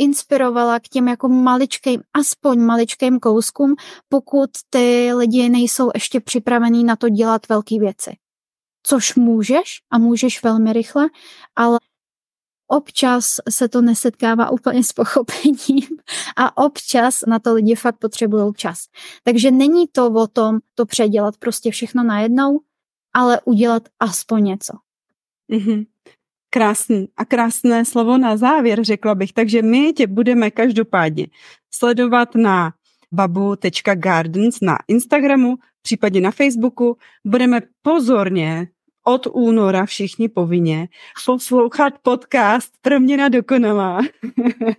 inspirovala 0.01 0.79
k 0.79 0.87
těm 0.87 1.07
jako 1.07 1.29
maličkým, 1.29 2.01
aspoň 2.13 2.59
maličkým 2.59 3.19
kouskům, 3.19 3.75
pokud 4.09 4.49
ty 4.69 5.13
lidi 5.13 5.49
nejsou 5.49 5.91
ještě 5.93 6.19
připravení 6.19 6.83
na 6.83 6.95
to 6.95 7.09
dělat 7.09 7.49
velké 7.49 7.79
věci. 7.79 8.11
Což 8.83 9.15
můžeš 9.15 9.81
a 9.91 9.97
můžeš 9.97 10.43
velmi 10.43 10.73
rychle, 10.73 11.09
ale 11.55 11.79
občas 12.67 13.35
se 13.49 13.67
to 13.69 13.81
nesetkává 13.81 14.49
úplně 14.49 14.83
s 14.83 14.93
pochopením 14.93 15.87
a 16.37 16.57
občas 16.57 17.23
na 17.27 17.39
to 17.39 17.53
lidi 17.53 17.75
fakt 17.75 17.97
potřebují 17.97 18.53
čas. 18.53 18.85
Takže 19.23 19.51
není 19.51 19.87
to 19.87 20.07
o 20.07 20.27
tom 20.27 20.59
to 20.75 20.85
předělat 20.85 21.37
prostě 21.37 21.71
všechno 21.71 22.03
najednou, 22.03 22.59
ale 23.13 23.41
udělat 23.45 23.83
aspoň 23.99 24.43
něco. 24.43 24.73
Mm-hmm. 25.51 25.85
Krásný 26.53 27.07
a 27.17 27.25
krásné 27.25 27.85
slovo 27.85 28.17
na 28.17 28.37
závěr, 28.37 28.83
řekla 28.83 29.15
bych. 29.15 29.33
Takže 29.33 29.61
my 29.61 29.93
tě 29.93 30.07
budeme 30.07 30.51
každopádně 30.51 31.27
sledovat 31.71 32.35
na 32.35 32.73
babu.gardens 33.11 34.61
na 34.61 34.77
Instagramu, 34.87 35.55
případně 35.81 36.21
na 36.21 36.31
Facebooku. 36.31 36.97
Budeme 37.25 37.61
pozorně 37.81 38.67
od 39.03 39.27
února 39.31 39.85
všichni 39.85 40.29
povinně 40.29 40.87
poslouchat 41.25 41.93
podcast 42.01 42.73
Proměna 42.81 43.29
dokonalá. 43.29 44.01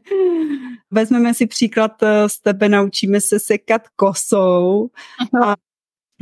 Vezmeme 0.90 1.34
si 1.34 1.46
příklad 1.46 2.02
eh, 2.02 2.28
z 2.28 2.40
tebe, 2.40 2.68
naučíme 2.68 3.20
se 3.20 3.40
sekat 3.40 3.82
kosou 3.96 4.90
a 5.46 5.56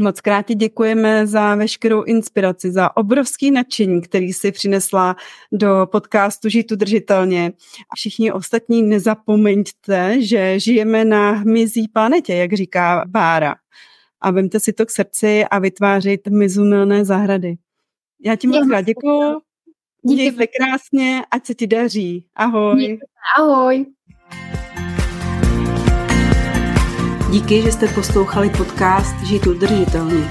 Moc 0.00 0.20
krát 0.20 0.46
ti 0.46 0.54
děkujeme 0.54 1.26
za 1.26 1.54
veškerou 1.54 2.02
inspiraci, 2.02 2.72
za 2.72 2.96
obrovský 2.96 3.50
nadšení, 3.50 4.00
který 4.00 4.32
si 4.32 4.52
přinesla 4.52 5.16
do 5.52 5.88
podcastu 5.92 6.48
Žít 6.48 6.72
udržitelně. 6.72 7.52
A 7.90 7.96
všichni 7.96 8.32
ostatní 8.32 8.82
nezapomeňte, 8.82 10.22
že 10.22 10.60
žijeme 10.60 11.04
na 11.04 11.30
hmyzí 11.30 11.88
planetě, 11.88 12.34
jak 12.34 12.52
říká 12.52 13.04
Bára. 13.06 13.54
A 14.20 14.30
vemte 14.30 14.60
si 14.60 14.72
to 14.72 14.86
k 14.86 14.90
srdci 14.90 15.44
a 15.44 15.58
vytvářet 15.58 16.28
mizunilné 16.28 17.04
zahrady. 17.04 17.56
Já 18.24 18.36
ti 18.36 18.46
moc 18.46 18.68
krát 18.68 18.80
děkuju. 18.80 19.40
Díky. 20.02 20.32
se 20.36 20.46
krásně, 20.46 21.22
ať 21.30 21.46
se 21.46 21.54
ti 21.54 21.66
daří. 21.66 22.26
Ahoj. 22.34 22.80
Díky. 22.80 22.98
Ahoj. 23.38 23.86
Díky, 27.30 27.62
že 27.62 27.72
jste 27.72 27.88
poslouchali 27.88 28.50
podcast 28.50 29.20
Žít 29.24 29.46
udržitelně. 29.46 30.28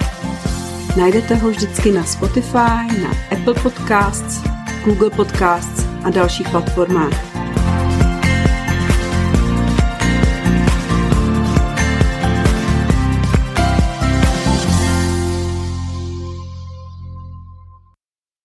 Najdete 0.97 1.35
ho 1.35 1.49
vždycky 1.49 1.91
na 1.91 2.03
Spotify, 2.03 3.01
na 3.01 3.09
Apple 3.31 3.53
Podcasts, 3.63 4.43
Google 4.85 5.09
Podcasts 5.09 5.85
a 6.03 6.09
dalších 6.09 6.49
platformách. 6.49 7.38